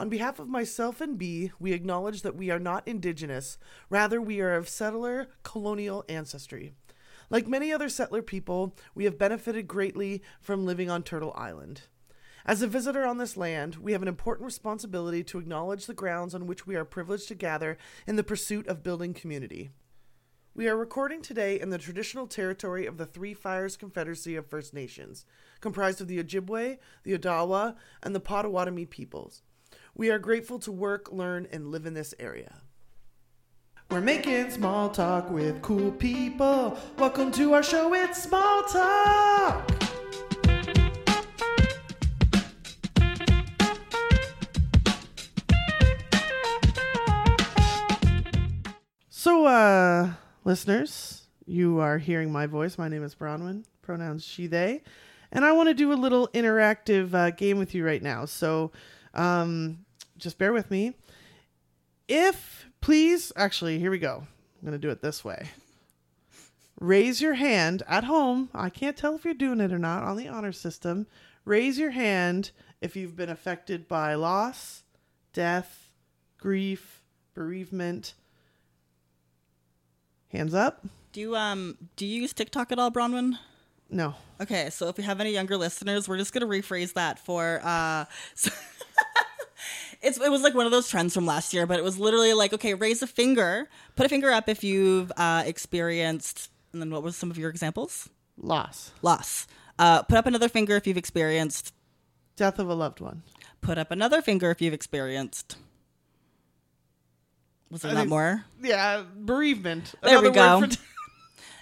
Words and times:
On 0.00 0.08
behalf 0.08 0.38
of 0.38 0.48
myself 0.48 1.02
and 1.02 1.18
B, 1.18 1.52
we 1.60 1.74
acknowledge 1.74 2.22
that 2.22 2.34
we 2.34 2.50
are 2.50 2.58
not 2.58 2.88
indigenous, 2.88 3.58
rather, 3.90 4.18
we 4.18 4.40
are 4.40 4.54
of 4.54 4.66
settler 4.66 5.28
colonial 5.42 6.06
ancestry. 6.08 6.72
Like 7.28 7.46
many 7.46 7.70
other 7.70 7.90
settler 7.90 8.22
people, 8.22 8.74
we 8.94 9.04
have 9.04 9.18
benefited 9.18 9.68
greatly 9.68 10.22
from 10.40 10.64
living 10.64 10.88
on 10.88 11.02
Turtle 11.02 11.34
Island. 11.36 11.82
As 12.46 12.62
a 12.62 12.66
visitor 12.66 13.04
on 13.04 13.18
this 13.18 13.36
land, 13.36 13.76
we 13.76 13.92
have 13.92 14.00
an 14.00 14.08
important 14.08 14.46
responsibility 14.46 15.22
to 15.24 15.38
acknowledge 15.38 15.84
the 15.84 15.92
grounds 15.92 16.34
on 16.34 16.46
which 16.46 16.66
we 16.66 16.76
are 16.76 16.86
privileged 16.86 17.28
to 17.28 17.34
gather 17.34 17.76
in 18.06 18.16
the 18.16 18.24
pursuit 18.24 18.66
of 18.68 18.82
building 18.82 19.12
community. 19.12 19.68
We 20.54 20.66
are 20.66 20.78
recording 20.78 21.20
today 21.20 21.60
in 21.60 21.68
the 21.68 21.76
traditional 21.76 22.26
territory 22.26 22.86
of 22.86 22.96
the 22.96 23.04
Three 23.04 23.34
Fires 23.34 23.76
Confederacy 23.76 24.34
of 24.34 24.46
First 24.46 24.72
Nations, 24.72 25.26
comprised 25.60 26.00
of 26.00 26.08
the 26.08 26.24
Ojibwe, 26.24 26.78
the 27.02 27.18
Odawa, 27.18 27.76
and 28.02 28.14
the 28.14 28.20
Potawatomi 28.20 28.86
peoples. 28.86 29.42
We 29.96 30.10
are 30.10 30.18
grateful 30.20 30.60
to 30.60 30.72
work, 30.72 31.10
learn, 31.10 31.48
and 31.50 31.68
live 31.68 31.84
in 31.84 31.94
this 31.94 32.14
area. 32.20 32.54
We're 33.90 34.00
making 34.00 34.50
small 34.50 34.88
talk 34.88 35.28
with 35.30 35.60
cool 35.62 35.90
people. 35.90 36.78
Welcome 36.96 37.32
to 37.32 37.54
our 37.54 37.62
show, 37.62 37.92
it's 37.92 38.22
Small 38.22 38.62
Talk! 38.62 39.68
So, 49.08 49.44
uh, 49.46 50.12
listeners, 50.44 51.26
you 51.46 51.80
are 51.80 51.98
hearing 51.98 52.30
my 52.30 52.46
voice. 52.46 52.78
My 52.78 52.88
name 52.88 53.02
is 53.02 53.16
Bronwen, 53.16 53.64
pronouns 53.82 54.24
she, 54.24 54.46
they. 54.46 54.82
And 55.32 55.44
I 55.44 55.50
want 55.50 55.68
to 55.68 55.74
do 55.74 55.92
a 55.92 55.94
little 55.94 56.28
interactive 56.28 57.12
uh, 57.12 57.30
game 57.32 57.58
with 57.58 57.74
you 57.74 57.84
right 57.84 58.02
now. 58.02 58.24
So, 58.24 58.70
um, 59.14 59.84
just 60.16 60.38
bear 60.38 60.52
with 60.52 60.70
me. 60.70 60.94
If, 62.08 62.66
please, 62.80 63.32
actually, 63.36 63.78
here 63.78 63.90
we 63.90 63.98
go. 63.98 64.26
I'm 64.26 64.68
going 64.68 64.72
to 64.72 64.78
do 64.78 64.90
it 64.90 65.02
this 65.02 65.24
way. 65.24 65.50
Raise 66.80 67.20
your 67.20 67.34
hand 67.34 67.82
at 67.88 68.04
home. 68.04 68.48
I 68.54 68.70
can't 68.70 68.96
tell 68.96 69.14
if 69.14 69.24
you're 69.24 69.34
doing 69.34 69.60
it 69.60 69.72
or 69.72 69.78
not 69.78 70.02
on 70.02 70.16
the 70.16 70.28
honor 70.28 70.52
system. 70.52 71.06
Raise 71.44 71.78
your 71.78 71.90
hand 71.90 72.50
if 72.80 72.96
you've 72.96 73.16
been 73.16 73.28
affected 73.28 73.86
by 73.86 74.14
loss, 74.14 74.82
death, 75.32 75.92
grief, 76.38 77.02
bereavement. 77.34 78.14
Hands 80.28 80.54
up. 80.54 80.84
Do 81.12 81.20
you 81.20 81.36
um 81.36 81.76
do 81.96 82.06
you 82.06 82.22
use 82.22 82.32
TikTok 82.32 82.70
at 82.72 82.78
all, 82.78 82.90
Bronwen? 82.90 83.36
No. 83.90 84.14
Okay, 84.40 84.70
so 84.70 84.88
if 84.88 84.96
we 84.96 85.02
have 85.02 85.20
any 85.20 85.32
younger 85.32 85.56
listeners, 85.56 86.08
we're 86.08 86.18
just 86.18 86.32
gonna 86.32 86.46
rephrase 86.46 86.92
that 86.94 87.18
for 87.18 87.60
uh 87.64 88.04
so 88.34 88.50
it's 90.02 90.18
it 90.18 90.30
was 90.30 90.42
like 90.42 90.54
one 90.54 90.66
of 90.66 90.72
those 90.72 90.88
trends 90.88 91.14
from 91.14 91.26
last 91.26 91.52
year, 91.54 91.66
but 91.66 91.78
it 91.78 91.84
was 91.84 91.98
literally 91.98 92.32
like, 92.34 92.52
okay, 92.52 92.74
raise 92.74 93.02
a 93.02 93.06
finger, 93.06 93.68
put 93.96 94.06
a 94.06 94.08
finger 94.08 94.30
up 94.30 94.48
if 94.48 94.62
you've 94.64 95.12
uh 95.16 95.42
experienced 95.46 96.50
and 96.72 96.80
then 96.80 96.90
what 96.90 97.02
was 97.02 97.16
some 97.16 97.30
of 97.30 97.38
your 97.38 97.50
examples? 97.50 98.08
Loss. 98.38 98.92
Loss. 99.02 99.46
Uh 99.78 100.02
put 100.02 100.16
up 100.18 100.26
another 100.26 100.48
finger 100.48 100.76
if 100.76 100.86
you've 100.86 100.96
experienced 100.96 101.74
Death 102.36 102.58
of 102.58 102.68
a 102.68 102.74
loved 102.74 103.00
one. 103.00 103.22
put 103.60 103.76
up 103.76 103.90
another 103.90 104.22
finger 104.22 104.50
if 104.50 104.62
you've 104.62 104.72
experienced 104.74 105.56
was 107.70 107.82
there 107.82 107.90
I 107.92 107.94
not 107.94 108.00
think- 108.00 108.10
more? 108.10 108.44
Yeah, 108.62 109.04
bereavement. 109.16 109.94
There 110.02 110.20
we 110.20 110.28
Another 110.28 110.60
word 110.60 110.70
go. 110.70 110.74
for- 110.76 110.82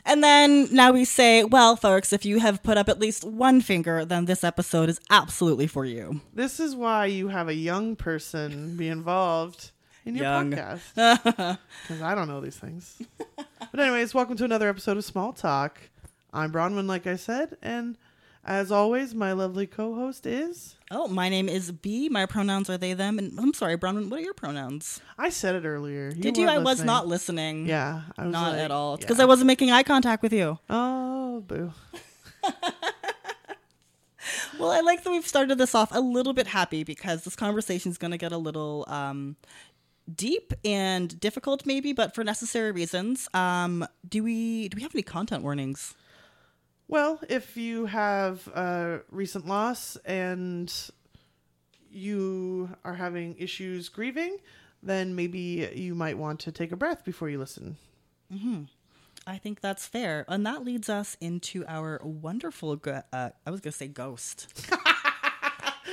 And 0.08 0.24
then 0.24 0.68
now 0.74 0.92
we 0.92 1.04
say, 1.04 1.44
well, 1.44 1.76
folks, 1.76 2.14
if 2.14 2.24
you 2.24 2.38
have 2.40 2.62
put 2.62 2.78
up 2.78 2.88
at 2.88 2.98
least 2.98 3.24
one 3.24 3.60
finger, 3.60 4.06
then 4.06 4.24
this 4.24 4.42
episode 4.42 4.88
is 4.88 4.98
absolutely 5.10 5.66
for 5.66 5.84
you. 5.84 6.22
this 6.32 6.58
is 6.58 6.74
why 6.74 7.04
you 7.06 7.28
have 7.28 7.48
a 7.48 7.54
young 7.54 7.94
person 7.94 8.74
be 8.76 8.88
involved 8.88 9.70
in 10.06 10.16
your 10.16 10.24
Young. 10.24 10.52
podcast. 10.52 11.58
Because 11.82 12.02
I 12.02 12.14
don't 12.14 12.26
know 12.26 12.40
these 12.40 12.56
things. 12.56 13.02
but 13.36 13.78
anyways, 13.80 14.14
welcome 14.14 14.36
to 14.38 14.44
another 14.44 14.70
episode 14.70 14.96
of 14.96 15.04
Small 15.04 15.34
Talk. 15.34 15.78
I'm 16.32 16.50
Bronwen, 16.52 16.86
like 16.86 17.06
I 17.06 17.16
said, 17.16 17.58
and 17.62 17.98
as 18.48 18.72
always, 18.72 19.14
my 19.14 19.32
lovely 19.32 19.66
co-host 19.66 20.24
is. 20.24 20.74
Oh, 20.90 21.06
my 21.06 21.28
name 21.28 21.50
is 21.50 21.70
B. 21.70 22.08
My 22.08 22.24
pronouns 22.24 22.70
are 22.70 22.78
they, 22.78 22.94
them. 22.94 23.18
And 23.18 23.38
I'm 23.38 23.52
sorry, 23.52 23.76
Bronwen, 23.76 24.08
what 24.08 24.20
are 24.20 24.22
your 24.22 24.32
pronouns? 24.32 25.02
I 25.18 25.28
said 25.28 25.54
it 25.54 25.66
earlier. 25.66 26.12
Did 26.12 26.38
you? 26.38 26.48
I 26.48 26.56
was 26.56 26.82
not 26.82 27.06
listening. 27.06 27.66
Yeah, 27.66 28.02
I 28.16 28.24
was 28.24 28.32
Not 28.32 28.52
like- 28.52 28.60
at 28.62 28.70
all. 28.70 28.94
It's 28.94 29.02
yeah. 29.02 29.06
because 29.08 29.20
I 29.20 29.26
wasn't 29.26 29.48
making 29.48 29.70
eye 29.70 29.82
contact 29.82 30.22
with 30.22 30.32
you. 30.32 30.58
Oh, 30.70 31.44
boo. 31.46 31.72
Well, 34.58 34.70
I 34.72 34.80
like 34.80 35.04
that 35.04 35.10
we've 35.10 35.26
started 35.26 35.56
this 35.56 35.74
off 35.74 35.90
a 35.92 36.00
little 36.00 36.32
bit 36.32 36.48
happy 36.48 36.82
because 36.82 37.22
this 37.22 37.36
conversation 37.36 37.90
is 37.92 37.98
going 37.98 38.10
to 38.10 38.18
get 38.18 38.32
a 38.32 38.36
little 38.36 38.84
um, 38.88 39.36
deep 40.12 40.52
and 40.64 41.18
difficult, 41.20 41.64
maybe, 41.64 41.92
but 41.92 42.14
for 42.14 42.24
necessary 42.24 42.72
reasons. 42.72 43.28
Um, 43.32 43.86
do 44.06 44.22
we 44.22 44.68
do 44.68 44.76
we 44.76 44.82
have 44.82 44.94
any 44.94 45.02
content 45.02 45.44
warnings? 45.44 45.94
Well, 46.88 47.20
if 47.28 47.56
you 47.56 47.86
have 47.86 48.46
a 48.48 49.00
recent 49.10 49.46
loss 49.46 49.96
and 50.04 50.72
you 51.90 52.70
are 52.84 52.94
having 52.94 53.36
issues 53.38 53.88
grieving, 53.88 54.38
then 54.82 55.14
maybe 55.14 55.70
you 55.74 55.94
might 55.94 56.16
want 56.16 56.40
to 56.40 56.52
take 56.52 56.72
a 56.72 56.76
breath 56.76 57.04
before 57.04 57.28
you 57.28 57.38
listen. 57.38 57.76
I 59.26 59.36
think 59.36 59.60
that's 59.60 59.86
fair. 59.86 60.24
And 60.28 60.46
that 60.46 60.64
leads 60.64 60.88
us 60.88 61.16
into 61.20 61.64
our 61.66 62.00
wonderful, 62.02 62.76
go- 62.76 63.02
uh, 63.12 63.30
I 63.46 63.50
was 63.50 63.60
going 63.60 63.72
to 63.72 63.76
say 63.78 63.88
ghost. 63.88 64.46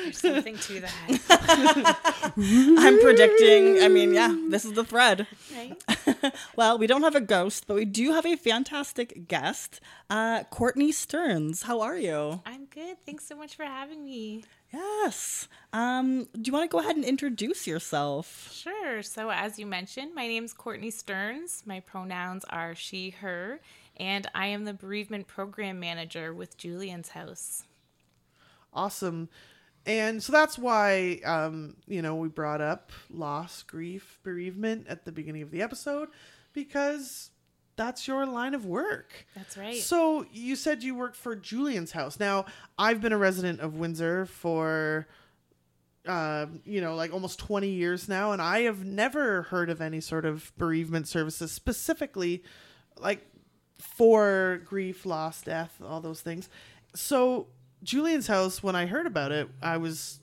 There's 0.05 0.19
something 0.19 0.57
to 0.57 0.81
that, 0.81 2.33
I'm 2.37 2.99
predicting, 3.01 3.81
I 3.83 3.87
mean, 3.87 4.13
yeah, 4.13 4.35
this 4.49 4.65
is 4.65 4.73
the 4.73 4.83
thread. 4.83 5.27
right? 5.55 6.33
Well, 6.55 6.77
we 6.77 6.87
don't 6.87 7.03
have 7.03 7.15
a 7.15 7.21
ghost, 7.21 7.65
but 7.67 7.75
we 7.75 7.85
do 7.85 8.11
have 8.13 8.25
a 8.25 8.35
fantastic 8.35 9.27
guest, 9.27 9.79
uh, 10.09 10.43
Courtney 10.45 10.91
Stearns. 10.91 11.63
How 11.63 11.81
are 11.81 11.97
you? 11.97 12.41
I'm 12.45 12.65
good. 12.65 12.97
Thanks 13.05 13.25
so 13.27 13.35
much 13.35 13.55
for 13.55 13.63
having 13.63 14.03
me. 14.05 14.43
Yes. 14.73 15.47
Um, 15.71 16.27
do 16.33 16.41
you 16.43 16.53
want 16.53 16.69
to 16.69 16.73
go 16.73 16.79
ahead 16.79 16.95
and 16.95 17.05
introduce 17.05 17.67
yourself? 17.67 18.49
Sure. 18.53 19.03
So, 19.03 19.29
as 19.29 19.59
you 19.59 19.65
mentioned, 19.65 20.15
my 20.15 20.27
name's 20.27 20.53
Courtney 20.53 20.91
Stearns. 20.91 21.63
My 21.65 21.79
pronouns 21.79 22.43
are 22.49 22.73
she, 22.75 23.11
her, 23.11 23.59
and 23.97 24.27
I 24.33 24.47
am 24.47 24.65
the 24.65 24.73
bereavement 24.73 25.27
program 25.27 25.79
manager 25.79 26.33
with 26.33 26.57
Julien's 26.57 27.09
House. 27.09 27.63
Awesome. 28.73 29.29
And 29.85 30.21
so 30.21 30.31
that's 30.31 30.57
why, 30.57 31.19
um, 31.25 31.75
you 31.87 32.01
know, 32.01 32.15
we 32.15 32.27
brought 32.27 32.61
up 32.61 32.91
loss, 33.09 33.61
grief, 33.63 34.19
bereavement 34.23 34.87
at 34.89 35.05
the 35.05 35.11
beginning 35.11 35.43
of 35.43 35.51
the 35.51 35.61
episode 35.61 36.09
because 36.53 37.29
that's 37.75 38.07
your 38.07 38.25
line 38.25 38.53
of 38.53 38.65
work. 38.65 39.27
That's 39.35 39.57
right. 39.57 39.75
So 39.75 40.25
you 40.31 40.55
said 40.55 40.81
you 40.81 40.95
work 40.95 41.13
for 41.13 41.35
Julien's 41.35 41.91
house. 41.91 42.19
Now, 42.19 42.45
I've 42.79 42.99
been 43.01 43.13
a 43.13 43.17
resident 43.17 43.59
of 43.59 43.75
Windsor 43.75 44.25
for 44.25 45.07
uh, 46.07 46.45
you 46.63 46.81
know, 46.81 46.95
like 46.95 47.11
almost 47.11 47.39
20 47.39 47.67
years 47.67 48.07
now, 48.07 48.31
and 48.31 48.41
I 48.41 48.61
have 48.61 48.85
never 48.85 49.43
heard 49.43 49.69
of 49.71 49.81
any 49.81 49.99
sort 50.01 50.23
of 50.23 50.51
bereavement 50.57 51.07
services 51.07 51.51
specifically 51.51 52.43
like 52.99 53.25
for 53.79 54.61
grief, 54.65 55.05
loss, 55.05 55.41
death, 55.41 55.81
all 55.83 56.01
those 56.01 56.21
things. 56.21 56.49
So, 56.93 57.47
Julien's 57.83 58.27
house, 58.27 58.63
when 58.63 58.75
I 58.75 58.85
heard 58.85 59.05
about 59.05 59.31
it, 59.31 59.49
I 59.61 59.77
was 59.77 60.19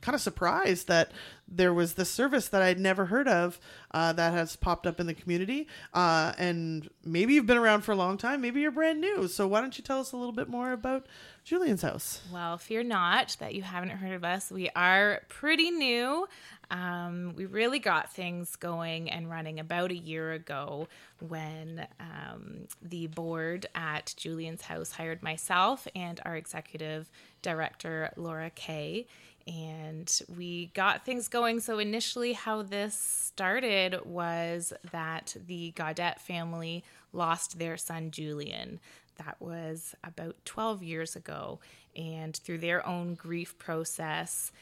kind 0.00 0.14
of 0.14 0.20
surprised 0.20 0.88
that 0.88 1.12
there 1.46 1.74
was 1.74 1.94
this 1.94 2.10
service 2.10 2.48
that 2.48 2.62
I'd 2.62 2.78
never 2.78 3.06
heard 3.06 3.28
of 3.28 3.60
uh, 3.92 4.12
that 4.14 4.32
has 4.32 4.56
popped 4.56 4.86
up 4.86 5.00
in 5.00 5.06
the 5.06 5.14
community. 5.14 5.66
Uh, 5.92 6.32
and 6.38 6.88
maybe 7.04 7.34
you've 7.34 7.46
been 7.46 7.58
around 7.58 7.82
for 7.82 7.92
a 7.92 7.96
long 7.96 8.16
time, 8.16 8.40
maybe 8.40 8.60
you're 8.60 8.70
brand 8.70 9.00
new. 9.00 9.28
So, 9.28 9.46
why 9.46 9.60
don't 9.60 9.76
you 9.76 9.84
tell 9.84 10.00
us 10.00 10.12
a 10.12 10.16
little 10.16 10.32
bit 10.32 10.48
more 10.48 10.72
about 10.72 11.06
Julien's 11.44 11.82
house? 11.82 12.20
Well, 12.32 12.58
fear 12.58 12.82
not 12.82 13.36
that 13.40 13.54
you 13.54 13.62
haven't 13.62 13.90
heard 13.90 14.12
of 14.12 14.24
us. 14.24 14.50
We 14.50 14.70
are 14.76 15.22
pretty 15.28 15.70
new. 15.70 16.28
Um, 16.70 17.34
we 17.36 17.46
really 17.46 17.80
got 17.80 18.12
things 18.12 18.54
going 18.56 19.10
and 19.10 19.28
running 19.28 19.58
about 19.58 19.90
a 19.90 19.96
year 19.96 20.32
ago 20.32 20.86
when 21.18 21.86
um, 21.98 22.68
the 22.80 23.08
board 23.08 23.66
at 23.74 24.14
Julien's 24.16 24.62
house 24.62 24.92
hired 24.92 25.22
myself 25.22 25.88
and 25.96 26.20
our 26.24 26.36
executive 26.36 27.10
director, 27.42 28.12
Laura 28.16 28.50
Kay. 28.50 29.06
And 29.48 30.20
we 30.36 30.66
got 30.74 31.04
things 31.04 31.26
going. 31.26 31.58
So, 31.60 31.78
initially, 31.78 32.34
how 32.34 32.62
this 32.62 32.94
started 32.94 34.04
was 34.04 34.72
that 34.92 35.34
the 35.46 35.72
Gaudette 35.74 36.20
family 36.20 36.84
lost 37.12 37.58
their 37.58 37.76
son, 37.76 38.12
Julien 38.12 38.78
that 39.24 39.36
was 39.40 39.94
about 40.02 40.36
12 40.44 40.82
years 40.82 41.14
ago. 41.16 41.60
And 41.96 42.36
through 42.36 42.58
their 42.58 42.86
own 42.86 43.14
grief 43.14 43.56
process, 43.58 44.52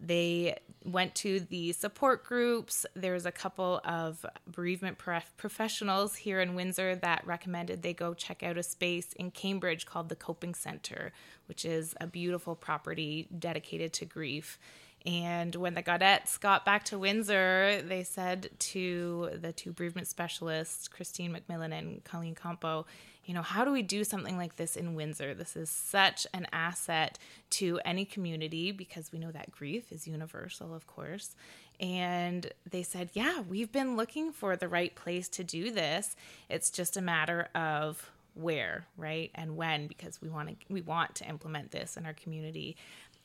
They 0.00 0.56
went 0.84 1.14
to 1.16 1.40
the 1.40 1.72
support 1.72 2.24
groups. 2.24 2.86
There's 2.94 3.26
a 3.26 3.32
couple 3.32 3.80
of 3.84 4.24
bereavement 4.46 4.98
prof- 4.98 5.32
professionals 5.36 6.16
here 6.16 6.40
in 6.40 6.54
Windsor 6.54 6.96
that 6.96 7.26
recommended 7.26 7.82
they 7.82 7.92
go 7.94 8.14
check 8.14 8.42
out 8.42 8.56
a 8.58 8.62
space 8.62 9.12
in 9.12 9.30
Cambridge 9.30 9.86
called 9.86 10.08
the 10.08 10.16
Coping 10.16 10.54
Center, 10.54 11.12
which 11.46 11.64
is 11.64 11.94
a 12.00 12.06
beautiful 12.06 12.56
property 12.56 13.28
dedicated 13.38 13.92
to 13.94 14.04
grief. 14.06 14.58
And 15.04 15.54
when 15.56 15.74
the 15.74 15.82
Gaudettes 15.82 16.38
got 16.40 16.64
back 16.64 16.84
to 16.86 16.98
Windsor, 16.98 17.82
they 17.82 18.02
said 18.04 18.50
to 18.72 19.30
the 19.34 19.52
two 19.52 19.72
bereavement 19.72 20.06
specialists, 20.08 20.88
Christine 20.88 21.36
McMillan 21.36 21.76
and 21.76 22.02
Colleen 22.04 22.34
Campo, 22.36 22.86
you 23.24 23.34
know, 23.34 23.42
how 23.42 23.64
do 23.64 23.72
we 23.72 23.82
do 23.82 24.04
something 24.04 24.36
like 24.36 24.56
this 24.56 24.76
in 24.76 24.94
Windsor? 24.94 25.34
This 25.34 25.56
is 25.56 25.70
such 25.70 26.26
an 26.34 26.46
asset 26.52 27.18
to 27.50 27.78
any 27.84 28.04
community 28.04 28.72
because 28.72 29.12
we 29.12 29.18
know 29.18 29.30
that 29.30 29.52
grief 29.52 29.92
is 29.92 30.08
universal, 30.08 30.74
of 30.74 30.86
course. 30.86 31.36
And 31.78 32.52
they 32.68 32.82
said, 32.82 33.10
yeah, 33.12 33.40
we've 33.40 33.72
been 33.72 33.96
looking 33.96 34.32
for 34.32 34.56
the 34.56 34.68
right 34.68 34.94
place 34.94 35.28
to 35.30 35.44
do 35.44 35.70
this. 35.70 36.16
It's 36.48 36.70
just 36.70 36.96
a 36.96 37.02
matter 37.02 37.48
of 37.54 38.10
where, 38.34 38.86
right? 38.96 39.30
And 39.34 39.56
when 39.56 39.86
because 39.86 40.20
we 40.20 40.28
want 40.28 40.48
to 40.48 40.56
we 40.68 40.80
want 40.80 41.14
to 41.16 41.28
implement 41.28 41.70
this 41.70 41.96
in 41.96 42.06
our 42.06 42.14
community 42.14 42.76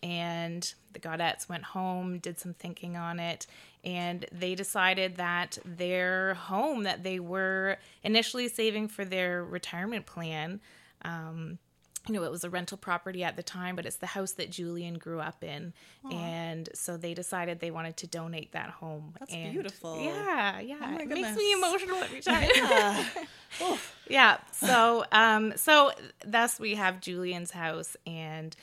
and 0.03 0.73
the 0.93 0.99
Gaudettes 0.99 1.49
went 1.49 1.63
home, 1.63 2.19
did 2.19 2.39
some 2.39 2.53
thinking 2.53 2.95
on 2.97 3.19
it, 3.19 3.47
and 3.83 4.25
they 4.31 4.55
decided 4.55 5.17
that 5.17 5.57
their 5.65 6.35
home 6.35 6.83
that 6.83 7.03
they 7.03 7.19
were 7.19 7.77
initially 8.03 8.47
saving 8.47 8.87
for 8.87 9.05
their 9.05 9.43
retirement 9.43 10.05
plan. 10.05 10.59
Um, 11.03 11.59
you 12.07 12.13
know, 12.13 12.23
it 12.23 12.31
was 12.31 12.43
a 12.43 12.49
rental 12.49 12.77
property 12.77 13.23
at 13.23 13.35
the 13.35 13.43
time, 13.43 13.75
but 13.75 13.85
it's 13.85 13.97
the 13.97 14.07
house 14.07 14.33
that 14.33 14.49
Julien 14.49 14.97
grew 14.97 15.19
up 15.19 15.43
in. 15.43 15.73
Aww. 16.05 16.13
And 16.13 16.69
so 16.73 16.97
they 16.97 17.13
decided 17.13 17.59
they 17.59 17.71
wanted 17.71 17.97
to 17.97 18.07
donate 18.07 18.53
that 18.53 18.69
home. 18.69 19.13
That's 19.19 19.33
and 19.33 19.51
beautiful. 19.51 20.01
Yeah, 20.01 20.59
yeah. 20.59 20.77
Oh 20.81 21.01
it 21.01 21.07
makes 21.09 21.35
me 21.35 21.53
emotional 21.53 21.97
every 21.97 22.21
time. 22.21 22.49
Yeah. 23.59 23.77
yeah. 24.09 24.37
So 24.51 25.05
um 25.11 25.53
so 25.55 25.91
thus 26.25 26.59
we 26.59 26.75
have 26.75 26.99
Julien's 26.99 27.51
house 27.51 27.95
and 28.05 28.55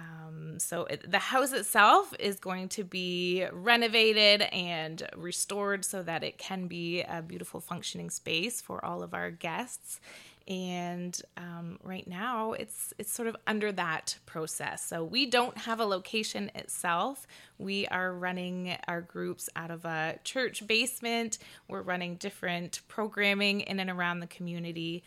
um, 0.00 0.58
so 0.58 0.84
it, 0.84 1.10
the 1.10 1.18
house 1.18 1.52
itself 1.52 2.14
is 2.18 2.38
going 2.38 2.68
to 2.70 2.84
be 2.84 3.44
renovated 3.52 4.42
and 4.42 5.02
restored 5.16 5.84
so 5.84 6.02
that 6.02 6.22
it 6.22 6.38
can 6.38 6.66
be 6.66 7.02
a 7.02 7.22
beautiful 7.22 7.60
functioning 7.60 8.10
space 8.10 8.60
for 8.60 8.84
all 8.84 9.02
of 9.02 9.14
our 9.14 9.30
guests. 9.30 10.00
And 10.48 11.20
um, 11.36 11.78
right 11.84 12.06
now, 12.08 12.52
it's 12.52 12.92
it's 12.98 13.12
sort 13.12 13.28
of 13.28 13.36
under 13.46 13.70
that 13.72 14.16
process. 14.26 14.84
So 14.84 15.04
we 15.04 15.26
don't 15.26 15.56
have 15.56 15.78
a 15.78 15.84
location 15.84 16.50
itself. 16.54 17.26
We 17.58 17.86
are 17.86 18.12
running 18.12 18.76
our 18.88 19.00
groups 19.00 19.48
out 19.54 19.70
of 19.70 19.84
a 19.84 20.18
church 20.24 20.66
basement. 20.66 21.38
We're 21.68 21.82
running 21.82 22.16
different 22.16 22.80
programming 22.88 23.60
in 23.60 23.78
and 23.78 23.90
around 23.90 24.20
the 24.20 24.26
community 24.26 25.04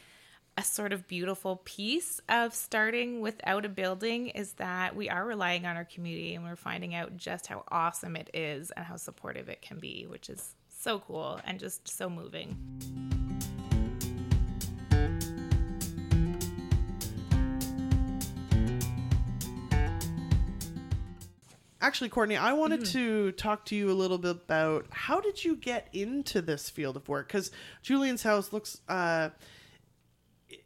a 0.58 0.64
sort 0.64 0.94
of 0.94 1.08
beautiful 1.08 1.62
piece 1.66 2.22
of 2.30 2.54
starting 2.54 3.22
without 3.22 3.66
a 3.66 3.70
building 3.70 4.28
is 4.28 4.54
that 4.54 4.96
we 4.96 5.10
are 5.10 5.26
relying 5.26 5.66
on 5.66 5.76
our 5.76 5.86
community 5.86 6.36
and 6.36 6.44
we're 6.44 6.56
finding 6.56 6.94
out 6.94 7.18
just 7.18 7.48
how 7.48 7.64
awesome 7.70 8.16
it 8.16 8.30
is 8.34 8.70
and 8.72 8.86
how 8.86 8.96
supportive 8.96 9.50
it 9.50 9.62
can 9.62 9.80
be, 9.80 10.06
which 10.08 10.30
is 10.30 10.56
so 10.70 11.00
cool 11.00 11.40
and 11.46 11.60
just 11.60 11.88
so 11.88 12.08
moving. 12.08 12.56
Actually, 21.82 22.10
Courtney, 22.10 22.38
I 22.38 22.54
wanted 22.54 22.82
mm-hmm. 22.82 22.98
to 22.98 23.32
talk 23.34 23.66
to 23.66 23.76
you 23.76 23.92
a 23.92 23.94
little 23.94 24.18
bit 24.18 24.32
about 24.32 24.86
how 24.92 25.20
did 25.20 25.44
you 25.44 25.56
get 25.56 25.90
into 25.92 26.42
this 26.42 26.70
field 26.70 26.96
of 26.96 27.10
work? 27.10 27.28
Because 27.28 27.52
Julien's 27.82 28.24
house 28.24 28.54
looks 28.54 28.80
uh, 28.88 29.30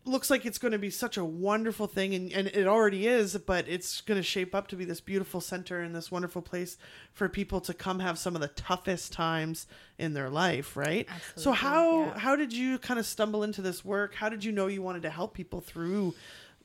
looks 0.05 0.29
like 0.29 0.45
it's 0.45 0.57
going 0.57 0.71
to 0.71 0.79
be 0.79 0.89
such 0.89 1.17
a 1.17 1.25
wonderful 1.25 1.87
thing 1.87 2.13
and, 2.13 2.31
and 2.31 2.47
it 2.47 2.67
already 2.67 3.07
is 3.07 3.37
but 3.37 3.67
it's 3.67 4.01
going 4.01 4.17
to 4.17 4.23
shape 4.23 4.55
up 4.55 4.67
to 4.67 4.75
be 4.75 4.85
this 4.85 5.01
beautiful 5.01 5.41
center 5.41 5.81
and 5.81 5.95
this 5.95 6.11
wonderful 6.11 6.41
place 6.41 6.77
for 7.13 7.27
people 7.27 7.59
to 7.61 7.73
come 7.73 7.99
have 7.99 8.17
some 8.17 8.35
of 8.35 8.41
the 8.41 8.47
toughest 8.49 9.11
times 9.11 9.67
in 9.97 10.13
their 10.13 10.29
life 10.29 10.77
right? 10.77 11.07
Absolutely, 11.09 11.43
so 11.43 11.51
how 11.51 11.99
yeah. 11.99 12.19
how 12.19 12.35
did 12.35 12.53
you 12.53 12.77
kind 12.79 12.99
of 12.99 13.05
stumble 13.05 13.43
into 13.43 13.61
this 13.61 13.83
work? 13.83 14.15
How 14.15 14.29
did 14.29 14.43
you 14.43 14.51
know 14.51 14.67
you 14.67 14.81
wanted 14.81 15.01
to 15.03 15.09
help 15.09 15.33
people 15.33 15.61
through 15.61 16.13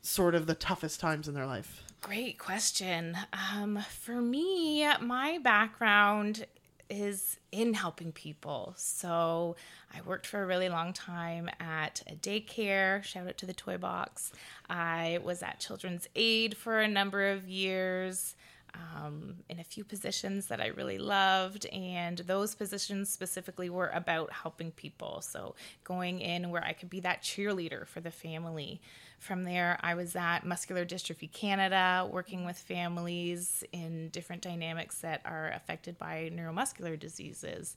sort 0.03 0.35
of 0.35 0.47
the 0.47 0.55
toughest 0.55 1.01
times 1.01 1.29
in 1.29 1.35
their 1.35 1.47
life? 1.47 1.83
Great 2.01 2.39
question. 2.39 3.17
Um, 3.33 3.79
for 4.01 4.21
me 4.21 4.87
my 5.01 5.39
background 5.39 6.47
is 6.93 7.39
in 7.51 7.73
helping 7.73 8.13
people. 8.13 8.75
So 8.77 9.57
I 9.95 10.03
worked 10.03 10.27
for 10.27 10.43
a 10.43 10.47
really 10.47 10.69
long 10.69 10.93
time 10.93 11.49
at 11.59 12.03
a 12.07 12.15
daycare. 12.15 13.03
Shout 13.03 13.27
out 13.27 13.39
to 13.39 13.47
the 13.47 13.55
Toy 13.55 13.79
Box. 13.79 14.31
I 14.69 15.19
was 15.25 15.43
at 15.43 15.59
Children's 15.59 16.07
Aid 16.15 16.55
for 16.55 16.81
a 16.81 16.89
number 16.89 17.31
of 17.31 17.49
years. 17.49 18.37
Um, 18.75 19.35
in 19.51 19.59
a 19.59 19.65
few 19.65 19.85
positions 19.85 20.47
that 20.47 20.59
I 20.59 20.69
really 20.69 20.97
loved, 20.97 21.67
and 21.67 22.17
those 22.17 22.55
positions 22.55 23.11
specifically 23.11 23.69
were 23.69 23.91
about 23.91 24.33
helping 24.33 24.71
people. 24.71 25.21
So, 25.21 25.55
going 25.85 26.21
in 26.21 26.49
where 26.49 26.65
I 26.65 26.73
could 26.73 26.89
be 26.89 27.01
that 27.01 27.23
cheerleader 27.23 27.87
for 27.87 28.01
the 28.01 28.11
family. 28.11 28.81
From 29.23 29.45
there, 29.45 29.79
I 29.85 29.95
was 29.95 30.17
at 30.17 30.45
Muscular 30.45 30.85
Dystrophy 30.85 31.31
Canada, 31.31 32.09
working 32.11 32.45
with 32.45 32.59
families 32.59 33.63
in 33.71 34.09
different 34.09 34.43
dynamics 34.43 34.99
that 35.03 35.21
are 35.25 35.53
affected 35.55 35.97
by 35.97 36.33
neuromuscular 36.35 36.99
diseases. 36.99 37.77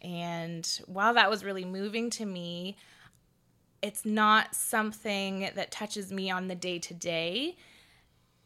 And 0.00 0.66
while 0.86 1.12
that 1.12 1.28
was 1.28 1.44
really 1.44 1.66
moving 1.66 2.08
to 2.10 2.24
me, 2.24 2.78
it's 3.82 4.06
not 4.06 4.54
something 4.54 5.50
that 5.54 5.70
touches 5.70 6.10
me 6.10 6.30
on 6.30 6.48
the 6.48 6.54
day 6.54 6.78
to 6.78 6.94
day. 6.94 7.56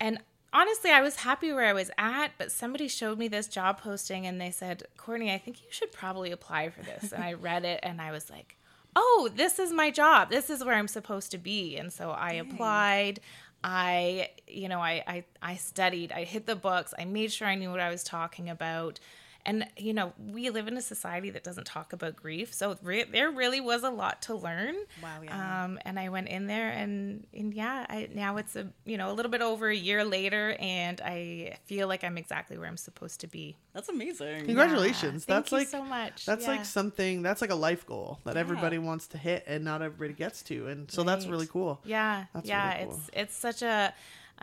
And 0.00 0.18
honestly, 0.52 0.90
I 0.90 1.02
was 1.02 1.14
happy 1.14 1.52
where 1.52 1.66
I 1.66 1.72
was 1.72 1.92
at, 1.98 2.32
but 2.36 2.50
somebody 2.50 2.88
showed 2.88 3.16
me 3.16 3.28
this 3.28 3.46
job 3.46 3.80
posting 3.80 4.26
and 4.26 4.40
they 4.40 4.50
said, 4.50 4.82
Courtney, 4.96 5.32
I 5.32 5.38
think 5.38 5.62
you 5.62 5.68
should 5.70 5.92
probably 5.92 6.32
apply 6.32 6.70
for 6.70 6.82
this. 6.82 7.12
and 7.12 7.22
I 7.22 7.34
read 7.34 7.64
it 7.64 7.78
and 7.84 8.00
I 8.00 8.10
was 8.10 8.28
like, 8.28 8.56
oh, 8.96 9.30
this 9.34 9.58
is 9.58 9.72
my 9.72 9.90
job. 9.90 10.30
This 10.30 10.50
is 10.50 10.64
where 10.64 10.74
I'm 10.74 10.88
supposed 10.88 11.30
to 11.32 11.38
be. 11.38 11.76
And 11.76 11.92
so 11.92 12.10
I 12.10 12.32
applied. 12.32 13.20
I, 13.62 14.30
you 14.48 14.68
know, 14.68 14.80
I, 14.80 15.02
I, 15.06 15.24
I 15.42 15.56
studied, 15.56 16.12
I 16.12 16.24
hit 16.24 16.46
the 16.46 16.56
books, 16.56 16.94
I 16.98 17.04
made 17.04 17.30
sure 17.30 17.46
I 17.46 17.56
knew 17.56 17.70
what 17.70 17.80
I 17.80 17.90
was 17.90 18.02
talking 18.02 18.48
about. 18.48 18.98
And, 19.46 19.66
you 19.76 19.92
know, 19.94 20.12
we 20.18 20.50
live 20.50 20.68
in 20.68 20.76
a 20.76 20.82
society 20.82 21.30
that 21.30 21.44
doesn't 21.44 21.64
talk 21.64 21.92
about 21.92 22.16
grief. 22.16 22.52
So 22.52 22.76
re- 22.82 23.04
there 23.04 23.30
really 23.30 23.60
was 23.60 23.82
a 23.82 23.90
lot 23.90 24.22
to 24.22 24.34
learn. 24.34 24.76
Wow. 25.02 25.20
Yeah. 25.22 25.64
Um, 25.64 25.78
and 25.84 25.98
I 25.98 26.08
went 26.08 26.28
in 26.28 26.46
there 26.46 26.70
and, 26.70 27.26
and 27.32 27.54
yeah, 27.54 27.86
I, 27.88 28.08
now 28.14 28.36
it's 28.36 28.56
a, 28.56 28.68
you 28.84 28.98
know, 28.98 29.10
a 29.10 29.14
little 29.14 29.30
bit 29.30 29.40
over 29.40 29.68
a 29.68 29.76
year 29.76 30.04
later 30.04 30.56
and 30.60 31.00
I 31.00 31.56
feel 31.64 31.88
like 31.88 32.04
I'm 32.04 32.18
exactly 32.18 32.58
where 32.58 32.68
I'm 32.68 32.76
supposed 32.76 33.20
to 33.20 33.26
be. 33.26 33.56
That's 33.72 33.88
amazing. 33.88 34.44
Congratulations. 34.44 35.24
Yeah. 35.28 35.36
That's 35.36 35.52
like 35.52 35.68
so 35.68 35.82
much. 35.82 36.26
That's 36.26 36.44
yeah. 36.44 36.50
like 36.50 36.64
something 36.64 37.22
that's 37.22 37.40
like 37.40 37.50
a 37.50 37.54
life 37.56 37.86
goal 37.86 38.18
that 38.24 38.34
yeah. 38.34 38.40
everybody 38.40 38.78
wants 38.78 39.06
to 39.08 39.18
hit 39.18 39.44
and 39.46 39.64
not 39.64 39.82
everybody 39.82 40.12
gets 40.12 40.42
to. 40.44 40.66
And 40.66 40.90
so 40.90 41.02
right. 41.02 41.06
that's 41.06 41.26
really 41.26 41.46
cool. 41.46 41.80
Yeah. 41.84 42.24
That's 42.34 42.48
yeah. 42.48 42.74
Really 42.74 42.84
cool. 42.84 42.94
It's 42.94 43.10
it's 43.14 43.36
such 43.36 43.62
a 43.62 43.94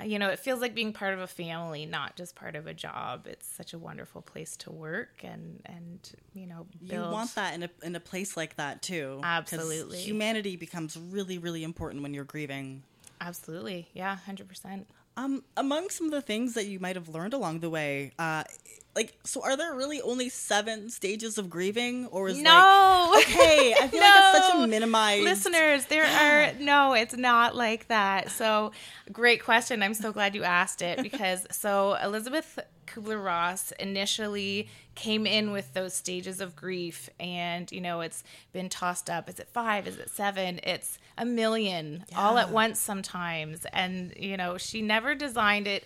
you 0.05 0.19
know, 0.19 0.29
it 0.29 0.39
feels 0.39 0.61
like 0.61 0.75
being 0.75 0.93
part 0.93 1.13
of 1.13 1.19
a 1.19 1.27
family, 1.27 1.85
not 1.85 2.15
just 2.15 2.35
part 2.35 2.55
of 2.55 2.67
a 2.67 2.73
job. 2.73 3.25
It's 3.27 3.47
such 3.47 3.73
a 3.73 3.79
wonderful 3.79 4.21
place 4.21 4.55
to 4.57 4.71
work 4.71 5.23
and 5.23 5.61
and 5.65 6.11
you 6.33 6.45
know, 6.45 6.67
build. 6.85 7.07
you 7.07 7.13
want 7.13 7.33
that 7.35 7.55
in 7.55 7.63
a 7.63 7.69
in 7.83 7.95
a 7.95 7.99
place 7.99 8.37
like 8.37 8.55
that 8.57 8.81
too. 8.81 9.19
Absolutely, 9.23 9.99
humanity 9.99 10.55
becomes 10.55 10.97
really 10.97 11.37
really 11.37 11.63
important 11.63 12.03
when 12.03 12.13
you're 12.13 12.23
grieving. 12.23 12.83
Absolutely, 13.19 13.87
yeah, 13.93 14.15
hundred 14.15 14.47
percent. 14.47 14.87
Um, 15.17 15.43
among 15.57 15.89
some 15.89 16.05
of 16.05 16.11
the 16.11 16.21
things 16.21 16.53
that 16.53 16.67
you 16.67 16.79
might 16.79 16.95
have 16.95 17.09
learned 17.09 17.33
along 17.33 17.61
the 17.61 17.71
way, 17.71 18.11
uh, 18.19 18.43
like, 18.95 19.15
so 19.23 19.43
are 19.43 19.57
there 19.57 19.73
really 19.73 19.99
only 20.01 20.29
seven 20.29 20.91
stages 20.91 21.39
of 21.39 21.49
grieving, 21.49 22.05
or 22.07 22.29
is 22.29 22.37
no? 22.39 23.09
Like, 23.13 23.27
okay, 23.27 23.73
I 23.79 23.87
feel 23.87 23.99
no. 23.99 24.05
like 24.05 24.35
it's 24.35 24.47
such 24.47 24.55
a 24.55 24.67
minimized. 24.67 25.23
Listeners, 25.23 25.85
there 25.85 26.05
are 26.05 26.53
no, 26.59 26.93
it's 26.93 27.15
not 27.17 27.55
like 27.55 27.87
that. 27.87 28.29
So, 28.29 28.71
great 29.11 29.43
question. 29.43 29.81
I'm 29.81 29.95
so 29.95 30.11
glad 30.11 30.35
you 30.35 30.43
asked 30.43 30.83
it 30.83 31.01
because 31.01 31.47
so 31.51 31.95
Elisabeth 31.95 32.59
Kubler 32.87 33.23
Ross 33.23 33.71
initially 33.73 34.69
came 34.95 35.27
in 35.27 35.51
with 35.51 35.73
those 35.73 35.93
stages 35.93 36.41
of 36.41 36.55
grief, 36.55 37.09
and 37.19 37.71
you 37.71 37.81
know, 37.81 38.01
it's 38.01 38.23
been 38.53 38.69
tossed 38.69 39.09
up. 39.09 39.29
Is 39.29 39.39
it 39.39 39.47
five? 39.49 39.87
Is 39.87 39.97
it 39.97 40.09
seven? 40.09 40.59
It's 40.63 40.97
a 41.17 41.25
million 41.25 42.05
yeah. 42.09 42.19
all 42.19 42.37
at 42.37 42.51
once 42.51 42.79
sometimes. 42.79 43.65
And, 43.73 44.13
you 44.17 44.37
know, 44.37 44.57
she 44.57 44.81
never 44.81 45.15
designed 45.15 45.67
it 45.67 45.85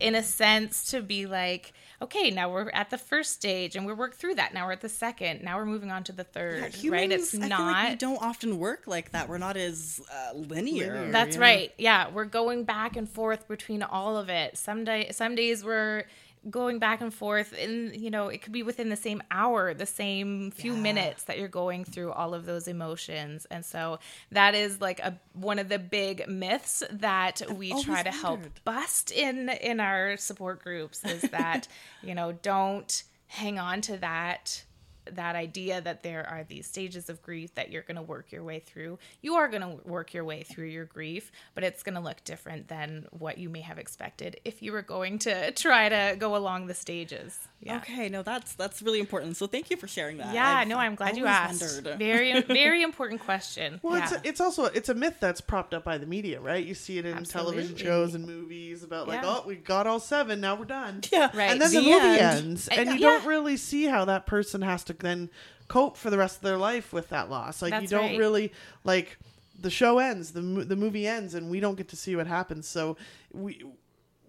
in 0.00 0.16
a 0.16 0.22
sense 0.22 0.90
to 0.90 1.00
be 1.00 1.26
like, 1.26 1.72
okay, 2.02 2.30
now 2.30 2.50
we're 2.50 2.68
at 2.70 2.90
the 2.90 2.98
first 2.98 3.32
stage 3.32 3.76
and 3.76 3.86
we're 3.86 3.94
worked 3.94 4.16
through 4.16 4.34
that. 4.34 4.52
Now 4.52 4.66
we're 4.66 4.72
at 4.72 4.80
the 4.80 4.88
second. 4.88 5.42
Now 5.42 5.56
we're 5.56 5.66
moving 5.66 5.92
on 5.92 6.02
to 6.04 6.12
the 6.12 6.24
third. 6.24 6.60
Yeah, 6.60 6.68
humans, 6.68 7.00
right? 7.00 7.12
It's 7.12 7.34
I 7.34 7.48
not. 7.48 7.60
Like 7.60 7.90
we 7.90 7.96
don't 7.96 8.20
often 8.20 8.58
work 8.58 8.86
like 8.86 9.12
that. 9.12 9.28
We're 9.28 9.38
not 9.38 9.56
as 9.56 10.00
uh, 10.12 10.34
linear. 10.34 10.94
linear. 10.94 11.12
That's 11.12 11.36
right. 11.36 11.72
Yeah, 11.78 12.10
we're 12.10 12.24
going 12.24 12.64
back 12.64 12.96
and 12.96 13.08
forth 13.08 13.46
between 13.46 13.82
all 13.82 14.16
of 14.16 14.28
it. 14.28 14.58
Some 14.58 14.82
day, 14.84 15.10
some 15.12 15.36
days 15.36 15.64
we're 15.64 16.04
going 16.50 16.78
back 16.78 17.00
and 17.00 17.12
forth 17.14 17.54
and 17.58 17.96
you 17.96 18.10
know 18.10 18.28
it 18.28 18.42
could 18.42 18.52
be 18.52 18.62
within 18.62 18.90
the 18.90 18.96
same 18.96 19.22
hour 19.30 19.72
the 19.72 19.86
same 19.86 20.50
few 20.50 20.74
Yeah. 20.74 20.80
minutes 20.80 21.24
that 21.24 21.38
you're 21.38 21.48
going 21.48 21.84
through 21.84 22.12
all 22.12 22.34
of 22.34 22.44
those 22.44 22.68
emotions 22.68 23.46
and 23.50 23.64
so 23.64 23.98
that 24.30 24.54
is 24.54 24.80
like 24.80 25.00
a 25.00 25.18
one 25.32 25.58
of 25.58 25.68
the 25.70 25.78
big 25.78 26.28
myths 26.28 26.82
that 26.90 27.40
we 27.56 27.70
always 27.72 27.86
try 27.86 28.02
to 28.02 28.10
help 28.10 28.40
bust 28.64 29.10
in 29.10 29.48
in 29.48 29.80
our 29.80 30.16
support 30.18 30.62
groups 30.62 31.02
is 31.04 31.22
that 31.30 31.66
you 32.02 32.14
know 32.14 32.32
don't 32.32 33.04
hang 33.28 33.58
on 33.58 33.80
to 33.80 33.96
that 33.96 34.64
that 35.12 35.36
idea 35.36 35.80
that 35.80 36.02
there 36.02 36.26
are 36.28 36.44
these 36.44 36.66
stages 36.66 37.08
of 37.08 37.22
grief 37.22 37.54
that 37.54 37.70
you're 37.70 37.82
going 37.82 37.96
to 37.96 38.02
work 38.02 38.32
your 38.32 38.42
way 38.42 38.58
through. 38.60 38.98
You 39.22 39.34
are 39.34 39.48
going 39.48 39.62
to 39.62 39.88
work 39.88 40.14
your 40.14 40.24
way 40.24 40.42
through 40.42 40.66
your 40.66 40.84
grief, 40.84 41.30
but 41.54 41.64
it's 41.64 41.82
going 41.82 41.94
to 41.94 42.00
look 42.00 42.22
different 42.24 42.68
than 42.68 43.06
what 43.10 43.38
you 43.38 43.48
may 43.48 43.60
have 43.60 43.78
expected 43.78 44.40
if 44.44 44.62
you 44.62 44.72
were 44.72 44.82
going 44.82 45.18
to 45.20 45.50
try 45.52 45.88
to 45.88 46.16
go 46.18 46.36
along 46.36 46.66
the 46.66 46.74
stages. 46.74 47.38
Yeah. 47.60 47.78
Okay, 47.78 48.08
no, 48.10 48.22
that's 48.22 48.54
that's 48.54 48.82
really 48.82 49.00
important. 49.00 49.36
So 49.38 49.46
thank 49.46 49.70
you 49.70 49.76
for 49.78 49.88
sharing 49.88 50.18
that. 50.18 50.34
Yeah, 50.34 50.58
I've 50.58 50.68
no, 50.68 50.76
I'm 50.78 50.94
glad 50.96 51.16
you 51.16 51.24
asked. 51.26 51.62
wondered. 51.62 51.98
Very, 51.98 52.40
very 52.42 52.82
important 52.82 53.22
question. 53.22 53.80
Well, 53.82 53.96
yeah. 53.96 54.04
it's 54.12 54.28
it's 54.28 54.40
also 54.40 54.66
it's 54.66 54.90
a 54.90 54.94
myth 54.94 55.16
that's 55.18 55.40
propped 55.40 55.72
up 55.72 55.82
by 55.84 55.96
the 55.96 56.04
media, 56.06 56.40
right? 56.40 56.64
You 56.64 56.74
see 56.74 56.98
it 56.98 57.06
in 57.06 57.24
television 57.24 57.74
shows 57.76 58.14
and 58.14 58.26
movies 58.26 58.82
about 58.82 59.08
like, 59.08 59.22
Yeah. 59.22 59.36
oh, 59.38 59.44
we 59.46 59.56
got 59.56 59.86
all 59.86 59.98
seven, 60.00 60.40
now 60.40 60.54
we're 60.56 60.64
done. 60.66 61.00
Yeah, 61.10 61.30
Right. 61.34 61.50
And 61.52 61.60
then 61.60 61.70
the, 61.72 61.80
The 61.80 61.90
movie 61.90 62.20
end. 62.20 62.20
ends, 62.20 62.68
and 62.68 62.88
you 62.90 62.94
yeah. 62.96 62.98
don't 63.00 63.26
really 63.26 63.56
see 63.56 63.84
how 63.86 64.04
that 64.06 64.26
person 64.26 64.62
has 64.62 64.84
to 64.84 64.93
then 65.00 65.30
cope 65.68 65.96
for 65.96 66.10
the 66.10 66.18
rest 66.18 66.36
of 66.36 66.42
their 66.42 66.58
life 66.58 66.92
with 66.92 67.08
that 67.08 67.30
loss. 67.30 67.62
Like 67.62 67.80
you 67.80 67.88
don't 67.88 68.10
right. 68.10 68.18
really 68.18 68.52
like 68.84 69.18
the 69.58 69.70
show 69.70 69.98
ends, 69.98 70.32
the 70.32 70.40
the 70.40 70.76
movie 70.76 71.06
ends, 71.06 71.34
and 71.34 71.50
we 71.50 71.60
don't 71.60 71.76
get 71.76 71.88
to 71.88 71.96
see 71.96 72.16
what 72.16 72.26
happens. 72.26 72.66
So 72.66 72.96
we 73.32 73.64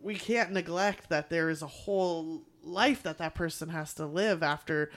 we 0.02 0.16
can't 0.16 0.52
neglect 0.52 1.10
that 1.10 1.30
there 1.30 1.50
is 1.50 1.62
a 1.62 1.68
whole 1.68 2.44
life 2.64 3.04
that 3.04 3.18
that 3.18 3.36
person 3.36 3.70
has 3.70 3.94
to 3.96 4.06
live 4.06 4.44
after 4.44 4.92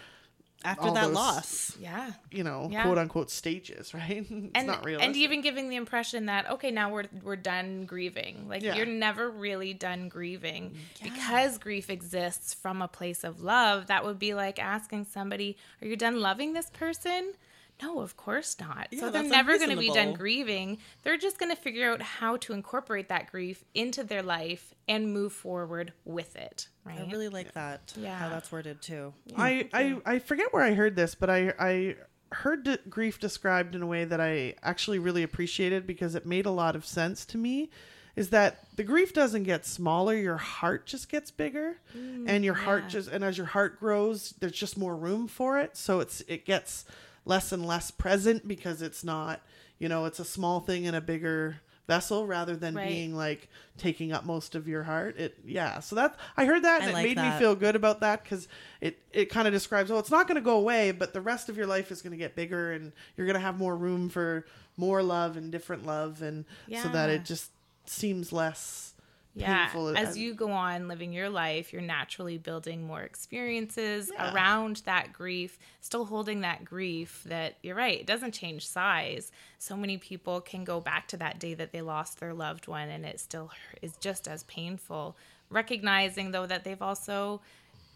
After 0.64 0.90
that 0.90 1.04
those- 1.06 1.14
loss. 1.14 1.76
yeah. 1.80 2.12
you 2.32 2.42
know 2.42 2.68
Yeah. 2.70 2.82
quote 2.82 2.98
unquote 2.98 3.30
stages, 3.30 3.94
right? 3.94 4.26
it's 4.28 4.50
and 4.54 4.66
not 4.66 4.84
realistic. 4.84 5.06
and 5.06 5.16
even 5.16 5.40
giving 5.40 5.68
the 5.68 5.76
impression 5.76 6.26
that 6.26 6.50
okay 6.50 6.70
now 6.72 6.90
we're 6.92 7.04
we're 7.22 7.36
done 7.36 7.84
grieving 7.86 8.48
like 8.48 8.62
Yeah. 8.62 8.74
you're 8.74 8.86
never 8.86 9.30
really 9.30 9.72
done 9.72 10.08
grieving 10.08 10.70
mm. 10.70 11.02
because 11.02 11.58
grief 11.58 11.90
exists 11.90 12.54
from 12.54 12.82
a 12.82 12.88
place 12.88 13.22
of 13.22 13.40
love 13.40 13.86
that 13.86 14.04
would 14.04 14.18
be 14.18 14.34
like 14.34 14.58
asking 14.58 15.04
somebody 15.06 15.56
are 15.80 15.86
you 15.86 15.96
done 15.96 16.20
loving 16.20 16.54
this 16.54 16.70
person 16.70 17.32
no 17.80 18.00
of 18.00 18.16
course 18.16 18.56
not 18.58 18.88
Yeah, 18.90 19.00
so 19.00 19.10
they're 19.10 19.22
never 19.22 19.56
going 19.58 19.70
to 19.70 19.76
be 19.76 19.92
done 19.92 20.12
grieving 20.14 20.78
they're 21.04 21.16
just 21.16 21.38
going 21.38 21.54
to 21.54 21.60
figure 21.60 21.92
out 21.92 22.02
how 22.02 22.36
to 22.38 22.52
incorporate 22.52 23.08
that 23.10 23.30
grief 23.30 23.64
into 23.74 24.02
their 24.02 24.22
life 24.24 24.74
and 24.88 25.12
move 25.12 25.32
forward 25.32 25.92
with 26.04 26.34
it 26.34 26.68
right 26.88 27.00
I 27.06 27.10
really 27.10 27.28
like 27.28 27.52
that. 27.54 27.92
Yeah. 27.96 28.16
How 28.16 28.28
that's 28.28 28.50
worded 28.50 28.82
too. 28.82 29.12
I, 29.36 29.68
I 29.72 29.96
I 30.04 30.18
forget 30.18 30.52
where 30.52 30.62
I 30.62 30.74
heard 30.74 30.96
this, 30.96 31.14
but 31.14 31.30
I 31.30 31.52
I 31.58 31.96
heard 32.32 32.64
d- 32.64 32.78
grief 32.88 33.18
described 33.18 33.74
in 33.74 33.82
a 33.82 33.86
way 33.86 34.04
that 34.04 34.20
I 34.20 34.54
actually 34.62 34.98
really 34.98 35.22
appreciated 35.22 35.86
because 35.86 36.14
it 36.14 36.26
made 36.26 36.46
a 36.46 36.50
lot 36.50 36.76
of 36.76 36.84
sense 36.84 37.24
to 37.26 37.38
me. 37.38 37.70
Is 38.16 38.30
that 38.30 38.64
the 38.74 38.82
grief 38.82 39.12
doesn't 39.12 39.44
get 39.44 39.64
smaller, 39.64 40.14
your 40.14 40.38
heart 40.38 40.86
just 40.86 41.08
gets 41.08 41.30
bigger, 41.30 41.78
mm, 41.96 42.24
and 42.26 42.44
your 42.44 42.54
heart 42.54 42.88
just 42.88 43.08
and 43.08 43.22
as 43.22 43.38
your 43.38 43.46
heart 43.46 43.78
grows, 43.78 44.34
there's 44.40 44.52
just 44.52 44.76
more 44.76 44.96
room 44.96 45.28
for 45.28 45.60
it. 45.60 45.76
So 45.76 46.00
it's 46.00 46.20
it 46.22 46.44
gets 46.44 46.84
less 47.24 47.52
and 47.52 47.64
less 47.64 47.90
present 47.92 48.48
because 48.48 48.82
it's 48.82 49.04
not 49.04 49.42
you 49.78 49.88
know 49.88 50.04
it's 50.06 50.18
a 50.18 50.24
small 50.24 50.58
thing 50.60 50.84
in 50.84 50.94
a 50.94 51.00
bigger 51.00 51.60
vessel 51.88 52.26
rather 52.26 52.54
than 52.54 52.76
Right. 52.76 52.88
being 52.88 53.16
like 53.16 53.48
taking 53.76 54.12
up 54.12 54.24
most 54.24 54.54
of 54.54 54.68
your 54.68 54.84
heart. 54.84 55.18
It 55.18 55.36
yeah. 55.44 55.80
So 55.80 55.96
that 55.96 56.14
i 56.36 56.44
heard 56.44 56.62
that 56.62 56.82
and 56.82 56.90
I 56.90 56.90
it 56.90 56.94
like 56.94 57.16
made 57.16 57.32
me 57.32 57.38
feel 57.40 57.56
good 57.56 57.74
about 57.74 57.98
that 58.00 58.22
because 58.22 58.46
it 58.80 59.00
it 59.12 59.26
kind 59.30 59.48
of 59.48 59.52
describes 59.54 59.90
oh 59.90 59.98
it's 59.98 60.10
not 60.10 60.28
going 60.28 60.36
to 60.36 60.40
go 60.42 60.56
away 60.58 60.92
but 60.92 61.12
the 61.12 61.20
rest 61.20 61.48
of 61.48 61.56
your 61.56 61.66
life 61.66 61.90
is 61.90 62.02
going 62.02 62.12
to 62.12 62.16
get 62.16 62.36
bigger 62.36 62.72
and 62.72 62.92
you're 63.16 63.26
going 63.26 63.34
to 63.34 63.40
have 63.40 63.58
more 63.58 63.76
room 63.76 64.08
for 64.08 64.44
more 64.76 65.02
love 65.02 65.36
and 65.36 65.50
different 65.50 65.84
love. 65.84 66.22
And 66.22 66.44
so 66.82 66.88
that 66.90 67.10
it 67.10 67.24
just 67.24 67.50
seems 67.86 68.32
less 68.32 68.94
yeah 69.38 69.66
painful 69.66 69.96
as 69.96 70.16
you 70.16 70.34
go 70.34 70.50
on 70.50 70.88
living 70.88 71.12
your 71.12 71.28
life 71.28 71.72
you're 71.72 71.82
naturally 71.82 72.38
building 72.38 72.86
more 72.86 73.02
experiences 73.02 74.10
Yeah. 74.12 74.34
around 74.34 74.82
that 74.84 75.12
grief 75.12 75.58
still 75.80 76.04
holding 76.04 76.40
that 76.40 76.64
grief 76.64 77.22
that 77.26 77.56
you're 77.62 77.76
right 77.76 78.00
it 78.00 78.06
doesn't 78.06 78.32
change 78.32 78.66
size. 78.66 79.32
So 79.58 79.76
many 79.76 79.98
people 79.98 80.40
can 80.40 80.64
go 80.64 80.80
back 80.80 81.08
to 81.08 81.16
that 81.18 81.38
day 81.38 81.54
that 81.54 81.72
they 81.72 81.82
lost 81.82 82.20
their 82.20 82.34
loved 82.34 82.68
one 82.68 82.88
and 82.88 83.04
it 83.04 83.20
still 83.20 83.50
is 83.82 83.96
just 83.96 84.28
as 84.28 84.44
painful. 84.44 85.16
Recognizing 85.50 86.30
though 86.30 86.46
that 86.46 86.64
they've 86.64 86.80
also 86.80 87.40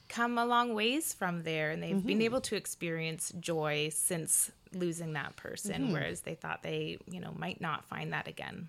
come 0.08 0.36
a 0.36 0.44
long 0.44 0.74
ways 0.74 1.14
from 1.14 1.42
there 1.42 1.70
and 1.70 1.82
they've 1.82 2.04
been 2.04 2.18
mm-hmm. 2.18 2.22
able 2.22 2.40
to 2.42 2.56
experience 2.56 3.32
joy 3.40 3.90
since 3.92 4.50
losing 4.74 5.12
that 5.14 5.36
person 5.36 5.84
mm-hmm. 5.84 5.92
whereas 5.92 6.20
they 6.22 6.34
thought 6.34 6.62
they 6.62 6.98
you 7.10 7.20
know 7.20 7.32
might 7.38 7.60
not 7.60 7.84
find 7.86 8.12
that 8.12 8.28
again 8.28 8.68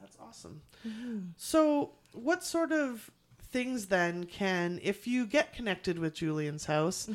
that's 0.00 0.16
awesome. 0.20 0.62
So, 1.36 1.92
what 2.12 2.42
sort 2.42 2.72
of 2.72 3.10
things 3.50 3.86
then 3.86 4.24
can, 4.24 4.78
if 4.82 5.06
you 5.08 5.26
get 5.26 5.52
connected 5.52 5.98
with 5.98 6.14
Julien's 6.14 6.66
house, 6.66 7.08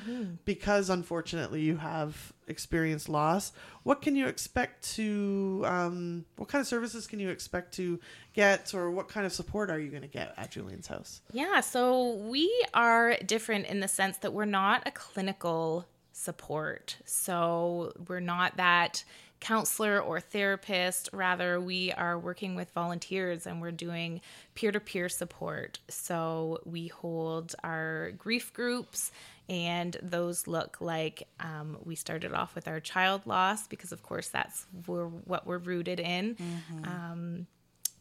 because 0.44 0.90
unfortunately 0.90 1.62
you 1.62 1.78
have 1.78 2.34
experienced 2.48 3.08
loss, 3.08 3.54
what 3.84 4.02
can 4.02 4.16
you 4.16 4.28
expect 4.28 4.96
to, 4.96 5.64
um, 5.66 6.26
what 6.36 6.50
kind 6.50 6.60
of 6.60 6.68
services 6.68 7.08
can 7.08 7.20
you 7.20 7.30
expect 7.30 7.74
to 7.76 8.00
get, 8.34 8.74
or 8.74 8.92
what 8.92 9.08
kind 9.08 9.26
of 9.26 9.32
support 9.32 9.70
are 9.70 9.80
you 9.80 9.90
going 9.90 10.02
to 10.02 10.10
get 10.10 10.34
at 10.38 10.52
Julien's 10.52 10.88
house? 10.88 11.22
Yeah, 11.32 11.62
so 11.62 12.16
we 12.16 12.52
are 12.74 13.16
different 13.26 13.68
in 13.68 13.80
the 13.80 13.88
sense 13.88 14.18
that 14.18 14.34
we're 14.34 14.46
not 14.46 14.84
a 14.86 14.92
clinical 14.92 15.88
support. 16.12 16.98
So 17.06 17.94
we're 18.08 18.20
not 18.20 18.58
that 18.58 19.04
counselor 19.40 20.00
or 20.00 20.20
therapist. 20.20 21.10
Rather, 21.14 21.60
we 21.62 21.92
are 21.92 22.18
working 22.18 22.56
with 22.56 22.72
volunteers 22.72 23.46
and 23.46 23.62
we're 23.62 23.72
doing 23.72 24.22
peer 24.56 24.72
to 24.72 24.80
peer 24.80 25.10
support. 25.10 25.80
So 25.90 26.60
we 26.66 26.88
hold 26.88 27.56
our 27.64 28.12
grief 28.18 28.54
groups. 28.54 29.12
And 29.48 29.96
those 30.02 30.48
look 30.48 30.78
like 30.82 31.28
um, 31.40 31.78
we 31.84 31.94
started 31.96 32.34
off 32.34 32.56
with 32.56 32.68
our 32.68 32.80
child 32.80 33.22
loss 33.28 33.68
because, 33.68 33.92
of 33.92 34.02
course, 34.02 34.30
that's 34.30 34.66
where, 34.88 35.06
what 35.06 35.46
we're 35.46 35.60
rooted 35.60 36.00
in. 36.00 36.36
Um, 36.84 37.48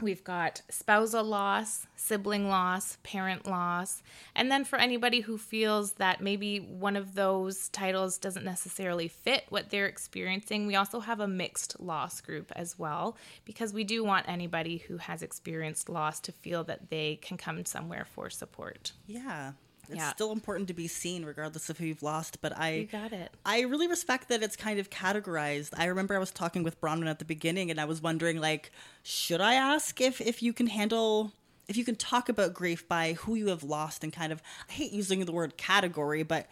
We've 0.00 0.24
got 0.24 0.62
spousal 0.68 1.22
loss, 1.24 1.86
sibling 1.94 2.48
loss, 2.48 2.98
parent 3.04 3.46
loss. 3.46 4.02
And 4.34 4.50
then 4.50 4.64
for 4.64 4.76
anybody 4.78 5.20
who 5.20 5.38
feels 5.38 5.92
that 5.92 6.20
maybe 6.20 6.58
one 6.58 6.96
of 6.96 7.14
those 7.14 7.68
titles 7.68 8.18
doesn't 8.18 8.44
necessarily 8.44 9.06
fit 9.06 9.44
what 9.50 9.70
they're 9.70 9.86
experiencing, 9.86 10.66
we 10.66 10.74
also 10.74 11.00
have 11.00 11.20
a 11.20 11.28
mixed 11.28 11.80
loss 11.80 12.20
group 12.20 12.50
as 12.56 12.78
well, 12.78 13.16
because 13.44 13.72
we 13.72 13.84
do 13.84 14.04
want 14.04 14.28
anybody 14.28 14.78
who 14.78 14.96
has 14.96 15.22
experienced 15.22 15.88
loss 15.88 16.18
to 16.20 16.32
feel 16.32 16.64
that 16.64 16.90
they 16.90 17.16
can 17.22 17.36
come 17.36 17.64
somewhere 17.64 18.04
for 18.04 18.28
support. 18.28 18.92
Yeah. 19.06 19.52
It's 19.88 19.96
Yeah. 19.96 20.10
still 20.12 20.32
important 20.32 20.68
to 20.68 20.74
be 20.74 20.88
seen 20.88 21.24
regardless 21.24 21.68
of 21.70 21.78
who 21.78 21.86
you've 21.86 22.02
lost, 22.02 22.40
but 22.40 22.56
I 22.58 22.70
You 22.72 22.86
got 22.86 23.12
it. 23.12 23.32
I 23.44 23.60
really 23.62 23.86
respect 23.86 24.28
that 24.28 24.42
it's 24.42 24.56
kind 24.56 24.78
of 24.78 24.90
categorized. 24.90 25.70
I 25.76 25.86
remember 25.86 26.14
I 26.14 26.18
was 26.18 26.30
talking 26.30 26.62
with 26.62 26.80
Bronwen 26.80 27.08
at 27.08 27.18
the 27.18 27.24
beginning 27.24 27.70
and 27.70 27.80
I 27.80 27.84
was 27.84 28.00
wondering 28.02 28.40
like, 28.40 28.70
should 29.02 29.40
I 29.40 29.54
ask 29.54 30.00
if 30.00 30.20
if 30.20 30.42
you 30.42 30.52
can 30.52 30.66
handle 30.68 31.32
if 31.66 31.76
you 31.78 31.84
can 31.84 31.96
talk 31.96 32.28
about 32.28 32.52
grief 32.52 32.86
by 32.86 33.14
who 33.14 33.34
you 33.34 33.48
have 33.48 33.62
lost 33.62 34.04
and 34.04 34.12
kind 34.12 34.32
of 34.32 34.42
I 34.68 34.72
hate 34.72 34.92
using 34.92 35.24
the 35.24 35.32
word 35.32 35.56
category, 35.56 36.22
but 36.22 36.46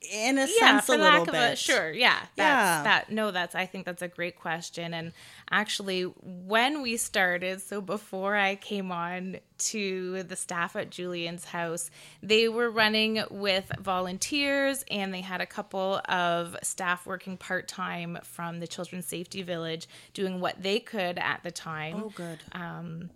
in 0.00 0.38
a 0.38 0.42
yeah, 0.42 0.46
sense 0.58 0.86
for 0.86 0.94
a 0.94 0.98
little 0.98 1.20
lack 1.20 1.26
bit. 1.26 1.34
of 1.34 1.52
a 1.52 1.56
sure, 1.56 1.90
yeah, 1.92 2.18
that's, 2.18 2.28
Yeah. 2.36 2.82
That 2.84 3.10
no, 3.10 3.30
that's 3.30 3.54
I 3.54 3.66
think 3.66 3.84
that's 3.84 4.02
a 4.02 4.08
great 4.08 4.36
question. 4.38 4.94
And 4.94 5.12
actually, 5.50 6.02
when 6.02 6.82
we 6.82 6.96
started, 6.96 7.60
so 7.60 7.80
before 7.80 8.36
I 8.36 8.54
came 8.56 8.92
on 8.92 9.38
to 9.58 10.22
the 10.22 10.36
staff 10.36 10.76
at 10.76 10.90
Julien's 10.90 11.46
house, 11.46 11.90
they 12.22 12.48
were 12.48 12.70
running 12.70 13.24
with 13.30 13.72
volunteers, 13.80 14.84
and 14.90 15.12
they 15.12 15.20
had 15.20 15.40
a 15.40 15.46
couple 15.46 16.00
of 16.08 16.56
staff 16.62 17.04
working 17.04 17.36
part 17.36 17.66
time 17.66 18.18
from 18.22 18.60
the 18.60 18.68
Children's 18.68 19.06
Safety 19.06 19.42
Village, 19.42 19.88
doing 20.14 20.40
what 20.40 20.62
they 20.62 20.78
could 20.78 21.18
at 21.18 21.42
the 21.42 21.50
time. 21.50 22.02
Oh 22.04 22.12
good. 22.14 22.38
Um, 22.52 23.10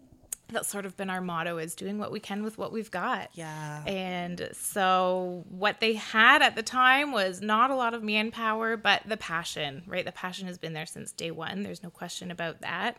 That's 0.52 0.68
sort 0.68 0.86
of 0.86 0.96
been 0.96 1.10
our 1.10 1.20
motto: 1.20 1.58
is 1.58 1.74
doing 1.74 1.98
what 1.98 2.12
we 2.12 2.20
can 2.20 2.42
with 2.42 2.58
what 2.58 2.72
we've 2.72 2.90
got. 2.90 3.30
Yeah. 3.34 3.82
And 3.86 4.50
so 4.52 5.44
what 5.50 5.80
they 5.80 5.94
had 5.94 6.42
at 6.42 6.54
the 6.54 6.62
time 6.62 7.12
was 7.12 7.40
not 7.40 7.70
a 7.70 7.74
lot 7.74 7.94
of 7.94 8.02
manpower, 8.02 8.76
but 8.76 9.02
the 9.06 9.16
passion, 9.16 9.82
right? 9.86 10.04
The 10.04 10.12
passion 10.12 10.46
has 10.46 10.58
been 10.58 10.72
there 10.72 10.86
since 10.86 11.12
day 11.12 11.30
one. 11.30 11.62
There's 11.62 11.82
no 11.82 11.90
question 11.90 12.30
about 12.30 12.60
that. 12.60 12.96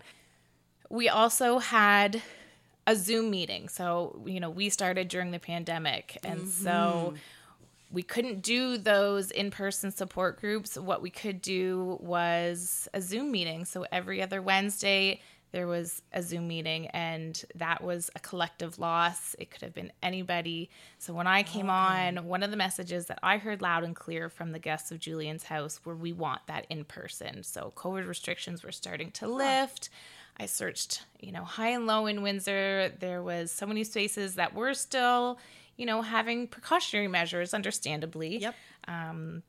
We 0.90 1.10
also 1.10 1.60
had 1.60 2.22
a 2.86 2.96
Zoom 2.96 3.32
meeting. 3.32 3.70
So, 3.70 4.22
you 4.26 4.40
know, 4.40 4.50
we 4.50 4.70
started 4.70 5.08
during 5.08 5.32
the 5.32 5.40
pandemic. 5.40 6.18
And 6.24 6.48
so 6.48 6.70
mm-hmm. 6.70 7.16
we 7.92 8.04
couldn't 8.04 8.42
do 8.42 8.78
those 8.78 9.32
in 9.32 9.52
person 9.52 9.92
support 9.92 10.40
groups. 10.40 10.78
What 10.78 11.02
we 11.02 11.10
could 11.10 11.42
do 11.42 11.98
was 12.02 12.88
a 12.94 13.02
Zoom 13.02 13.32
meeting. 13.32 13.66
So 13.66 13.86
every 13.92 14.22
other 14.22 14.42
Wednesday, 14.42 15.22
there 15.54 15.68
was 15.68 16.02
a 16.12 16.22
Zoom 16.22 16.48
meeting 16.48 16.88
and 16.88 17.42
that 17.56 17.84
was 17.84 18.10
a 18.16 18.20
collective 18.20 18.80
loss. 18.80 19.36
It 19.38 19.52
could 19.52 19.62
have 19.62 19.74
been 19.74 19.94
anybody. 20.02 20.72
So 20.98 21.14
when 21.14 21.28
I 21.28 21.44
came 21.44 21.70
on, 21.70 22.26
one 22.26 22.42
of 22.42 22.50
the 22.50 22.58
messages 22.58 23.06
that 23.06 23.20
I 23.22 23.38
heard 23.38 23.62
loud 23.62 23.84
and 23.84 23.96
clear 23.96 24.30
from 24.30 24.52
the 24.52 24.58
guests 24.58 24.92
of 24.92 25.00
Julien's 25.00 25.44
house 25.44 25.80
were 25.86 25.96
we 25.96 26.12
want 26.12 26.42
that 26.48 26.66
in 26.72 26.84
person. 26.84 27.44
So 27.44 27.72
COVID 27.76 28.08
restrictions 28.08 28.64
were 28.64 28.72
starting 28.72 29.12
to 29.12 29.28
lift. 29.28 29.90
I 30.38 30.48
searched, 30.48 31.04
you 31.20 31.32
know, 31.32 31.44
high 31.44 31.70
and 31.70 31.86
low 31.86 32.08
in 32.08 32.24
Windsor. 32.24 32.92
There 33.00 33.22
was 33.22 33.52
so 33.52 33.68
many 33.68 33.84
spaces 33.84 34.34
that 34.36 34.56
were 34.56 34.74
still, 34.74 35.38
you 35.78 35.86
know, 35.86 36.02
having 36.02 36.48
precautionary 36.48 37.08
measures, 37.08 37.54
understandably. 37.54 38.40
Yep. 38.40 38.56
Um, 38.88 39.44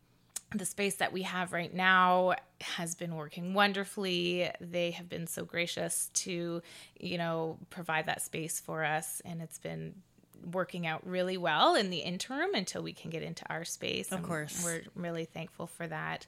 The 0.54 0.64
space 0.64 0.96
that 0.96 1.12
we 1.12 1.22
have 1.22 1.52
right 1.52 1.72
now 1.74 2.34
has 2.60 2.94
been 2.94 3.16
working 3.16 3.54
wonderfully. 3.54 4.48
They 4.60 4.92
have 4.92 5.08
been 5.08 5.26
so 5.26 5.44
gracious 5.44 6.10
to, 6.14 6.62
you 6.98 7.18
know, 7.18 7.58
provide 7.70 8.06
that 8.06 8.22
space 8.22 8.60
for 8.60 8.84
us, 8.84 9.20
and 9.24 9.42
it's 9.42 9.58
been 9.58 9.96
working 10.52 10.86
out 10.86 11.06
really 11.06 11.36
well 11.36 11.74
in 11.74 11.90
the 11.90 11.98
interim 11.98 12.54
until 12.54 12.82
we 12.82 12.92
can 12.92 13.10
get 13.10 13.22
into 13.22 13.44
our 13.50 13.64
space. 13.64 14.12
Of 14.12 14.18
and 14.18 14.26
course. 14.26 14.62
we're 14.64 14.82
really 14.94 15.24
thankful 15.24 15.66
for 15.66 15.86
that. 15.86 16.26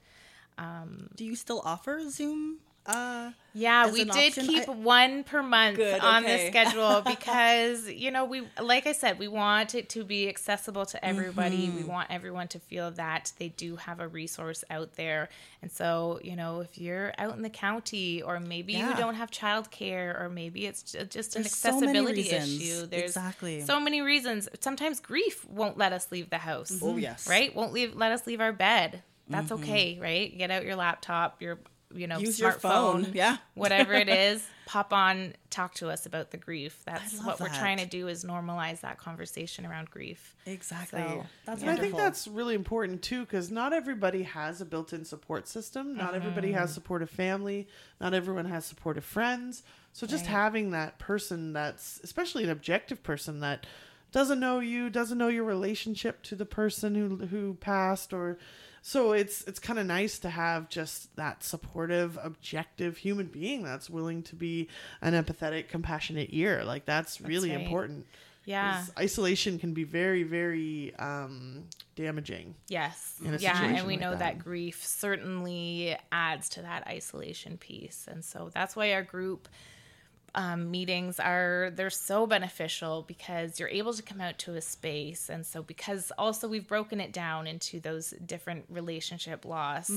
Um, 0.59 1.09
Do 1.15 1.25
you 1.25 1.37
still 1.37 1.63
offer 1.65 2.09
Zoom? 2.11 2.59
Uh, 2.87 3.31
Yeah, 3.53 3.91
we 3.91 4.05
did 4.05 4.11
option? 4.39 4.47
keep 4.47 4.69
I- 4.69 4.73
one 4.73 5.25
per 5.25 5.43
month 5.43 5.77
Good, 5.77 6.01
on 6.01 6.25
okay. 6.25 6.45
the 6.45 6.51
schedule 6.51 7.01
because, 7.07 7.91
you 7.91 8.11
know, 8.11 8.25
we, 8.27 8.43
like 8.63 8.87
I 8.87 8.93
said, 8.93 9.19
we 9.19 9.29
want 9.29 9.75
it 9.75 9.89
to 9.91 10.05
be 10.05 10.29
accessible 10.29 10.85
to 10.87 11.03
everybody. 11.05 11.67
Mm-hmm. 11.67 11.77
We 11.79 11.85
want 11.85 12.11
everyone 12.11 12.49
to 12.49 12.59
feel 12.59 12.91
that 12.93 13.33
they 13.39 13.49
do 13.49 13.77
have 13.77 13.99
a 14.01 14.07
resource 14.09 14.63
out 14.71 14.95
there. 14.97 15.31
And 15.63 15.73
so, 15.73 16.21
you 16.23 16.37
know, 16.37 16.61
if 16.61 16.77
you're 16.79 17.13
out 17.19 17.35
in 17.35 17.43
the 17.43 17.49
county 17.51 18.21
or 18.23 18.39
maybe 18.41 18.75
Yeah. 18.75 18.91
you 18.91 18.97
don't 18.97 19.15
have 19.15 19.31
childcare 19.31 20.21
or 20.21 20.29
maybe 20.29 20.67
it's 20.67 20.83
ju- 20.93 21.05
just 21.05 21.35
an 21.37 21.43
There's 21.43 21.55
so 21.57 21.69
accessibility 21.71 22.23
reasons. 22.23 22.61
issue, 22.61 22.87
there's 22.87 23.05
Exactly. 23.17 23.63
so 23.63 23.81
many 23.81 24.01
reasons. 24.03 24.49
Sometimes 24.61 25.01
grief 25.01 25.45
won't 25.49 25.79
let 25.79 25.93
us 25.95 26.09
leave 26.13 26.29
the 26.31 26.39
house 26.39 26.79
Oh, 26.83 26.97
yes. 26.97 27.27
right 27.29 27.55
won't 27.55 27.73
leave 27.73 27.95
let 27.97 28.13
us 28.13 28.27
leave 28.27 28.41
our 28.41 28.53
bed 28.53 29.03
that's 29.29 29.51
okay 29.51 29.99
right 30.01 30.37
get 30.39 30.51
out 30.53 30.65
your 30.65 30.77
laptop 30.77 31.43
your 31.43 31.59
you 31.95 32.07
know 32.07 32.19
Use 32.19 32.39
your 32.41 32.53
smartphone 32.53 32.61
phone, 33.05 33.07
yeah. 33.15 33.37
whatever 33.55 33.93
it 33.93 34.09
is 34.09 34.47
pop 34.67 34.93
on 34.93 35.33
talk 35.51 35.73
to 35.75 35.89
us 35.89 36.07
about 36.07 36.33
the 36.33 36.37
grief 36.37 36.83
that's 36.85 37.17
love 37.19 37.27
what 37.27 37.41
we're 37.41 37.49
trying 37.57 37.79
to 37.79 37.87
do 37.87 38.09
is 38.09 38.25
normalize 38.25 38.81
that 38.81 38.99
conversation 38.99 39.65
around 39.65 39.89
grief 39.91 40.35
Exactly. 40.45 41.01
So, 41.01 41.25
That's 41.45 41.63
And 41.63 41.71
I 41.71 41.77
think 41.77 41.97
that's 41.97 42.27
really 42.27 42.55
important 42.57 43.03
too, 43.03 43.21
because 43.21 43.51
not 43.51 43.73
everybody 43.73 44.23
has 44.25 44.61
a 44.61 44.65
built-in 44.65 45.05
support 45.05 45.47
system. 45.49 45.97
Not 45.97 46.15
everybody 46.15 46.49
Mm-hmm. 46.49 46.59
has 46.59 46.75
supportive 46.75 47.11
family. 47.11 47.69
Not 48.01 48.15
everyone 48.15 48.45
has 48.47 48.65
supportive 48.65 49.05
friends. 49.05 49.63
So 49.93 50.07
just 50.07 50.25
Right. 50.27 50.33
having 50.33 50.71
that 50.73 50.99
person 50.99 51.53
that's, 51.53 52.01
especially 52.05 52.45
an 52.45 52.51
objective 52.51 53.03
person 53.03 53.41
that 53.41 53.67
doesn't 54.13 54.41
know 54.41 54.61
you, 54.61 54.91
doesn't 54.91 55.19
know 55.19 55.29
your 55.29 55.45
relationship 55.45 56.23
to 56.25 56.35
the 56.35 56.47
person 56.47 56.95
who 56.95 57.27
who 57.27 57.55
passed, 57.55 58.13
or 58.13 58.39
so 58.83 59.13
it's 59.13 59.43
it's 59.45 59.59
kind 59.59 59.79
of 59.79 59.87
nice 59.87 60.19
to 60.21 60.31
have 60.31 60.69
just 60.69 61.15
that 61.17 61.43
supportive, 61.43 62.19
objective 62.23 62.99
human 62.99 63.27
being 63.27 63.63
that's 63.63 63.91
willing 63.91 64.23
to 64.25 64.37
be 64.37 64.69
an 65.03 65.13
empathetic, 65.15 65.69
compassionate 65.69 66.29
ear. 66.33 66.65
Like 66.65 66.85
that's 66.85 67.21
really 67.21 67.51
right. 67.51 67.61
important. 67.61 68.07
Yeah. 68.45 68.85
Isolation 68.97 69.59
can 69.59 69.75
be 69.75 69.83
very, 69.83 70.23
very 70.23 70.95
um, 71.01 71.65
damaging. 71.97 72.55
yes 72.69 73.19
yeah 73.41 73.65
and 73.65 73.87
we 73.87 73.95
like 73.95 74.01
know 74.01 74.11
that. 74.11 74.19
that. 74.19 74.39
grief 74.39 74.85
certainly 74.85 75.97
adds 76.13 76.51
to 76.51 76.63
that 76.63 76.87
isolation 76.87 77.57
piece 77.57 78.07
and 78.09 78.25
so 78.25 78.51
that's 78.55 78.77
why 78.77 78.93
our 78.93 79.03
group 79.03 79.49
um, 80.37 80.71
meetings 80.71 81.19
are 81.19 81.73
they're 81.75 81.89
so 81.89 82.27
beneficial 82.27 83.05
because 83.09 83.59
you're 83.59 83.71
able 83.71 83.95
to 83.95 84.03
come 84.03 84.21
out 84.21 84.39
to 84.41 84.55
a 84.55 84.61
space. 84.61 85.31
And 85.31 85.45
so 85.47 85.63
because 85.63 86.13
also 86.19 86.47
we've 86.47 86.69
broken 86.69 87.01
it 87.01 87.11
down 87.11 87.47
into 87.47 87.81
those 87.81 88.11
different 88.25 88.67
relationship 88.69 89.45
loss 89.47 89.89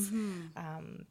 um, 0.56 1.06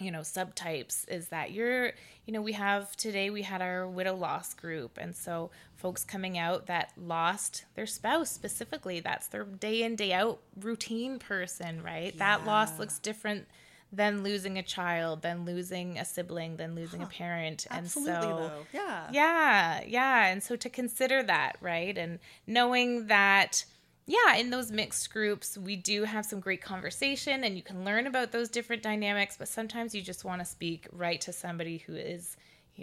you 0.00 0.12
know 0.12 0.20
subtypes 0.20 1.08
is 1.08 1.26
that 1.30 1.50
you're 1.50 1.86
you 2.24 2.32
know 2.32 2.40
we 2.40 2.52
have 2.52 2.96
today 2.96 3.30
we 3.30 3.42
had 3.42 3.60
our 3.60 3.88
widow 3.88 4.14
loss 4.14 4.54
group. 4.54 4.96
And 4.96 5.14
so 5.16 5.50
folks 5.74 6.04
coming 6.04 6.38
out 6.38 6.66
that 6.66 6.92
lost 6.96 7.64
their 7.74 7.86
spouse 7.86 8.30
specifically 8.30 9.00
that's 9.00 9.26
their 9.26 9.44
day 9.44 9.82
in 9.82 9.96
day 9.96 10.12
out 10.12 10.38
routine 10.60 11.18
person 11.18 11.82
right? 11.82 12.16
That 12.18 12.46
loss 12.46 12.78
looks 12.78 13.00
different 13.00 13.48
than 13.90 14.22
losing 14.22 14.58
a 14.58 14.62
child 14.62 15.22
then 15.22 15.44
losing 15.44 15.98
a 15.98 16.04
sibling 16.04 16.56
then 16.56 16.74
losing 16.74 17.02
a 17.02 17.06
parent 17.06 17.66
Absolutely, 17.70 18.12
and 18.12 18.22
so 18.22 18.36
though. 18.36 18.66
Yeah. 18.72 19.08
yeah, 19.12 19.80
yeah. 19.86 20.26
And 20.26 20.42
so 20.42 20.56
to 20.56 20.68
consider 20.68 21.22
that, 21.22 21.56
right? 21.60 21.96
And 21.96 22.18
knowing 22.46 23.06
that, 23.06 23.64
yeah, 24.06 24.36
in 24.36 24.50
those 24.50 24.70
mixed 24.70 25.12
groups, 25.12 25.56
we 25.56 25.76
do 25.76 26.04
have 26.04 26.24
some 26.24 26.40
great 26.40 26.62
conversation 26.62 27.44
and 27.44 27.56
you 27.56 27.62
can 27.62 27.84
learn 27.84 28.06
about 28.06 28.32
those 28.32 28.48
different 28.48 28.82
dynamics, 28.82 29.36
but 29.38 29.48
sometimes 29.48 29.94
you 29.94 30.02
just 30.02 30.24
want 30.24 30.40
to 30.40 30.44
speak 30.44 30.86
right 30.92 31.20
to 31.22 31.32
somebody 31.32 31.78
who 31.78 31.94
is 31.94 32.36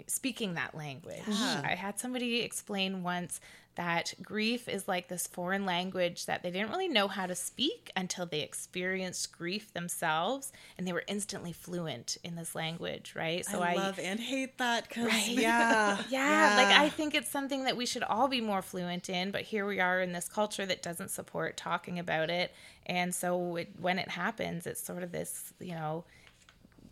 speaking 0.06 0.54
that 0.54 0.74
language. 0.74 1.22
Yeah. 1.26 1.62
I 1.64 1.74
had 1.74 1.98
somebody 1.98 2.40
explain 2.40 3.02
once 3.02 3.40
that 3.76 4.14
grief 4.22 4.68
is 4.68 4.88
like 4.88 5.08
this 5.08 5.26
foreign 5.26 5.64
language 5.64 6.26
that 6.26 6.42
they 6.42 6.50
didn't 6.50 6.70
really 6.70 6.88
know 6.88 7.08
how 7.08 7.26
to 7.26 7.34
speak 7.34 7.90
until 7.94 8.26
they 8.26 8.40
experienced 8.40 9.32
grief 9.36 9.72
themselves 9.74 10.50
and 10.76 10.86
they 10.86 10.92
were 10.92 11.04
instantly 11.06 11.52
fluent 11.52 12.16
in 12.24 12.34
this 12.36 12.54
language, 12.54 13.12
right? 13.14 13.44
So 13.44 13.60
I, 13.60 13.74
love 13.74 13.98
and 13.98 14.18
hate 14.18 14.58
that 14.58 14.88
because 14.88 15.06
Right. 15.06 15.28
yeah, 15.30 15.98
yeah, 16.08 16.54
like 16.56 16.78
I 16.78 16.88
think 16.88 17.14
it's 17.14 17.30
something 17.30 17.64
that 17.64 17.76
we 17.76 17.86
should 17.86 18.02
all 18.02 18.28
be 18.28 18.40
more 18.40 18.62
fluent 18.62 19.08
in, 19.10 19.30
but 19.30 19.42
here 19.42 19.66
we 19.66 19.78
are 19.78 20.00
in 20.00 20.12
this 20.12 20.28
culture 20.28 20.66
that 20.66 20.82
doesn't 20.82 21.10
support 21.10 21.56
talking 21.56 21.98
about 21.98 22.30
it. 22.30 22.52
And 22.86 23.14
so 23.14 23.56
it, 23.56 23.68
when 23.78 23.98
it 23.98 24.08
happens, 24.08 24.66
it's 24.66 24.82
sort 24.82 25.02
of 25.02 25.12
this, 25.12 25.52
you 25.60 25.74
know, 25.74 26.04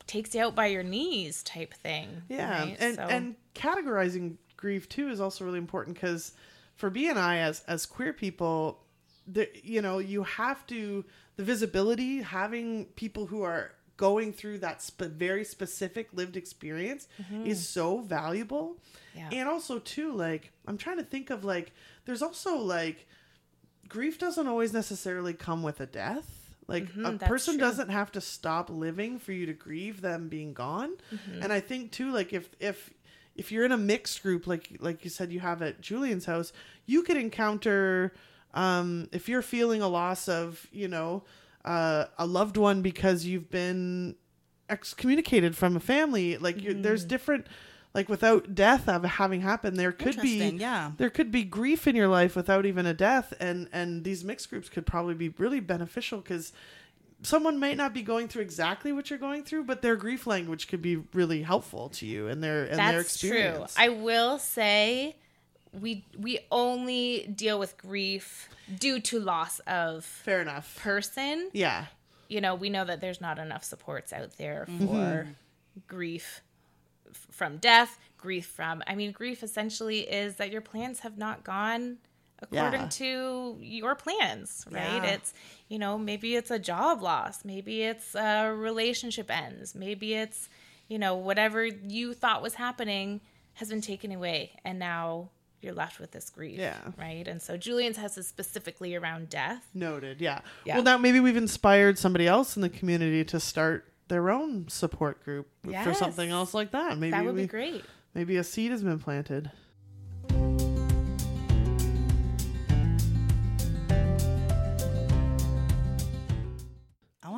takes 0.06 0.34
you 0.34 0.42
out 0.42 0.54
by 0.54 0.66
your 0.66 0.82
knees 0.82 1.42
type 1.42 1.72
thing. 1.72 2.22
Yeah, 2.28 2.60
right? 2.60 2.76
and 2.78 2.96
So- 2.96 3.02
and 3.02 3.36
categorizing 3.54 4.36
grief 4.56 4.88
too 4.88 5.08
is 5.08 5.20
also 5.20 5.44
really 5.44 5.58
important 5.58 5.94
because 5.96 6.32
for 6.74 6.90
B 6.90 7.08
and 7.08 7.18
I 7.18 7.38
as 7.38 7.62
as 7.66 7.86
queer 7.86 8.12
people, 8.12 8.82
the 9.26 9.48
you 9.62 9.82
know 9.82 9.98
you 9.98 10.22
have 10.24 10.66
to 10.68 11.04
the 11.36 11.44
visibility 11.44 12.22
having 12.22 12.86
people 12.96 13.26
who 13.26 13.42
are 13.42 13.72
going 13.96 14.32
through 14.32 14.58
that 14.58 14.82
sp- 14.82 15.14
very 15.14 15.44
specific 15.44 16.08
lived 16.12 16.36
experience 16.36 17.06
is 17.44 17.68
so 17.68 17.98
valuable. 17.98 18.76
Yeah. 19.14 19.28
And 19.32 19.48
also 19.48 19.78
too 19.78 20.12
like 20.12 20.52
I'm 20.66 20.78
trying 20.78 20.98
to 20.98 21.04
think 21.04 21.30
of 21.30 21.44
like 21.44 21.72
there's 22.04 22.22
also 22.22 22.56
like 22.56 23.06
grief 23.88 24.18
doesn't 24.18 24.46
always 24.46 24.72
necessarily 24.72 25.34
come 25.34 25.62
with 25.62 25.80
a 25.80 25.86
death. 25.86 26.40
Like 26.66 26.88
a 27.04 27.12
person 27.18 27.54
true. 27.54 27.60
doesn't 27.60 27.90
have 27.90 28.10
to 28.12 28.22
stop 28.22 28.70
living 28.70 29.18
for 29.18 29.32
you 29.32 29.44
to 29.44 29.52
grieve 29.52 30.00
them 30.00 30.28
being 30.28 30.54
gone. 30.54 30.92
Mm-hmm. 31.12 31.42
And 31.42 31.52
I 31.52 31.60
think 31.60 31.92
too, 31.92 32.10
like 32.10 32.32
if 32.32 32.48
if 32.58 32.90
if 33.36 33.50
you're 33.52 33.64
in 33.64 33.72
a 33.72 33.76
mixed 33.76 34.22
group, 34.22 34.46
like 34.46 34.76
like 34.80 35.04
you 35.04 35.10
said 35.10 35.32
you 35.32 35.40
have 35.40 35.62
at 35.62 35.80
Julien's 35.80 36.26
house, 36.26 36.52
you 36.86 37.02
could 37.02 37.16
encounter 37.16 38.12
um, 38.54 39.08
if 39.12 39.28
you're 39.28 39.42
feeling 39.42 39.82
a 39.82 39.88
loss 39.88 40.28
of 40.28 40.66
you 40.72 40.88
know 40.88 41.24
uh, 41.64 42.06
a 42.18 42.26
loved 42.26 42.56
one 42.56 42.82
because 42.82 43.24
you've 43.24 43.50
been 43.50 44.14
excommunicated 44.68 45.56
from 45.56 45.76
a 45.76 45.80
family. 45.80 46.36
Like 46.36 46.62
you're, 46.62 46.72
Mm-hmm. 46.74 46.82
there's 46.82 47.04
different. 47.04 47.46
Like 47.94 48.08
without 48.08 48.56
death 48.56 48.88
of 48.88 49.04
having 49.04 49.42
happened, 49.42 49.76
there 49.76 49.92
could 49.92 50.20
be 50.20 50.48
yeah. 50.48 50.90
there 50.96 51.10
could 51.10 51.30
be 51.30 51.44
grief 51.44 51.86
in 51.86 51.94
your 51.94 52.08
life 52.08 52.34
without 52.34 52.66
even 52.66 52.86
a 52.86 52.94
death 52.94 53.32
and 53.38 53.68
and 53.72 54.02
these 54.02 54.24
mixed 54.24 54.50
groups 54.50 54.68
could 54.68 54.84
probably 54.84 55.14
be 55.14 55.28
really 55.28 55.60
beneficial 55.60 56.18
because 56.18 56.52
someone 57.24 57.58
might 57.58 57.76
not 57.76 57.92
be 57.92 58.02
going 58.02 58.28
through 58.28 58.42
exactly 58.42 58.92
what 58.92 59.10
you're 59.10 59.18
going 59.18 59.42
through 59.42 59.64
but 59.64 59.82
their 59.82 59.96
grief 59.96 60.26
language 60.26 60.68
could 60.68 60.80
be 60.82 60.96
really 61.12 61.42
helpful 61.42 61.88
to 61.88 62.06
you 62.06 62.28
and 62.28 62.42
their 62.44 62.64
and 62.64 62.78
their 62.78 62.98
That's 63.02 63.18
true. 63.18 63.30
experience 63.30 63.74
I 63.78 63.88
will 63.88 64.38
say 64.38 65.16
we 65.72 66.04
we 66.18 66.38
only 66.52 67.26
deal 67.34 67.58
with 67.58 67.76
grief 67.76 68.48
due 68.78 69.00
to 69.00 69.18
loss 69.18 69.58
of 69.66 70.04
fair 70.04 70.40
enough 70.40 70.78
person. 70.82 71.50
yeah 71.52 71.86
you 72.28 72.40
know, 72.40 72.54
we 72.54 72.70
know 72.70 72.84
that 72.86 73.00
there's 73.02 73.20
not 73.20 73.38
enough 73.38 73.62
supports 73.64 74.12
out 74.12 74.38
there 74.38 74.66
Mm-hmm. 74.68 74.86
for 74.86 75.28
grief 75.86 76.40
f- 77.10 77.26
from 77.30 77.58
death, 77.58 77.98
grief 78.16 78.46
from, 78.46 78.82
I 78.86 78.94
mean, 78.94 79.12
grief 79.12 79.42
essentially 79.42 80.00
is 80.00 80.36
that 80.36 80.50
your 80.50 80.62
plans 80.62 81.00
have 81.00 81.18
not 81.18 81.44
gone 81.44 81.98
according 82.44 82.80
Yeah. 82.82 82.88
to 82.88 83.56
your 83.60 83.94
plans, 83.94 84.64
right? 84.70 85.02
Yeah. 85.02 85.04
It's, 85.14 85.32
you 85.68 85.78
know, 85.78 85.98
maybe 85.98 86.36
it's 86.36 86.50
a 86.50 86.58
job 86.58 87.02
loss, 87.02 87.44
maybe 87.44 87.82
it's 87.82 88.14
a 88.14 88.52
relationship 88.54 89.30
ends, 89.30 89.74
maybe 89.74 90.14
it's, 90.14 90.48
you 90.88 90.98
know, 90.98 91.16
whatever 91.16 91.64
you 91.64 92.14
thought 92.14 92.42
was 92.42 92.54
happening 92.54 93.20
has 93.54 93.68
been 93.68 93.80
taken 93.80 94.12
away 94.12 94.52
and 94.64 94.78
now 94.78 95.30
you're 95.62 95.72
left 95.74 95.98
with 95.98 96.10
this 96.10 96.28
grief, 96.28 96.58
Yeah. 96.58 96.76
right? 96.98 97.26
And 97.26 97.40
so 97.40 97.56
Julien's 97.56 97.96
has 97.96 98.18
is 98.18 98.28
specifically 98.28 98.94
around 98.94 99.30
death. 99.30 99.66
noted 99.72 100.20
yeah. 100.20 100.40
Yeah. 100.66 100.74
well 100.76 100.84
now 100.84 100.98
maybe 100.98 101.20
we've 101.20 101.36
inspired 101.36 101.98
somebody 101.98 102.26
else 102.26 102.56
in 102.56 102.62
the 102.62 102.68
community 102.68 103.24
to 103.24 103.40
start 103.40 103.90
their 104.08 104.28
own 104.30 104.68
support 104.68 105.24
group 105.24 105.48
for 105.82 105.94
something 105.94 106.28
else 106.30 106.52
like 106.52 106.72
that 106.72 106.98
maybe 106.98 107.12
That 107.12 107.24
would 107.24 107.34
we, 107.34 107.42
be 107.42 107.46
great. 107.48 107.84
Maybe 108.14 108.36
a 108.36 108.44
seed 108.44 108.70
has 108.70 108.82
been 108.82 108.98
planted. 109.00 109.50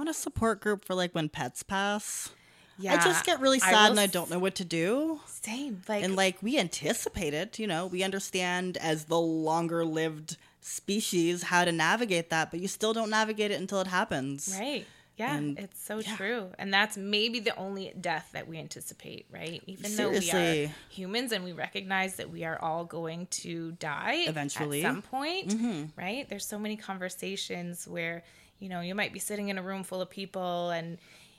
Want 0.06 0.16
a 0.16 0.18
support 0.18 0.60
group 0.60 0.84
for 0.84 0.94
like 0.94 1.14
when 1.14 1.28
pets 1.28 1.62
pass. 1.62 2.30
Yeah, 2.78 2.94
I 2.94 2.96
just 2.96 3.24
get 3.24 3.40
really 3.40 3.58
sad 3.58 3.72
will 3.84 3.90
and 3.92 4.00
I 4.00 4.06
don't 4.06 4.30
know 4.30 4.38
what 4.38 4.56
to 4.56 4.64
do. 4.64 5.20
Same. 5.26 5.80
Like, 5.88 6.04
and 6.04 6.14
like 6.14 6.42
we 6.42 6.58
anticipate 6.58 7.32
it, 7.32 7.58
you 7.58 7.66
know, 7.66 7.86
we 7.86 8.02
understand 8.02 8.76
as 8.76 9.06
the 9.06 9.18
longer 9.18 9.84
lived 9.84 10.36
species 10.60 11.44
how 11.44 11.64
to 11.64 11.72
navigate 11.72 12.28
that, 12.30 12.50
but 12.50 12.60
you 12.60 12.68
still 12.68 12.92
don't 12.92 13.08
navigate 13.08 13.50
it 13.50 13.58
until 13.60 13.80
it 13.80 13.86
happens. 13.86 14.54
right. 14.58 14.86
Yeah, 15.16 15.34
And- 15.34 15.58
it's 15.58 15.82
so 15.82 16.00
yeah. 16.00 16.14
true. 16.14 16.48
And 16.58 16.74
that's 16.74 16.98
maybe 16.98 17.40
the 17.40 17.56
only 17.56 17.94
death 17.98 18.28
that 18.34 18.46
we 18.46 18.58
anticipate, 18.58 19.24
right? 19.30 19.62
Even 19.66 19.96
though 19.96 20.10
we 20.10 20.30
are 20.30 20.70
humans 20.90 21.32
and 21.32 21.42
we 21.42 21.52
recognize 21.52 22.16
that 22.16 22.28
we 22.28 22.44
are 22.44 22.60
all 22.60 22.84
going 22.84 23.26
to 23.28 23.72
die 23.72 24.24
Eventually. 24.26 24.84
at 24.84 24.92
some 24.92 25.00
point, 25.00 25.48
mm-hmm. 25.48 25.84
right? 25.98 26.28
There's 26.28 26.44
so 26.44 26.58
many 26.58 26.76
conversations 26.76 27.88
where, 27.88 28.24
you 28.58 28.68
know, 28.68 28.80
you 28.80 28.94
might 28.94 29.12
be 29.12 29.18
sitting 29.18 29.48
in 29.48 29.58
a 29.58 29.62
room 29.62 29.82
full 29.82 30.00
of 30.00 30.10
people 30.10 30.70
and 30.70 30.98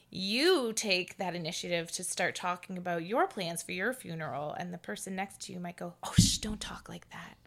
you 0.09 0.71
take 0.73 1.17
that 1.17 1.35
initiative 1.35 1.91
to 1.91 2.03
start 2.03 2.35
talking 2.35 2.77
about 2.77 3.05
your 3.05 3.27
plans 3.27 3.61
for 3.61 3.73
your 3.73 3.93
funeral 3.93 4.53
and 4.53 4.73
the 4.73 4.77
person 4.77 5.15
next 5.15 5.41
to 5.41 5.53
you 5.53 5.59
might 5.59 5.75
go, 5.75 5.93
"Oh, 6.03 6.13
shh, 6.17 6.37
don't 6.37 6.61
talk 6.61 6.87
like 6.87 7.09
that." 7.09 7.37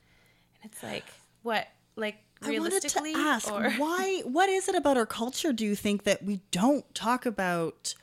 And 0.63 0.71
it's 0.71 0.83
like, 0.83 1.05
what? 1.43 1.69
Like 1.97 2.19
I 2.43 2.59
wanted 2.59 2.83
to 2.83 3.13
ask 3.17 3.51
or 3.51 3.71
why 3.77 4.23
what 4.25 4.49
is 4.49 4.69
it 4.69 4.75
about 4.75 4.97
our 4.97 5.07
culture 5.07 5.53
do 5.53 5.65
you 5.65 5.75
think 5.75 6.05
that 6.05 6.23
we 6.23 6.41
don't 6.51 6.93
talk 6.95 7.27
about 7.27 7.95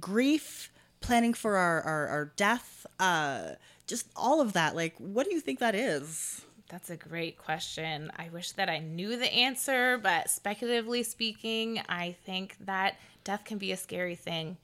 grief, 0.00 0.72
planning 1.00 1.34
for 1.34 1.56
our, 1.56 1.82
our, 1.82 2.06
our 2.08 2.24
death, 2.36 2.86
uh 2.98 3.50
just 3.86 4.08
all 4.16 4.40
of 4.40 4.52
that? 4.54 4.74
Like 4.74 4.94
what 4.98 5.26
do 5.28 5.34
you 5.34 5.40
think 5.40 5.58
that 5.58 5.74
is? 5.74 6.44
That's 6.74 6.90
a 6.90 6.96
great 6.96 7.38
question. 7.38 8.10
I 8.16 8.30
wish 8.30 8.50
that 8.52 8.68
I 8.68 8.80
knew 8.80 9.16
the 9.16 9.32
answer, 9.32 9.96
but 9.96 10.28
speculatively 10.28 11.04
speaking, 11.04 11.80
I 11.88 12.16
think 12.26 12.56
that 12.66 12.96
death 13.22 13.44
can 13.44 13.58
be 13.58 13.70
a 13.70 13.76
scary 13.76 14.16
thing. 14.16 14.56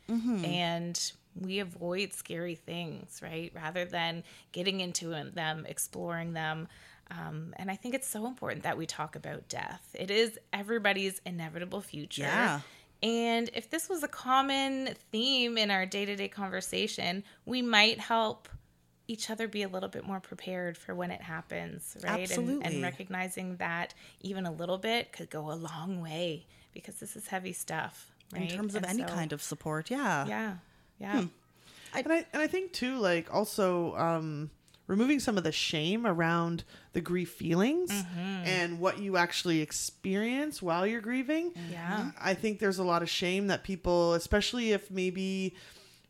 And 0.45 1.13
we 1.41 1.61
avoid 1.61 2.13
scary 2.13 2.57
things, 2.57 3.21
right? 3.23 3.53
Rather 3.55 3.85
than 3.85 4.25
getting 4.51 4.81
into 4.81 5.11
them, 5.31 5.65
exploring 5.69 6.33
them. 6.33 6.67
Um, 7.13 7.55
and 7.57 7.71
I 7.71 7.77
think 7.77 7.95
it's 7.95 8.09
so 8.09 8.27
important 8.27 8.65
that 8.65 8.77
we 8.77 8.87
talk 8.87 9.15
about 9.15 9.49
death. 9.49 9.95
It 9.95 10.11
is 10.11 10.37
everybody's 10.53 11.21
inevitable 11.25 11.81
future. 11.81 12.23
Yeah. 12.23 12.61
And 13.05 13.51
if 13.55 13.71
this 13.71 13.89
was 13.89 14.03
a 14.03 14.09
common 14.09 14.97
theme 15.13 15.57
in 15.57 15.71
our 15.71 15.87
day 15.87 16.07
to 16.07 16.17
day 16.17 16.27
conversation, 16.27 17.23
we 17.47 17.63
might 17.63 18.01
help 18.01 18.49
each 19.11 19.29
other 19.31 19.49
be 19.49 19.63
a 19.63 19.69
little 19.69 19.89
bit 19.89 20.07
more 20.07 20.21
prepared 20.21 20.77
for 20.79 20.95
when 20.95 21.11
it 21.11 21.21
happens, 21.21 21.97
right? 22.05 22.13
And, 22.13 22.23
Absolutely. 22.23 22.65
and 22.65 22.83
recognizing 22.83 23.57
that 23.57 23.93
even 24.21 24.47
a 24.47 24.53
little 24.53 24.79
bit 24.79 25.13
could 25.13 25.31
go 25.31 25.51
a 25.51 25.55
long 25.71 26.01
way 26.01 26.47
because 26.73 26.97
this 26.97 27.17
is 27.17 27.27
heavy 27.27 27.53
stuff, 27.53 28.13
right? 28.33 28.43
In 28.51 28.57
terms 28.57 28.75
of 28.75 28.83
And 28.85 28.93
any 28.93 29.03
so- 29.09 29.15
kind 29.15 29.33
of 29.33 29.43
support, 29.43 29.91
yeah. 29.91 30.27
Yeah. 30.27 30.55
Yeah. 31.01 31.25
and 31.95 32.13
I 32.13 32.27
and 32.33 32.41
I 32.43 32.47
think 32.47 32.73
too, 32.73 32.99
like 32.99 33.33
also 33.35 33.97
um, 33.97 34.51
removing 34.87 35.19
some 35.19 35.37
of 35.39 35.45
the 35.45 35.51
shame 35.53 36.07
around 36.07 36.63
the 36.93 37.01
grief 37.01 37.31
feelings 37.33 37.91
and 38.45 38.79
what 38.79 38.99
you 38.99 39.17
actually 39.17 39.61
experience 39.61 40.63
while 40.63 40.87
you're 40.87 41.01
grieving. 41.01 41.53
Yeah. 41.71 42.11
I 42.21 42.35
think 42.35 42.59
there's 42.61 42.79
a 42.79 42.85
lot 42.85 43.03
of 43.03 43.09
shame 43.11 43.49
that 43.49 43.65
people, 43.65 44.15
especially 44.15 44.73
if 44.73 44.91
maybe 44.91 45.55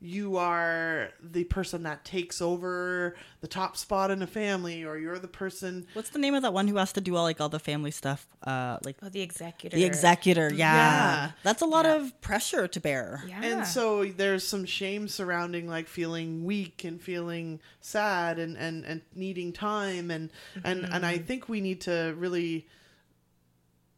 you 0.03 0.39
are 0.39 1.11
the 1.23 1.45
person 1.45 1.83
that 1.83 2.05
takes 2.07 2.41
over 2.41 3.15
the 3.43 3.47
top 3.47 3.77
spot 3.77 4.11
in 4.11 4.23
a 4.23 4.27
family, 4.27 4.83
or 4.83 4.97
you're 4.97 5.19
the 5.19 5.29
person. 5.29 5.87
What's 5.93 6.09
the 6.09 6.19
name 6.19 6.35
of 6.35 6.41
that 6.43 6.55
one 6.55 6.69
who 6.69 6.77
has 6.77 6.93
to 6.95 7.03
do 7.03 7.17
all 7.17 7.25
like 7.25 7.39
all 7.41 7.51
the 7.51 7.59
family 7.59 7.91
stuff? 7.91 8.27
Uh 8.43 8.79
like 8.85 8.97
Oh, 9.03 9.11
the 9.11 9.21
executor. 9.21 9.77
the 9.77 9.85
executor, 9.85 10.49
yeah. 10.53 10.75
Yeah. 10.75 11.31
That's 11.43 11.61
a 11.61 11.67
lot 11.67 11.85
of 11.85 12.19
pressure 12.23 12.67
to 12.67 12.81
bear. 12.81 13.23
Yeah. 13.29 13.43
And 13.45 13.67
so 13.67 14.05
there's 14.07 14.47
some 14.47 14.65
shame 14.65 15.07
surrounding 15.07 15.69
like 15.69 15.87
feeling 15.87 16.45
weak 16.45 16.85
and 16.85 17.01
feeling 17.01 17.61
sad 17.81 18.39
and 18.39 18.57
and, 18.57 18.85
and 18.87 19.03
needing 19.15 19.53
time 19.53 20.11
and 20.11 20.31
and 20.65 20.85
and 20.87 21.05
I 21.05 21.19
think 21.19 21.49
we 21.49 21.61
need 21.61 21.83
to 21.83 22.15
really 22.17 22.67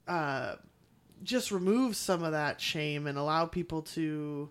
uh 0.09 0.57
just 1.23 1.53
remove 1.53 1.95
some 1.95 2.25
of 2.25 2.33
that 2.33 2.61
shame 2.61 3.07
and 3.07 3.17
allow 3.17 3.47
people 3.47 3.83
to 3.83 4.51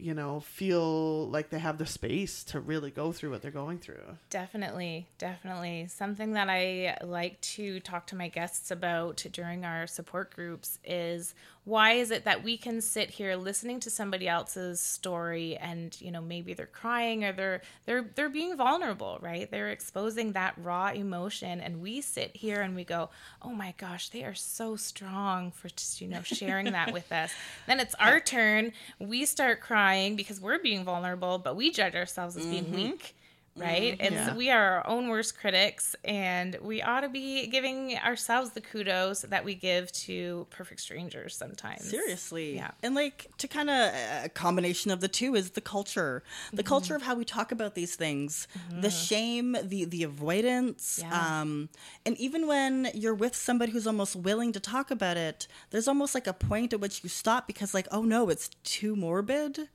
you 0.00 0.14
know 0.14 0.40
feel 0.40 1.28
like 1.28 1.50
they 1.50 1.58
have 1.58 1.78
the 1.78 1.86
space 1.86 2.44
to 2.44 2.60
really 2.60 2.90
go 2.90 3.12
through 3.12 3.30
what 3.30 3.42
they're 3.42 3.50
going 3.50 3.78
through. 3.78 4.16
Definitely, 4.30 5.08
definitely. 5.18 5.86
Something 5.88 6.32
that 6.32 6.48
I 6.48 6.96
like 7.02 7.40
to 7.42 7.80
talk 7.80 8.06
to 8.08 8.16
my 8.16 8.28
guests 8.28 8.70
about 8.70 9.24
during 9.32 9.64
our 9.64 9.86
support 9.86 10.34
groups 10.34 10.78
is 10.84 11.34
why 11.64 11.92
is 11.92 12.10
it 12.10 12.24
that 12.24 12.42
we 12.42 12.56
can 12.56 12.80
sit 12.80 13.10
here 13.10 13.36
listening 13.36 13.80
to 13.80 13.90
somebody 13.90 14.26
else's 14.26 14.80
story 14.80 15.56
and 15.58 16.00
you 16.00 16.10
know 16.10 16.20
maybe 16.20 16.54
they're 16.54 16.66
crying 16.66 17.24
or 17.24 17.32
they're 17.32 17.60
they're 17.84 18.10
they're 18.14 18.30
being 18.30 18.56
vulnerable, 18.56 19.18
right? 19.20 19.50
They're 19.50 19.68
exposing 19.68 20.32
that 20.32 20.54
raw 20.56 20.90
emotion 20.90 21.60
and 21.60 21.82
we 21.82 22.00
sit 22.00 22.34
here 22.34 22.60
and 22.62 22.74
we 22.74 22.84
go, 22.84 23.10
"Oh 23.42 23.50
my 23.50 23.74
gosh, 23.76 24.08
they 24.08 24.24
are 24.24 24.34
so 24.34 24.76
strong 24.76 25.50
for 25.50 25.68
just, 25.68 26.00
you 26.00 26.08
know, 26.08 26.22
sharing 26.22 26.72
that 26.72 26.92
with 26.94 27.12
us." 27.12 27.30
Then 27.66 27.78
it's 27.78 27.94
our 27.96 28.20
turn. 28.20 28.72
We 28.98 29.26
start 29.26 29.60
crying 29.60 30.16
because 30.16 30.40
we're 30.40 30.58
being 30.58 30.84
vulnerable, 30.84 31.38
but 31.38 31.56
we 31.56 31.70
judge 31.70 31.94
ourselves 31.94 32.36
as 32.36 32.46
being 32.46 32.64
mm-hmm. 32.64 32.74
weak 32.74 33.14
right? 33.60 33.96
It's 34.00 34.10
Yeah. 34.12 34.34
we 34.34 34.50
are 34.50 34.76
our 34.78 34.86
own 34.88 35.08
worst 35.08 35.38
critics, 35.38 35.94
and 36.04 36.56
we 36.62 36.82
ought 36.82 37.00
to 37.02 37.08
be 37.08 37.46
giving 37.46 37.96
ourselves 37.98 38.50
the 38.50 38.60
kudos 38.60 39.22
that 39.22 39.44
we 39.44 39.54
give 39.54 39.90
to 39.92 40.46
perfect 40.50 40.80
strangers 40.80 41.36
sometimes. 41.36 41.88
Seriously. 41.88 42.56
Yeah. 42.56 42.70
And 42.82 42.94
like 42.94 43.28
to 43.38 43.46
kind 43.48 43.70
of 43.70 43.92
a 44.24 44.28
combination 44.34 44.90
of 44.90 45.00
the 45.00 45.08
two 45.08 45.34
is 45.34 45.50
the 45.50 45.60
culture. 45.60 46.22
The 46.52 46.62
Mm-hmm. 46.62 46.68
culture 46.68 46.94
of 46.94 47.02
how 47.02 47.14
we 47.14 47.24
talk 47.24 47.52
about 47.52 47.74
these 47.74 47.94
things. 47.96 48.46
The 48.70 48.90
shame, 48.90 49.56
the 49.62 49.84
the 49.84 50.02
avoidance. 50.04 51.00
Yeah. 51.02 51.40
Um 51.40 51.68
and 52.06 52.16
even 52.18 52.46
when 52.46 52.90
you're 52.94 53.14
with 53.14 53.34
somebody 53.36 53.72
who's 53.72 53.86
almost 53.86 54.16
willing 54.16 54.52
to 54.52 54.60
talk 54.60 54.90
about 54.90 55.16
it, 55.16 55.46
there's 55.70 55.88
almost 55.88 56.14
like 56.14 56.26
a 56.26 56.32
point 56.32 56.72
at 56.72 56.80
which 56.80 57.02
you 57.02 57.08
stop 57.08 57.46
because 57.46 57.74
like, 57.74 57.88
oh 57.90 58.02
no, 58.02 58.28
it's 58.30 58.48
too 58.64 58.96
morbid. 58.96 59.68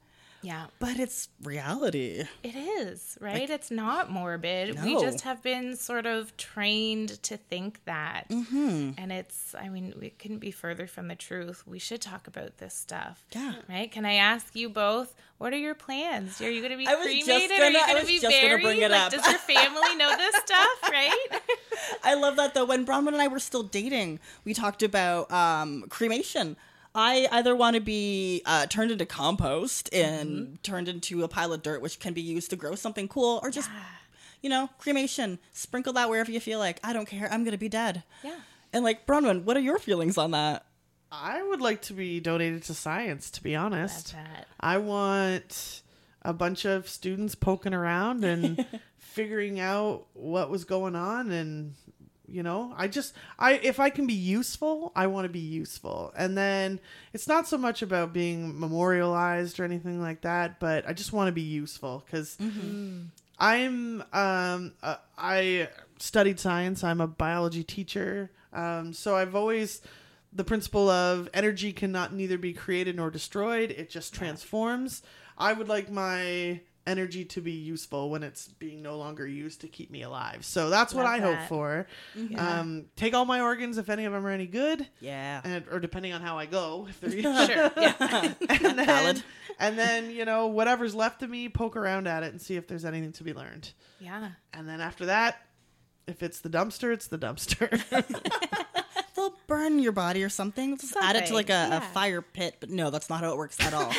Yeah, 0.45 0.67
But 0.77 0.99
it's 0.99 1.29
reality. 1.43 2.23
it 2.43 2.55
is 2.55 3.17
right. 3.19 3.49
it's 3.49 3.71
not 3.71 4.12
morbid. 4.12 4.79
We 4.84 4.93
just 5.01 5.21
have 5.21 5.41
been 5.41 5.75
sort 5.75 6.05
of 6.05 6.38
trained 6.38 7.21
to 7.23 7.38
think 7.38 7.84
that, 7.86 8.29
mm-hmm. 8.29 8.91
and 8.95 9.12
it's. 9.12 9.55
I 9.60 9.69
mean, 9.69 9.95
we 9.99 10.12
couldn't 10.12 10.38
be 10.38 10.51
further 10.51 10.86
from 10.86 11.08
the 11.08 11.15
truth. 11.15 11.63
We 11.65 11.79
should 11.79 11.99
talk 11.99 12.27
about 12.27 12.58
this 12.58 12.75
stuff. 12.75 13.25
Yeah. 13.31 13.55
Right? 13.67 13.91
Can 13.91 14.05
I 14.05 14.13
ask 14.15 14.55
you 14.55 14.69
both? 14.69 15.15
What 15.39 15.51
are 15.51 15.58
your 15.58 15.73
plans? 15.73 16.39
Are 16.41 16.49
you 16.49 16.62
going 16.62 16.71
to 16.71 16.77
be 16.77 16.88
I 16.88 16.93
cremated? 16.95 17.12
are 17.12 17.15
you 17.15 17.25
gonna- 17.25 17.88
going 17.88 18.01
to 18.01 18.05
be 18.05 18.19
buried? 18.19 18.62
bring 18.62 18.81
it 18.81 18.91
like, 18.91 19.01
up. 19.01 19.12
does 19.12 19.25
your 19.27 19.39
family 19.39 19.95
know 19.95 20.15
this 20.15 20.36
stuff? 20.45 20.89
Right? 20.91 21.27
I 22.03 22.13
love 22.13 22.36
that 22.36 22.53
though. 22.53 22.65
When 22.65 22.86
Bronwen 22.86 23.10
and 23.10 23.21
I 23.21 23.27
were 23.29 23.39
still 23.39 23.63
dating, 23.63 24.19
we 24.43 24.53
talked 24.53 24.84
about 24.84 25.31
um, 25.31 25.86
cremation. 25.89 26.55
I 26.95 27.27
either 27.31 27.55
want 27.55 27.75
to 27.75 27.81
be 27.81 28.41
uh, 28.45 28.67
turned 28.67 28.89
into 28.89 29.05
compost 29.05 29.93
and 29.93 30.63
turned 30.63 30.88
into 30.88 31.23
a 31.23 31.27
pile 31.27 31.51
of 31.51 31.62
dirt, 31.62 31.81
which 31.81 31.99
can 31.99 32.13
be 32.13 32.21
used 32.21 32.49
to 32.51 32.55
grow 32.55 32.75
something 32.75 33.08
cool, 33.10 33.39
or 33.43 33.51
just, 33.51 33.69
you 34.41 34.49
know, 34.49 34.69
cremation. 34.79 35.38
Sprinkle 35.51 35.91
that 35.93 36.10
wherever 36.10 36.31
you 36.31 36.39
feel 36.39 36.58
like. 36.58 36.79
I 36.84 36.93
don't 36.93 37.05
care. 37.08 37.31
I'm 37.31 37.43
gonna 37.43 37.58
be 37.58 37.69
dead. 37.69 38.03
Yeah. 38.23 38.39
And 38.71 38.84
like 38.84 39.05
Bronwen, 39.05 39.43
what 39.43 39.58
are 39.58 39.62
your 39.62 39.77
feelings 39.77 40.17
on 40.17 40.31
that? 40.31 40.65
I 41.12 41.43
would 41.43 41.62
like 41.62 41.81
to 41.84 41.93
be 41.93 42.19
donated 42.19 42.63
to 42.63 42.73
science, 42.73 43.29
to 43.31 43.43
be 43.43 43.55
honest. 43.55 44.13
that. 44.13 44.47
I 44.60 44.77
want 44.77 45.81
a 46.21 46.34
bunch 46.34 46.65
of 46.65 46.89
students 46.89 47.36
poking 47.36 47.73
around 47.73 48.23
and 48.23 48.65
figuring 48.97 49.60
out 49.60 50.08
what 50.13 50.49
was 50.49 50.65
going 50.65 50.95
on 50.95 51.31
and 51.31 51.73
you 52.27 52.43
know? 52.43 52.73
I 52.77 52.88
just 52.88 53.13
i 53.39 53.53
if 53.53 53.79
i 53.79 53.89
can 53.89 54.07
be 54.07 54.13
useful 54.13 54.91
i 54.95 55.07
want 55.07 55.25
to 55.25 55.29
be 55.29 55.39
useful. 55.39 56.13
And 56.17 56.38
then 56.38 56.79
it's 57.13 57.27
not 57.27 57.47
so 57.47 57.57
much 57.57 57.81
about 57.81 58.13
being 58.13 58.59
memorialized 58.59 59.59
or 59.59 59.63
anything 59.63 60.01
like 60.01 60.21
that 60.21 60.59
but 60.59 60.88
i 60.88 60.93
just 60.93 61.13
want 61.13 61.27
to 61.27 61.31
be 61.31 61.41
useful 61.41 62.03
because 62.05 62.38
i'm 63.39 64.03
um 64.13 64.73
uh, 64.83 64.95
i 65.17 65.67
studied 65.99 66.39
science 66.39 66.83
i'm 66.83 67.01
a 67.01 67.07
biology 67.07 67.63
teacher 67.63 68.31
um 68.53 68.93
so 68.93 69.15
i've 69.15 69.35
always 69.35 69.81
the 70.35 70.43
principle 70.43 70.89
of 70.89 71.29
energy 71.33 71.71
cannot 71.71 72.13
neither 72.13 72.38
be 72.38 72.53
created 72.53 72.97
nor 72.97 73.09
destroyed 73.09 73.71
it 73.71 73.89
just 73.89 74.13
transforms. 74.13 75.01
I 75.38 75.53
would 75.53 75.69
like 75.69 75.89
my 75.89 76.59
energy 76.87 77.25
to 77.25 77.41
be 77.41 77.51
useful 77.51 78.09
when 78.09 78.21
it's 78.23 78.47
being 78.47 78.81
no 78.81 78.97
longer 78.97 79.25
used 79.25 79.61
to 79.61 79.67
keep 79.67 79.89
me 79.89 80.03
alive. 80.03 80.45
So 80.45 80.69
that's 80.69 80.93
what 80.93 81.05
Love 81.05 81.13
I 81.15 81.19
hope 81.19 81.35
that. 81.35 81.49
for. 81.49 81.87
Um, 82.37 82.85
take 82.95 83.13
all 83.13 83.25
my 83.25 83.41
organs 83.41 83.77
if 83.77 83.89
any 83.89 84.05
of 84.05 84.13
them 84.13 84.25
are 84.25 84.29
any 84.29 84.45
good, 84.45 84.87
Yeah. 84.99 85.41
and 85.43 85.63
or 85.71 85.79
depending 85.79 86.13
on 86.13 86.21
how 86.21 86.37
I 86.37 86.45
go, 86.45 86.87
if 86.89 86.99
they're 87.01 87.11
Sure. 87.47 87.71
Yeah. 87.77 88.33
and 88.49 88.77
then, 88.79 88.85
Valid. 88.85 89.23
and 89.59 89.77
then 89.79 90.11
you 90.11 90.25
know 90.25 90.47
whatever's 90.47 90.93
left 90.93 91.23
of 91.23 91.29
me, 91.29 91.49
poke 91.49 91.75
around 91.75 92.07
at 92.07 92.23
it 92.23 92.31
and 92.31 92.41
see 92.41 92.55
if 92.55 92.67
there's 92.67 92.85
anything 92.85 93.11
to 93.13 93.23
be 93.23 93.33
learned. 93.33 93.71
yeah. 93.99 94.31
And 94.53 94.69
then 94.69 94.79
after 94.81 95.07
that, 95.07 95.37
if 96.07 96.21
it's 96.21 96.39
the 96.41 96.49
dumpster, 96.49 96.93
it's 96.93 97.07
the 97.07 97.17
dumpster. 97.17 97.81
They'll 99.15 99.33
burn 99.47 99.79
your 99.79 99.91
body 99.93 100.23
or 100.23 100.29
something. 100.29 100.77
Just 100.77 100.95
add 100.97 101.15
it 101.15 101.25
to 101.27 101.33
like 101.33 101.49
a, 101.49 101.53
yeah. 101.53 101.77
a 101.77 101.81
fire 101.81 102.21
pit. 102.21 102.57
But 102.59 102.69
no, 102.69 102.89
that's 102.91 103.09
not 103.09 103.21
how 103.21 103.31
it 103.31 103.37
works 103.37 103.57
at 103.61 103.73
all. 103.73 103.91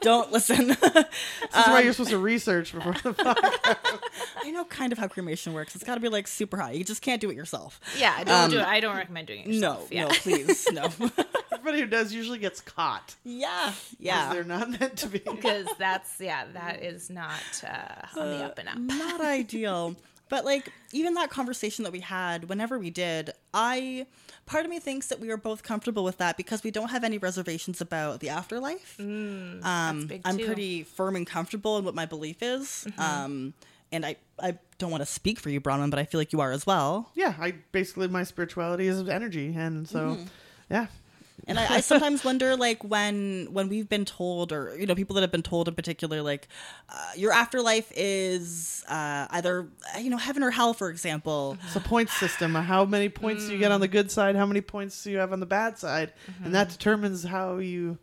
Don't 0.00 0.32
listen. 0.32 0.68
That's 0.80 0.96
Um, 1.52 1.72
why 1.72 1.80
you're 1.80 1.92
supposed 1.92 2.10
to 2.10 2.18
research 2.18 2.72
before 2.72 2.94
the 3.02 3.12
fuck. 3.14 3.38
I 4.42 4.50
know 4.50 4.64
kind 4.64 4.92
of 4.92 4.98
how 4.98 5.08
cremation 5.08 5.52
works. 5.52 5.74
It's 5.74 5.84
got 5.84 5.94
to 5.96 6.00
be 6.00 6.08
like 6.08 6.26
super 6.26 6.56
high. 6.56 6.72
You 6.72 6.84
just 6.84 7.02
can't 7.02 7.20
do 7.20 7.30
it 7.30 7.36
yourself. 7.36 7.80
Yeah. 7.98 8.24
Don't 8.24 8.50
do 8.50 8.58
it. 8.58 8.64
I 8.66 8.80
don't 8.80 8.96
recommend 8.96 9.26
doing 9.28 9.40
it 9.40 9.48
No, 9.48 9.86
yeah. 9.90 10.04
no, 10.04 10.08
please, 10.10 10.66
no. 10.72 10.84
Everybody 11.52 11.80
who 11.80 11.86
does 11.86 12.12
usually 12.12 12.38
gets 12.38 12.60
caught. 12.62 13.14
Yeah, 13.24 13.72
yeah. 13.98 14.32
They're 14.32 14.44
not 14.44 14.70
meant 14.80 14.96
to 14.98 15.08
be. 15.08 15.18
Because 15.18 15.66
that's 15.78 16.18
yeah, 16.18 16.46
that 16.54 16.82
is 16.82 17.10
not 17.10 17.40
uh, 17.62 18.18
on 18.18 18.26
the 18.30 18.44
up 18.44 18.58
and 18.58 18.68
up. 18.68 18.78
not 18.78 19.20
ideal. 19.20 19.94
But 20.30 20.44
like 20.46 20.72
even 20.92 21.14
that 21.14 21.28
conversation 21.28 21.82
that 21.84 21.92
we 21.92 22.00
had 22.00 22.48
whenever 22.48 22.78
we 22.78 22.88
did, 22.88 23.32
I 23.52 24.06
part 24.46 24.64
of 24.64 24.70
me 24.70 24.78
thinks 24.78 25.08
that 25.08 25.20
we 25.20 25.30
are 25.30 25.36
both 25.36 25.62
comfortable 25.62 26.02
with 26.04 26.18
that 26.18 26.36
because 26.38 26.62
we 26.64 26.70
don't 26.70 26.88
have 26.90 27.04
any 27.04 27.18
reservations 27.18 27.80
about 27.82 28.20
the 28.20 28.30
afterlife. 28.30 28.98
um, 28.98 30.08
I'm 30.24 30.38
too. 30.38 30.46
pretty 30.46 30.84
firm 30.84 31.16
and 31.16 31.26
comfortable 31.26 31.76
in 31.78 31.84
what 31.84 31.94
my 31.94 32.06
belief 32.06 32.42
is. 32.42 32.86
Um, 32.96 33.52
and 33.92 34.06
I, 34.06 34.16
I 34.40 34.56
don't 34.78 34.92
want 34.92 35.02
to 35.02 35.06
speak 35.06 35.40
for 35.40 35.50
you, 35.50 35.60
Bronwen, 35.60 35.90
but 35.90 35.98
I 35.98 36.04
feel 36.04 36.20
like 36.20 36.32
you 36.32 36.40
are 36.40 36.52
as 36.52 36.64
well. 36.64 37.10
Yeah, 37.16 37.34
I 37.40 37.54
basically 37.72 38.06
my 38.06 38.22
spirituality 38.22 38.86
is 38.86 39.08
energy, 39.08 39.52
and 39.54 39.88
so 39.88 39.98
Mm-hmm. 39.98 40.24
yeah, 40.70 40.86
And 41.46 41.58
I, 41.58 41.76
I 41.76 41.80
sometimes 41.80 42.24
wonder, 42.24 42.56
like 42.56 42.82
when 42.84 43.48
when 43.50 43.68
we've 43.68 43.88
been 43.88 44.04
told, 44.04 44.52
or 44.52 44.76
you 44.78 44.86
know, 44.86 44.94
people 44.94 45.14
that 45.14 45.20
have 45.22 45.32
been 45.32 45.42
told 45.42 45.68
in 45.68 45.74
particular, 45.74 46.22
like 46.22 46.48
uh, 46.88 47.10
your 47.16 47.32
afterlife 47.32 47.90
is 47.96 48.84
uh, 48.88 49.26
either 49.30 49.68
you 49.98 50.10
know 50.10 50.16
heaven 50.16 50.42
or 50.42 50.50
hell, 50.50 50.74
for 50.74 50.90
example. 50.90 51.56
it's 51.64 51.76
a 51.76 51.80
point 51.80 52.10
system. 52.10 52.54
How 52.54 52.84
many 52.84 53.08
points 53.08 53.46
do 53.46 53.52
you 53.52 53.58
get 53.58 53.72
on 53.72 53.80
the 53.80 53.88
good 53.88 54.10
side? 54.10 54.36
How 54.36 54.46
many 54.46 54.60
points 54.60 55.02
do 55.02 55.10
you 55.10 55.18
have 55.18 55.32
on 55.32 55.40
the 55.40 55.46
bad 55.46 55.78
side? 55.78 56.12
And 56.44 56.54
that 56.54 56.68
determines 56.70 57.24
how 57.24 57.58
you. 57.58 57.98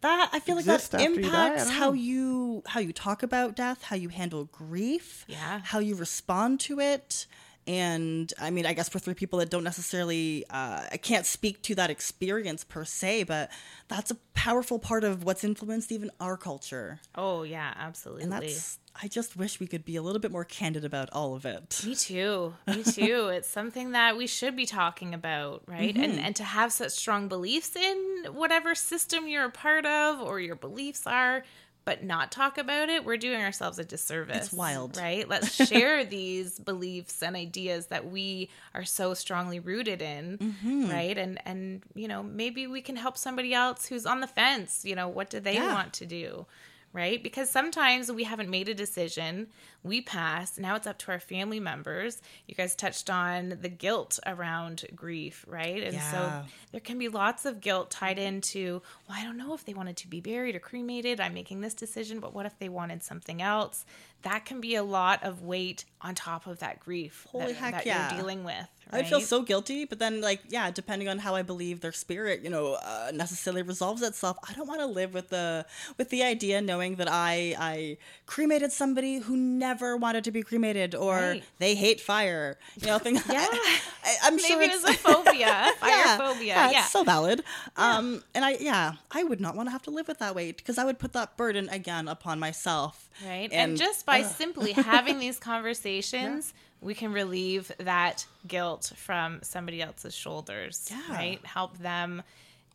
That 0.00 0.30
I 0.32 0.38
feel 0.38 0.54
like 0.54 0.64
that 0.66 0.74
Exist 0.76 0.94
after 0.94 1.10
you 1.10 1.22
die? 1.22 1.46
Impacts 1.48 1.70
how 1.70 1.92
you 1.92 2.62
how 2.66 2.78
you 2.80 2.92
talk 2.92 3.22
about 3.24 3.56
death, 3.56 3.82
how 3.82 3.96
you 3.96 4.08
handle 4.10 4.44
grief, 4.44 5.24
Yeah. 5.26 5.60
how 5.64 5.80
you 5.80 5.96
respond 5.96 6.60
to 6.60 6.78
it. 6.78 7.26
And 7.68 8.32
I 8.40 8.48
mean, 8.48 8.64
I 8.64 8.72
guess 8.72 8.88
for 8.88 8.98
three 8.98 9.12
people 9.12 9.40
that 9.40 9.50
don't 9.50 9.62
necessarily, 9.62 10.46
uh, 10.48 10.84
I 10.90 10.96
can't 10.96 11.26
speak 11.26 11.60
to 11.64 11.74
that 11.74 11.90
experience 11.90 12.64
per 12.64 12.86
se, 12.86 13.24
but 13.24 13.50
that's 13.88 14.10
a 14.10 14.14
powerful 14.32 14.78
part 14.78 15.04
of 15.04 15.22
what's 15.22 15.44
influenced 15.44 15.92
even 15.92 16.10
our 16.18 16.38
culture. 16.38 16.98
Oh 17.14 17.42
yeah, 17.42 17.74
absolutely. 17.76 18.22
And 18.22 18.32
that's, 18.32 18.78
I 19.02 19.06
just 19.06 19.36
wish 19.36 19.60
we 19.60 19.66
could 19.66 19.84
be 19.84 19.96
a 19.96 20.02
little 20.02 20.18
bit 20.18 20.32
more 20.32 20.46
candid 20.46 20.86
about 20.86 21.10
all 21.12 21.34
of 21.34 21.44
it. 21.44 21.82
Me 21.84 21.94
too. 21.94 22.54
Me 22.66 22.82
too. 22.84 23.28
it's 23.28 23.48
something 23.48 23.90
that 23.90 24.16
we 24.16 24.26
should 24.26 24.56
be 24.56 24.64
talking 24.64 25.12
about, 25.12 25.62
right? 25.66 25.94
Mm-hmm. 25.94 26.02
And 26.02 26.18
and 26.20 26.36
to 26.36 26.44
have 26.44 26.72
such 26.72 26.92
strong 26.92 27.28
beliefs 27.28 27.76
in 27.76 28.28
whatever 28.32 28.74
system 28.74 29.28
you're 29.28 29.44
a 29.44 29.50
part 29.50 29.84
of 29.84 30.22
or 30.22 30.40
your 30.40 30.56
beliefs 30.56 31.06
are, 31.06 31.44
but 31.88 32.04
not 32.04 32.30
talk 32.30 32.58
about 32.58 32.90
it, 32.90 33.02
we're 33.06 33.16
doing 33.16 33.40
ourselves 33.40 33.78
a 33.78 33.84
disservice. 33.84 34.46
It's 34.48 34.52
wild. 34.52 34.98
Right? 34.98 35.26
Let's 35.34 35.54
share 35.54 36.04
these 36.04 36.58
beliefs 36.58 37.22
and 37.22 37.34
ideas 37.34 37.86
that 37.86 38.10
we 38.10 38.50
are 38.74 38.84
so 38.84 39.14
strongly 39.14 39.58
rooted 39.58 40.02
in, 40.02 40.36
Mm-hmm. 40.38 40.90
right? 40.90 41.16
And 41.16 41.40
and 41.46 41.82
you 41.94 42.06
know, 42.08 42.22
maybe 42.22 42.66
we 42.66 42.82
can 42.82 42.96
help 42.96 43.16
somebody 43.16 43.54
else 43.54 43.86
who's 43.86 44.04
on 44.04 44.20
the 44.20 44.26
fence, 44.26 44.84
you 44.84 44.94
know, 44.94 45.08
what 45.08 45.30
do 45.30 45.40
they 45.40 45.54
Yeah. 45.54 45.72
want 45.72 45.94
to 45.94 46.06
do? 46.06 46.44
Right? 46.92 47.22
Because 47.22 47.50
sometimes 47.50 48.10
we 48.10 48.24
haven't 48.24 48.48
made 48.48 48.68
a 48.68 48.74
decision, 48.74 49.48
we 49.82 50.00
pass, 50.00 50.58
now 50.58 50.74
it's 50.74 50.86
up 50.86 50.98
to 50.98 51.12
our 51.12 51.20
family 51.20 51.60
members. 51.60 52.20
You 52.46 52.54
guys 52.54 52.74
touched 52.74 53.10
on 53.10 53.58
the 53.60 53.68
guilt 53.68 54.18
around 54.26 54.84
grief, 54.94 55.44
right? 55.48 55.82
And 55.82 55.94
Yeah. 55.94 56.10
so 56.10 56.46
there 56.72 56.80
can 56.80 56.98
be 56.98 57.08
lots 57.08 57.44
of 57.44 57.60
guilt 57.60 57.90
tied 57.90 58.18
into, 58.18 58.82
well, 59.08 59.18
I 59.18 59.24
don't 59.24 59.36
know 59.36 59.54
if 59.54 59.64
they 59.64 59.74
wanted 59.74 59.96
to 59.98 60.08
be 60.08 60.20
buried 60.20 60.56
or 60.56 60.60
cremated. 60.60 61.20
I'm 61.20 61.34
making 61.34 61.60
this 61.60 61.74
decision, 61.74 62.20
but 62.20 62.34
what 62.34 62.46
if 62.46 62.58
they 62.58 62.68
wanted 62.68 63.02
something 63.02 63.40
else? 63.42 63.84
That 64.22 64.44
can 64.44 64.60
be 64.60 64.74
a 64.74 64.82
lot 64.82 65.22
of 65.22 65.42
weight 65.42 65.84
on 66.00 66.14
top 66.14 66.46
of 66.46 66.58
that 66.60 66.80
grief 66.80 67.26
Holy 67.30 67.46
that, 67.46 67.54
heck 67.56 67.72
that 67.74 67.86
yeah. 67.86 68.10
you're 68.10 68.20
dealing 68.20 68.44
with. 68.44 68.68
I'd 68.90 69.06
feel 69.06 69.20
so 69.20 69.42
guilty, 69.42 69.84
but 69.84 69.98
then, 69.98 70.22
like, 70.22 70.40
yeah, 70.48 70.70
depending 70.70 71.08
on 71.08 71.18
how 71.18 71.34
I 71.34 71.42
believe 71.42 71.80
their 71.80 71.92
spirit, 71.92 72.40
you 72.42 72.48
know, 72.48 72.78
uh, 72.82 73.10
necessarily 73.12 73.60
resolves 73.60 74.00
itself. 74.00 74.38
I 74.48 74.54
don't 74.54 74.66
want 74.66 74.80
to 74.80 74.86
live 74.86 75.12
with 75.12 75.28
the 75.28 75.66
with 75.98 76.08
the 76.08 76.22
idea 76.22 76.62
knowing 76.62 76.96
that 76.96 77.08
I 77.10 77.54
I 77.58 77.98
cremated 78.24 78.72
somebody 78.72 79.18
who 79.18 79.36
never 79.36 79.94
wanted 79.96 80.24
to 80.24 80.30
be 80.30 80.42
cremated, 80.42 80.94
or 80.94 81.16
Right. 81.16 81.44
they 81.58 81.74
hate 81.74 82.00
fire. 82.00 82.56
You 82.80 82.86
know, 82.86 82.98
things. 82.98 83.22
Yeah. 83.28 83.46
I, 84.04 84.16
I'm 84.22 84.38
sure 84.38 84.62
it's 84.62 84.82
a 84.84 84.94
phobia, 84.94 85.27
fire 85.32 85.74
yeah, 85.90 86.16
phobia. 86.18 86.46
Yeah, 86.46 86.70
Yeah. 86.70 86.80
it's 86.80 86.90
so 86.90 87.04
valid. 87.04 87.42
Um, 87.76 88.22
and 88.34 88.44
I 88.44 88.56
yeah, 88.60 88.94
I 89.10 89.24
would 89.24 89.40
not 89.40 89.54
want 89.56 89.68
to 89.68 89.70
have 89.70 89.82
to 89.82 89.90
live 89.90 90.08
with 90.08 90.18
that 90.18 90.34
weight 90.34 90.56
because 90.56 90.78
I 90.78 90.84
would 90.84 90.98
put 90.98 91.12
that 91.12 91.36
burden 91.36 91.68
again 91.68 92.08
upon 92.08 92.38
myself. 92.38 93.08
Right. 93.26 93.48
And, 93.52 93.76
just 93.76 94.06
by 94.06 94.22
simply 94.22 94.72
having 94.72 95.18
these 95.18 95.38
conversations, 95.38 96.52
we 96.80 96.94
can 96.94 97.12
relieve 97.12 97.72
that 97.78 98.26
guilt 98.46 98.92
from 98.96 99.40
somebody 99.42 99.82
else's 99.82 100.14
shoulders. 100.14 100.88
Yeah. 100.90 101.14
Right. 101.14 101.46
Help 101.46 101.78
them 101.78 102.22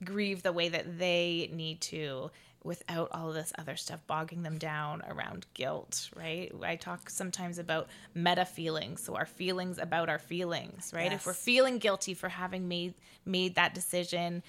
grieve 0.04 0.44
the 0.44 0.52
way 0.52 0.70
that 0.70 0.98
they 1.00 1.50
need 1.54 1.80
to 1.82 2.30
without 2.64 3.10
all 3.12 3.30
of 3.30 3.36
this 3.36 3.52
other 3.58 3.76
stuff 3.76 4.00
bogging 4.08 4.44
them 4.44 4.58
down 4.58 5.02
around 5.08 5.46
guilt, 5.54 6.10
right? 6.16 6.52
I 6.64 6.76
talk 6.76 7.10
sometimes 7.10 7.58
about 7.60 7.88
meta 8.16 8.46
feelings, 8.46 9.02
so 9.04 9.16
our 9.16 9.26
feelings 9.26 9.78
about 9.78 10.10
our 10.10 10.20
feelings, 10.20 10.92
right? 10.96 11.12
If 11.12 11.26
we're 11.26 11.34
feeling 11.34 11.78
guilty 11.78 12.14
for 12.14 12.30
having 12.30 12.68
made 12.68 12.94
made 13.26 13.56
that 13.56 13.74
decision 13.74 14.44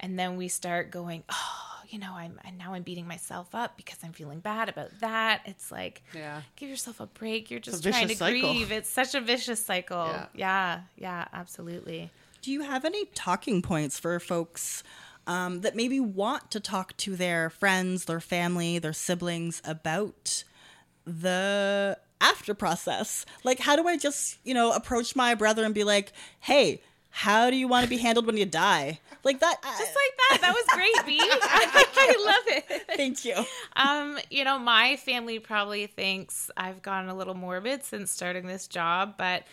and 0.00 0.18
then 0.18 0.36
we 0.36 0.48
start 0.48 0.90
going, 0.90 1.24
"Oh, 1.28 1.80
you 1.88 1.98
know, 1.98 2.12
I'm 2.14 2.38
and 2.44 2.56
now 2.56 2.74
I'm 2.74 2.82
beating 2.82 3.06
myself 3.08 3.54
up 3.54 3.76
because 3.76 3.98
I'm 4.04 4.12
feeling 4.12 4.40
bad 4.40 4.68
about 4.68 4.90
that." 5.00 5.42
It's 5.44 5.70
like, 5.72 6.02
Yeah. 6.14 6.42
give 6.56 6.68
yourself 6.70 7.00
a 7.00 7.06
break. 7.06 7.50
You're 7.50 7.60
just 7.60 7.82
trying 7.82 8.08
to 8.08 8.14
cycle. 8.16 8.52
grieve. 8.52 8.70
It's 8.72 8.88
such 8.88 9.14
a 9.14 9.20
vicious 9.20 9.64
cycle. 9.64 10.06
Yeah. 10.06 10.26
Yeah, 10.34 10.80
yeah, 10.96 11.24
absolutely. 11.32 12.10
Do 12.40 12.52
you 12.52 12.60
have 12.62 12.84
any 12.84 13.06
talking 13.06 13.60
points 13.62 13.98
for 13.98 14.18
folks 14.20 14.82
um, 15.28 15.60
that 15.60 15.76
maybe 15.76 16.00
want 16.00 16.50
to 16.50 16.58
talk 16.58 16.96
to 16.96 17.14
their 17.14 17.50
friends, 17.50 18.06
their 18.06 18.18
family, 18.18 18.78
their 18.78 18.94
siblings 18.94 19.62
about 19.64 20.42
the 21.06 21.98
after 22.20 22.54
process? 22.54 23.24
Like, 23.44 23.60
how 23.60 23.76
do 23.76 23.86
I 23.86 23.96
just, 23.96 24.38
you 24.42 24.54
know, 24.54 24.72
approach 24.72 25.14
my 25.14 25.34
brother 25.34 25.64
and 25.64 25.74
be 25.74 25.84
like, 25.84 26.12
hey, 26.40 26.80
how 27.10 27.50
do 27.50 27.56
you 27.56 27.68
want 27.68 27.84
to 27.84 27.90
be 27.90 27.98
handled 27.98 28.26
when 28.26 28.36
you 28.36 28.46
die? 28.46 29.00
Like 29.22 29.40
that. 29.40 29.56
Just 29.62 29.80
like 29.80 30.16
that. 30.30 30.38
That 30.40 30.54
was 30.54 30.64
great, 30.72 31.06
B. 31.06 31.18
I 31.20 32.16
love 32.24 32.56
it. 32.56 32.84
Thank 32.96 33.24
you. 33.24 33.34
Um, 33.76 34.18
you 34.30 34.44
know, 34.44 34.58
my 34.58 34.96
family 34.96 35.38
probably 35.38 35.86
thinks 35.86 36.50
I've 36.56 36.80
gotten 36.80 37.10
a 37.10 37.14
little 37.14 37.34
morbid 37.34 37.84
since 37.84 38.10
starting 38.10 38.46
this 38.46 38.66
job, 38.66 39.14
but 39.18 39.44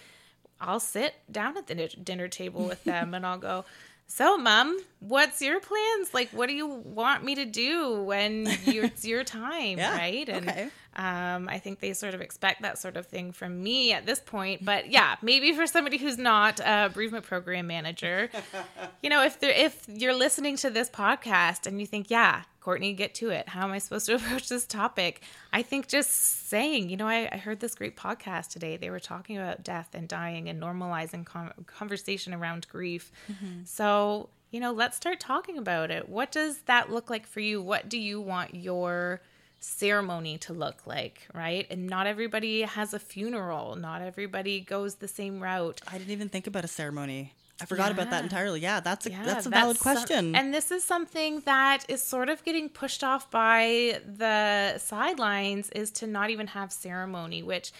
I'll 0.62 0.80
sit 0.80 1.16
down 1.30 1.58
at 1.58 1.68
the 1.68 1.76
dinner 1.76 2.28
table 2.28 2.66
with 2.66 2.84
them 2.86 3.14
and 3.14 3.26
I'll 3.26 3.38
go, 3.40 3.66
"So, 4.08 4.38
mom, 4.38 4.78
what's 5.00 5.42
your 5.42 5.60
plans? 5.60 6.14
Like, 6.14 6.30
what 6.30 6.48
do 6.48 6.56
you 6.56 6.68
want 6.68 7.24
me 7.24 7.36
to 7.36 7.46
do 7.46 8.02
when 8.04 8.46
it's 8.66 9.06
your 9.06 9.24
time, 9.24 9.78
Yeah, 9.78 9.96
right?" 9.98 10.28
And 10.30 10.48
okay. 10.50 10.70
um, 10.96 11.50
I 11.50 11.60
think 11.60 11.80
they 11.80 11.94
sort 11.94 12.14
of 12.14 12.22
expect 12.22 12.62
that 12.62 12.78
sort 12.78 12.98
of 12.98 13.08
thing 13.08 13.32
from 13.32 13.62
me 13.64 13.94
at 13.94 14.06
this 14.06 14.20
point. 14.20 14.64
But 14.64 14.90
yeah, 14.92 15.16
maybe 15.22 15.54
for 15.54 15.68
somebody 15.68 15.98
who's 15.98 16.18
not 16.18 16.60
a 16.60 16.90
bereavement 16.94 17.26
program 17.26 17.68
manager, 17.68 18.30
you 19.04 19.10
know, 19.10 19.24
if 19.24 19.40
they're 19.40 19.52
if 19.52 19.86
you're 19.88 20.16
listening 20.16 20.58
to 20.58 20.70
this 20.70 20.90
podcast 20.90 21.66
and 21.68 21.80
you 21.80 21.88
think, 21.88 22.10
yeah, 22.10 22.44
Courtney, 22.66 22.94
get 22.94 23.14
to 23.14 23.30
it. 23.30 23.48
How 23.48 23.64
am 23.64 23.74
I 23.74 23.78
supposed 23.78 24.08
to 24.08 24.16
approach 24.16 24.50
this 24.50 24.66
topic? 24.66 25.22
I 25.54 25.62
think 25.62 25.88
just 25.88 26.10
saying, 26.50 26.90
you 26.90 26.98
know, 26.98 27.08
I, 27.08 27.30
I 27.32 27.38
heard 27.38 27.60
this 27.60 27.76
great 27.76 27.96
podcast 27.96 28.50
today. 28.50 28.76
They 28.76 28.90
were 28.90 29.00
talking 29.00 29.38
about 29.38 29.64
death 29.64 29.90
and 29.94 30.08
dying 30.08 30.50
and 30.50 30.60
normalizing 30.60 31.28
con- 31.28 31.54
conversation 31.68 32.34
around 32.34 32.68
grief. 32.68 33.12
Mm-hmm. 33.32 33.66
So, 33.66 34.30
you 34.50 34.60
know, 34.60 34.72
let's 34.72 34.98
start 34.98 35.20
talking 35.20 35.60
about 35.60 35.92
it. 35.92 36.10
What 36.10 36.32
does 36.32 36.58
that 36.62 36.92
look 36.92 37.08
like 37.08 37.28
for 37.28 37.40
you? 37.40 37.62
What 37.62 37.88
do 37.88 38.00
you 38.00 38.20
want 38.20 38.56
your 38.56 39.22
ceremony 39.60 40.40
to 40.40 40.54
look 40.54 40.88
like, 40.88 41.28
right? 41.36 41.68
And 41.70 41.86
not 41.86 42.08
everybody 42.08 42.64
has 42.64 42.96
a 42.96 43.00
funeral. 43.00 43.76
Not 43.76 44.02
everybody 44.02 44.60
goes 44.60 44.96
the 44.96 45.08
same 45.08 45.40
route. 45.40 45.82
I 45.88 46.00
didn't 46.00 46.14
even 46.14 46.30
think 46.30 46.48
about 46.48 46.66
a 46.66 46.68
ceremony. 46.68 47.36
I 47.62 47.66
forgot 47.66 47.92
about 47.92 48.10
that 48.10 48.24
entirely. 48.24 48.60
Yeah, 48.60 48.82
that's 48.82 49.06
a, 49.06 49.12
Yeah, 49.12 49.24
that's 49.24 49.46
a 49.46 49.50
valid 49.50 49.78
some- 49.78 49.94
question. 49.96 50.36
and 50.36 50.54
this 50.54 50.72
is 50.72 50.84
something 50.84 51.40
that 51.42 51.86
is 51.88 52.04
sort 52.04 52.28
of 52.30 52.44
getting 52.44 52.68
pushed 52.68 53.04
off 53.04 53.32
by 53.32 54.02
the 54.06 54.78
sidelines 54.78 55.70
is 55.70 55.90
to 55.92 56.08
not 56.08 56.30
even 56.30 56.48
have 56.48 56.72
ceremony, 56.74 57.42
which 57.44 57.72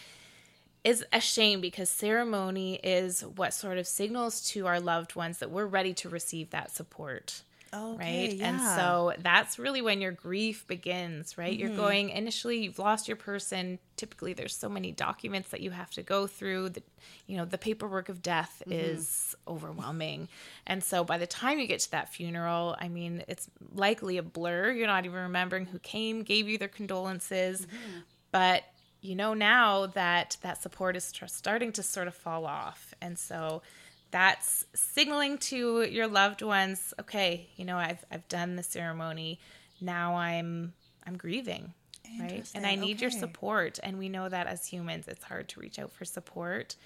is 0.82 1.04
a 1.12 1.20
shame 1.20 1.60
because 1.60 1.90
ceremony 1.90 2.76
is 2.76 3.20
what 3.22 3.52
sort 3.52 3.76
of 3.76 3.86
signals 3.86 4.40
to 4.50 4.66
our 4.66 4.80
loved 4.80 5.14
ones 5.14 5.38
that 5.38 5.50
we're 5.50 5.66
ready 5.66 5.92
to 5.92 6.08
receive 6.08 6.50
that 6.50 6.70
support. 6.70 7.42
Okay, 7.74 8.28
right? 8.28 8.40
And 8.40 8.58
yeah. 8.58 8.76
so 8.76 9.12
that's 9.18 9.58
really 9.58 9.82
when 9.82 10.00
your 10.00 10.12
grief 10.12 10.66
begins, 10.66 11.36
right? 11.36 11.56
You're 11.56 11.68
Mm-hmm. 11.68 11.76
going 11.76 12.08
initially 12.10 12.58
you've 12.62 12.78
lost 12.78 13.08
your 13.08 13.16
person. 13.16 13.78
Typically 13.96 14.32
there's 14.32 14.54
so 14.56 14.68
many 14.68 14.92
documents 14.92 15.48
that 15.50 15.60
you 15.60 15.70
have 15.72 15.90
to 15.92 16.02
go 16.02 16.26
through. 16.26 16.70
The 16.70 16.82
you 17.26 17.36
know, 17.36 17.44
the 17.44 17.58
paperwork 17.58 18.08
of 18.08 18.22
death 18.22 18.62
Mm-hmm. 18.66 18.72
is 18.72 19.34
overwhelming. 19.46 20.28
And 20.66 20.82
so 20.82 21.04
by 21.04 21.18
the 21.18 21.26
time 21.26 21.58
you 21.58 21.66
get 21.66 21.80
to 21.80 21.90
that 21.90 22.08
funeral, 22.12 22.76
I 22.80 22.88
mean, 22.88 23.24
it's 23.28 23.48
likely 23.74 24.16
a 24.18 24.22
blur. 24.22 24.70
You're 24.72 24.86
not 24.86 25.04
even 25.04 25.20
remembering 25.20 25.66
who 25.66 25.78
came, 25.80 26.22
gave 26.22 26.48
you 26.48 26.58
their 26.58 26.68
condolences. 26.68 27.62
Mm-hmm. 27.62 27.98
But 28.30 28.62
you 29.02 29.14
know 29.14 29.34
now 29.34 29.86
that 29.86 30.36
that 30.42 30.60
support 30.62 30.96
is 30.96 31.12
tr- 31.12 31.26
starting 31.26 31.70
to 31.72 31.82
sort 31.82 32.08
of 32.08 32.14
fall 32.14 32.44
off. 32.46 32.94
And 33.00 33.18
so 33.18 33.62
that's 34.10 34.64
signaling 34.74 35.38
to 35.38 35.82
your 35.82 36.06
loved 36.06 36.42
ones, 36.42 36.94
okay, 37.00 37.48
you 37.56 37.64
know, 37.64 37.76
I've 37.76 38.04
I've 38.10 38.26
done 38.28 38.56
the 38.56 38.62
ceremony. 38.62 39.40
Now 39.80 40.16
I'm 40.16 40.72
I'm 41.06 41.16
grieving. 41.16 41.72
Right. 42.20 42.48
And 42.54 42.64
I 42.64 42.76
need 42.76 43.00
your 43.00 43.10
support. 43.10 43.80
And 43.82 43.98
we 43.98 44.08
know 44.08 44.28
that 44.28 44.46
as 44.46 44.66
humans 44.66 45.06
it's 45.08 45.24
hard 45.24 45.48
to 45.50 45.60
reach 45.60 45.78
out 45.78 45.90
for 45.90 46.04
support. 46.04 46.76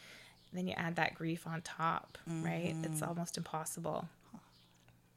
Then 0.53 0.67
you 0.67 0.75
add 0.77 0.97
that 0.97 1.15
grief 1.15 1.47
on 1.47 1.61
top, 1.63 2.19
right? 2.27 2.75
It's 2.83 3.03
almost 3.03 3.37
impossible. 3.37 4.09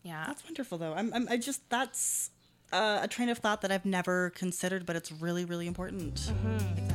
Yeah. 0.03 0.25
That's 0.27 0.43
wonderful, 0.43 0.77
though. 0.77 0.93
I'm, 0.93 1.11
I'm 1.13 1.27
I 1.29 1.37
just 1.37 1.67
that's 1.69 2.29
uh, 2.71 2.99
a 3.01 3.07
train 3.07 3.29
of 3.29 3.37
thought 3.37 3.61
that 3.61 3.71
I've 3.71 3.85
never 3.85 4.31
considered, 4.31 4.85
but 4.85 4.95
it's 4.95 5.11
really, 5.11 5.45
really 5.45 5.65
important. 5.65 6.15
Mm-hmm. 6.15 6.92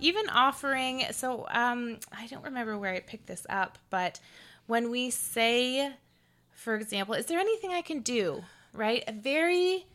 Even 0.00 0.28
offering. 0.28 1.04
So 1.12 1.46
um, 1.50 1.98
I 2.12 2.26
don't 2.26 2.44
remember 2.44 2.78
where 2.78 2.92
I 2.94 3.00
picked 3.00 3.26
this 3.26 3.46
up, 3.50 3.78
but 3.90 4.20
when 4.66 4.90
we 4.90 5.10
say, 5.10 5.92
for 6.52 6.74
example, 6.76 7.14
is 7.14 7.26
there 7.26 7.38
anything 7.38 7.72
I 7.72 7.82
can 7.82 8.00
do? 8.00 8.44
Right, 8.74 9.02
a 9.08 9.12
very 9.12 9.86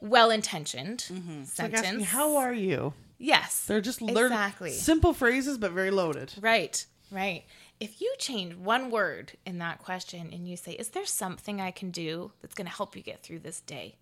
well-intentioned 0.00 1.06
It's 1.10 1.58
like 1.58 1.72
sentence. 1.76 1.86
asking, 1.86 2.00
how 2.04 2.36
are 2.36 2.52
you? 2.52 2.92
yes, 3.18 3.64
They're 3.66 3.80
just 3.80 4.02
learn 4.02 4.26
exactly 4.32 4.70
simple 4.72 5.12
phrases, 5.12 5.58
but 5.58 5.72
very 5.72 5.90
loaded. 5.90 6.34
Right, 6.40 6.84
right. 7.10 7.44
If 7.80 8.00
you 8.00 8.14
change 8.18 8.54
one 8.54 8.90
word 8.90 9.32
in 9.44 9.58
that 9.58 9.78
question 9.80 10.30
and 10.32 10.48
you 10.48 10.56
say, 10.56 10.72
Is 10.72 10.88
there 10.90 11.04
something 11.06 11.60
I 11.60 11.70
can 11.70 11.90
do 11.90 12.32
that's 12.40 12.54
going 12.54 12.66
to 12.68 12.72
help 12.74 12.96
you 12.96 13.02
get 13.02 13.22
through 13.22 13.40
this 13.40 13.60
day? 13.60 13.96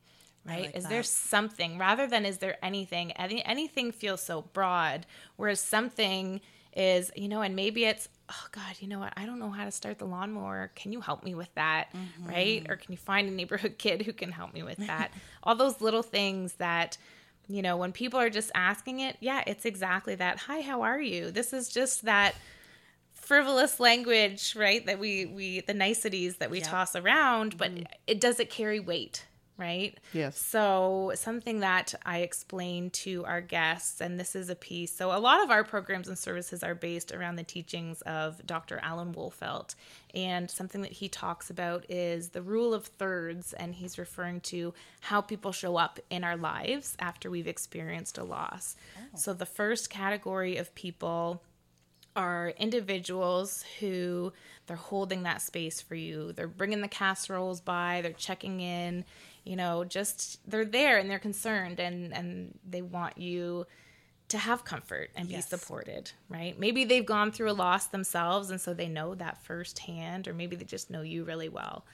Right? 0.47 0.67
like 0.67 0.77
is 0.77 0.87
there 0.87 1.03
something 1.03 1.79
rather 1.79 2.07
than 2.07 2.27
is 2.27 2.39
there 2.39 2.57
anything? 2.63 3.13
Any, 3.13 3.45
anything 3.45 3.93
feels 3.93 4.23
so 4.23 4.43
broad, 4.43 5.07
whereas 5.37 5.61
something 5.61 6.41
is, 6.77 7.11
you 7.17 7.29
know, 7.29 7.41
and 7.41 7.57
maybe 7.57 7.85
it's, 7.85 8.09
Oh 8.29 8.47
God, 8.53 8.77
you 8.81 8.89
know 8.89 8.99
what? 8.99 9.13
I 9.17 9.27
don't 9.27 9.39
know 9.39 9.51
how 9.51 9.65
to 9.65 9.71
start 9.71 9.99
the 9.99 10.07
lawnmower. 10.07 10.71
Can 10.75 10.93
you 10.93 11.01
help 11.01 11.25
me 11.25 11.35
with 11.35 11.55
that? 11.55 11.89
Mm-hmm. 11.95 12.29
Right? 12.29 12.67
Or 12.71 12.77
can 12.77 12.93
you 12.93 12.99
find 12.99 13.29
a 13.29 13.31
neighborhood 13.31 13.75
kid 13.79 14.03
who 14.03 14.13
can 14.13 14.33
help 14.33 14.55
me 14.55 14.63
with 14.63 14.79
that? 14.79 15.11
All 15.43 15.55
those 15.55 15.81
little 15.81 16.03
things 16.03 16.55
that 16.55 16.97
you 17.49 17.63
know, 17.63 17.77
when 17.77 17.93
people 17.93 18.19
are 18.19 18.31
just 18.31 18.51
asking 18.55 19.01
it, 19.01 19.17
yeah, 19.21 19.43
it's 19.47 19.65
exactly 19.65 20.15
that. 20.15 20.39
Hi, 20.41 20.63
how 20.63 20.83
are 20.83 21.01
you? 21.01 21.31
This 21.31 21.53
is 21.53 21.69
just 21.69 22.05
that 22.05 22.35
frivolous 23.13 23.81
language, 23.81 24.55
right? 24.57 24.85
That 24.87 24.99
we 24.99 25.27
we 25.27 25.61
the 25.61 25.75
niceties 25.75 26.37
that 26.39 26.51
we 26.51 26.59
Yep. 26.59 26.69
toss 26.69 26.97
around, 26.97 27.59
but 27.59 27.75
mm-hmm. 27.75 27.85
it 28.07 28.21
does 28.21 28.41
it 28.41 28.51
carry 28.51 28.81
weight, 28.81 29.27
right? 29.57 29.99
Yes. 30.13 30.39
So 30.39 31.13
something 31.15 31.61
that 31.61 31.95
I 32.05 32.19
explain 32.19 32.91
to 32.91 33.25
our 33.25 33.41
guests, 33.41 34.01
and 34.01 34.19
this 34.19 34.35
is 34.35 34.51
a 34.51 34.55
piece. 34.55 34.95
So 34.97 35.17
a 35.17 35.19
lot 35.19 35.43
of 35.43 35.51
our 35.51 35.65
programs 35.65 36.09
and 36.09 36.19
services 36.19 36.63
are 36.63 36.75
based 36.75 37.13
around 37.13 37.37
the 37.37 37.45
teachings 37.45 38.03
of 38.03 38.45
Dr. 38.47 38.81
Alan 38.83 39.15
Wolfelt, 39.15 39.75
and 40.15 40.51
something 40.51 40.83
that 40.83 40.93
he 40.93 41.09
talks 41.09 41.51
about 41.51 41.89
is 41.89 42.31
the 42.31 42.43
rule 42.43 42.75
of 42.75 42.87
thirds, 42.87 43.53
and 43.53 43.75
he's 43.75 43.99
referring 43.99 44.41
to 44.41 44.75
how 45.01 45.21
people 45.21 45.53
show 45.53 45.77
up 45.77 46.01
in 46.11 46.25
our 46.25 46.37
lives 46.37 46.97
after 46.99 47.31
we've 47.31 47.49
experienced 47.49 48.19
a 48.19 48.25
loss. 48.25 48.77
Oh. 48.97 49.17
So 49.17 49.35
the 49.35 49.47
first 49.47 49.89
category 49.91 50.57
of 50.57 50.75
people 50.75 51.43
are 52.17 52.53
individuals 52.59 53.65
who 53.81 54.33
they're 54.67 54.77
holding 54.77 55.25
that 55.25 55.43
space 55.43 55.81
for 55.81 55.95
you. 55.95 56.33
They're 56.33 56.47
bringing 56.47 56.81
the 56.81 56.89
casseroles 56.89 57.61
by, 57.61 58.01
they're 58.03 58.13
checking 58.13 58.61
in, 58.61 59.05
you 59.45 59.57
know, 59.57 59.85
just 59.85 60.41
they're 60.51 60.65
there 60.65 60.99
and 60.99 61.11
they're 61.11 61.19
concerned 61.19 61.79
and 61.81 62.13
and 62.15 62.59
they 62.69 62.83
want 62.83 63.19
you 63.19 63.67
to 64.29 64.39
have 64.39 64.65
comfort 64.65 65.11
and 65.15 65.29
be 65.29 65.35
Yes. 65.35 65.49
supported, 65.51 66.11
right? 66.31 66.59
Maybe 66.59 66.85
they've 66.85 67.05
gone 67.05 67.31
through 67.31 67.51
a 67.51 67.53
loss 67.53 67.87
themselves 67.89 68.51
and 68.51 68.59
so 68.61 68.73
they 68.73 68.89
know 68.89 69.15
that 69.15 69.43
firsthand 69.45 70.27
or 70.27 70.33
maybe 70.33 70.57
they 70.57 70.65
just 70.65 70.91
know 70.91 71.03
you 71.03 71.25
really 71.25 71.49
well. 71.51 71.85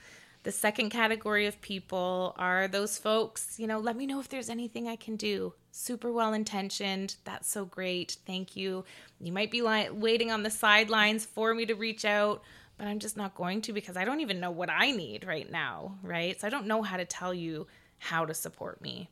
The 0.43 0.51
second 0.51 0.89
category 0.89 1.45
of 1.45 1.61
people 1.61 2.33
are 2.39 2.67
those 2.67 2.97
folks, 2.97 3.59
you 3.59 3.67
know, 3.67 3.79
let 3.79 3.95
me 3.95 4.07
know 4.07 4.19
if 4.19 4.29
there's 4.29 4.49
anything 4.49 4.87
I 4.87 4.95
can 4.95 5.15
do. 5.17 5.53
Super 5.71 6.11
well 6.11 6.33
intentioned. 6.33 7.15
That's 7.25 7.47
so 7.49 7.65
great. 7.65 8.17
Thank 8.25 8.55
you. 8.55 8.85
You 9.19 9.31
might 9.33 9.51
be 9.51 9.61
li- 9.61 9.89
waiting 9.91 10.31
on 10.31 10.41
the 10.43 10.49
sidelines 10.49 11.25
for 11.25 11.53
me 11.53 11.65
to 11.67 11.75
reach 11.75 12.05
out, 12.05 12.41
but 12.81 12.87
I'm 12.87 12.97
just 12.97 13.15
not 13.15 13.35
going 13.35 13.61
to 13.61 13.73
because 13.73 13.95
I 13.95 14.05
don't 14.05 14.21
even 14.21 14.39
know 14.39 14.49
what 14.49 14.71
I 14.71 14.89
need 14.89 15.23
right 15.23 15.47
now, 15.51 15.99
right? 16.01 16.41
So 16.41 16.47
I 16.47 16.49
don't 16.49 16.65
know 16.65 16.81
how 16.81 16.97
to 16.97 17.05
tell 17.05 17.31
you 17.31 17.67
how 17.99 18.25
to 18.25 18.33
support 18.33 18.81
me. 18.81 19.07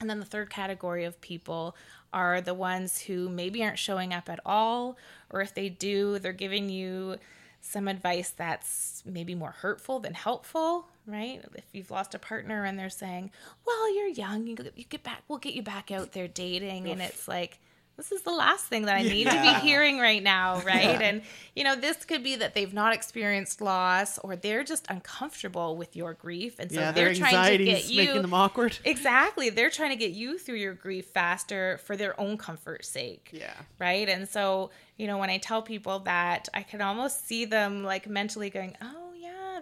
And 0.00 0.08
then 0.08 0.20
the 0.20 0.24
third 0.24 0.50
category 0.50 1.02
of 1.02 1.20
people 1.20 1.74
are 2.12 2.40
the 2.40 2.54
ones 2.54 3.00
who 3.00 3.28
maybe 3.28 3.64
aren't 3.64 3.80
showing 3.80 4.14
up 4.14 4.28
at 4.28 4.38
all, 4.46 4.96
or 5.30 5.40
if 5.40 5.52
they 5.52 5.68
do, 5.68 6.20
they're 6.20 6.32
giving 6.32 6.70
you 6.70 7.16
some 7.60 7.88
advice 7.88 8.30
that's 8.30 9.02
maybe 9.04 9.34
more 9.34 9.50
hurtful 9.50 9.98
than 9.98 10.14
helpful, 10.14 10.86
right? 11.04 11.44
If 11.56 11.64
you've 11.72 11.90
lost 11.90 12.14
a 12.14 12.20
partner 12.20 12.64
and 12.64 12.78
they're 12.78 12.88
saying, 12.88 13.32
"Well, 13.66 13.92
you're 13.96 14.10
young, 14.10 14.46
you, 14.46 14.56
you 14.76 14.84
get 14.84 15.02
back, 15.02 15.24
we'll 15.26 15.40
get 15.40 15.54
you 15.54 15.62
back 15.62 15.90
out 15.90 16.12
there 16.12 16.28
dating," 16.28 16.88
and 16.88 17.02
it's 17.02 17.26
like, 17.26 17.58
this 17.96 18.10
is 18.10 18.22
the 18.22 18.32
last 18.32 18.66
thing 18.66 18.86
that 18.86 18.96
I 18.96 19.02
need 19.02 19.28
to 19.28 19.40
be 19.42 19.66
hearing 19.66 19.98
right 19.98 20.22
now, 20.22 20.60
right? 20.66 21.00
And 21.00 21.22
you 21.54 21.64
know, 21.64 21.76
this 21.76 22.04
could 22.04 22.22
be 22.22 22.36
that 22.36 22.54
they've 22.54 22.72
not 22.72 22.94
experienced 22.94 23.60
loss, 23.60 24.18
or 24.18 24.36
they're 24.36 24.64
just 24.64 24.86
uncomfortable 24.88 25.76
with 25.76 25.94
your 25.94 26.14
grief, 26.14 26.58
and 26.58 26.70
so 26.72 26.80
yeah, 26.80 26.92
they're 26.92 27.14
trying 27.14 27.58
to 27.58 27.64
get 27.64 27.88
you 27.88 28.04
making 28.04 28.22
them 28.22 28.34
awkward. 28.34 28.78
Exactly. 28.84 29.50
They're 29.50 29.70
trying 29.70 29.90
to 29.90 29.96
get 29.96 30.12
you 30.12 30.38
through 30.38 30.56
your 30.56 30.74
grief 30.74 31.06
faster 31.06 31.78
for 31.84 31.96
their 31.96 32.18
own 32.20 32.36
comfort's 32.36 32.88
sake. 32.88 33.30
Yeah. 33.32 33.52
Right. 33.78 34.08
And 34.08 34.28
so, 34.28 34.70
you 34.96 35.06
know, 35.06 35.18
when 35.18 35.30
I 35.30 35.38
tell 35.38 35.62
people 35.62 36.00
that, 36.00 36.48
I 36.54 36.62
can 36.62 36.80
almost 36.80 37.26
see 37.26 37.44
them 37.44 37.82
like 37.84 38.08
mentally 38.08 38.50
going, 38.50 38.76
oh, 38.82 38.86
yeah, 38.86 39.01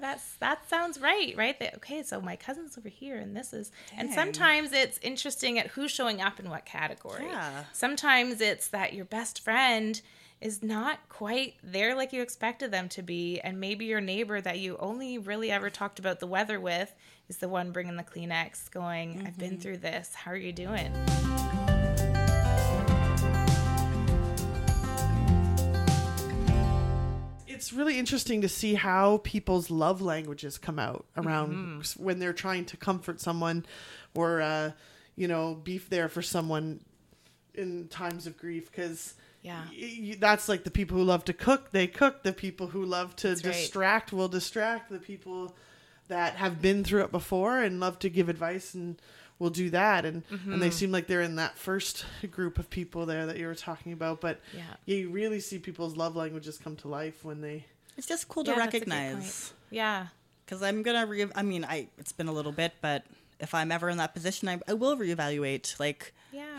that's 0.00 0.36
that 0.36 0.68
sounds 0.68 1.00
right. 1.00 1.34
Right. 1.36 1.58
That, 1.58 1.76
okay. 1.76 2.02
So 2.02 2.20
my 2.20 2.36
cousin's 2.36 2.76
over 2.76 2.88
here 2.88 3.16
and 3.16 3.36
this 3.36 3.52
is, 3.52 3.70
and 3.96 4.12
sometimes 4.12 4.72
it's 4.72 4.98
interesting 5.02 5.58
at 5.58 5.68
who's 5.68 5.90
showing 5.90 6.20
up 6.20 6.40
in 6.40 6.50
what 6.50 6.64
category. 6.64 7.26
Yeah. 7.26 7.64
Sometimes 7.72 8.40
it's 8.40 8.68
that 8.68 8.94
your 8.94 9.04
best 9.04 9.42
friend 9.42 10.00
is 10.40 10.62
not 10.62 10.98
quite 11.08 11.54
there 11.62 11.94
like 11.94 12.12
you 12.12 12.22
expected 12.22 12.70
them 12.70 12.88
to 12.88 13.02
be 13.02 13.40
and 13.40 13.60
maybe 13.60 13.84
your 13.84 14.00
neighbor 14.00 14.40
that 14.40 14.58
you 14.58 14.76
only 14.78 15.18
really 15.18 15.50
ever 15.50 15.68
talked 15.68 15.98
about 15.98 16.18
the 16.18 16.26
weather 16.26 16.58
with 16.58 16.94
is 17.28 17.36
the 17.38 17.48
one 17.48 17.72
bringing 17.72 17.96
the 17.96 18.02
kleenex 18.02 18.70
going 18.70 19.22
i've 19.26 19.38
been 19.38 19.50
mm-hmm. 19.50 19.60
through 19.60 19.76
this 19.76 20.14
how 20.14 20.30
are 20.30 20.36
you 20.36 20.52
doing 20.52 20.90
It's 27.60 27.74
really 27.74 27.98
interesting 27.98 28.40
to 28.40 28.48
see 28.48 28.72
how 28.72 29.18
people's 29.18 29.68
love 29.70 30.00
languages 30.00 30.56
come 30.56 30.78
out 30.78 31.04
around 31.14 31.52
Mm-hmm. 31.82 32.02
when 32.02 32.18
they're 32.18 32.32
trying 32.32 32.64
to 32.64 32.78
comfort 32.78 33.20
someone 33.20 33.66
or, 34.14 34.40
uh, 34.40 34.72
you 35.14 35.28
know, 35.28 35.56
beef 35.56 35.90
there 35.90 36.08
for 36.08 36.22
someone 36.22 36.80
in 37.54 37.88
times 37.88 38.26
of 38.26 38.38
grief. 38.38 38.70
Because 38.70 39.12
Yeah. 39.42 39.64
that's 40.18 40.48
like 40.48 40.64
the 40.64 40.70
people 40.70 40.96
who 40.96 41.04
love 41.04 41.22
to 41.26 41.34
cook, 41.34 41.70
they 41.70 41.86
cook. 41.86 42.22
The 42.22 42.32
people 42.32 42.68
who 42.68 42.82
love 42.82 43.14
to 43.16 43.28
That's 43.28 43.44
right. 43.44 43.52
distract 43.52 44.10
will 44.10 44.28
distract. 44.28 44.88
The 44.90 44.98
people 44.98 45.54
that 46.08 46.36
have 46.36 46.62
been 46.62 46.82
through 46.82 47.04
it 47.04 47.12
before 47.12 47.60
and 47.60 47.78
love 47.78 47.98
to 47.98 48.08
give 48.08 48.30
advice 48.30 48.72
and 48.72 48.98
will 49.40 49.50
do 49.50 49.70
that 49.70 50.04
and 50.04 50.22
and 50.30 50.38
Mm-hmm. 50.40 50.58
they 50.60 50.70
seem 50.70 50.92
like 50.92 51.08
they're 51.08 51.22
in 51.22 51.34
that 51.36 51.58
first 51.58 52.04
group 52.30 52.58
of 52.60 52.70
people 52.70 53.06
there 53.06 53.26
that 53.26 53.36
you 53.38 53.46
were 53.48 53.54
talking 53.56 53.92
about 53.92 54.20
but 54.20 54.38
Yeah. 54.56 54.62
you 54.86 55.10
really 55.10 55.40
see 55.40 55.58
people's 55.58 55.96
love 55.96 56.14
languages 56.14 56.58
come 56.62 56.76
to 56.76 56.88
life 56.88 57.24
when 57.24 57.40
they 57.40 57.64
It's 57.96 58.06
just 58.06 58.28
cool 58.28 58.44
to 58.44 58.50
Yeah, 58.52 58.58
that's 58.58 58.74
a 58.76 58.78
good 58.80 58.88
recognize. 58.88 59.52
yeah 59.70 60.06
because 60.44 60.62
I'm 60.62 60.82
gonna 60.82 61.06
re. 61.06 61.26
I 61.34 61.42
mean, 61.42 61.64
I 61.64 61.88
it's 61.98 62.12
been 62.12 62.26
a 62.28 62.32
little 62.32 62.50
bit, 62.52 62.72
but 62.80 63.04
if 63.38 63.54
I'm 63.54 63.70
ever 63.70 63.88
in 63.88 63.98
that 63.98 64.12
position, 64.14 64.48
I, 64.48 64.58
I 64.66 64.74
will 64.74 64.96
reevaluate. 64.96 65.78
Like, 65.78 66.12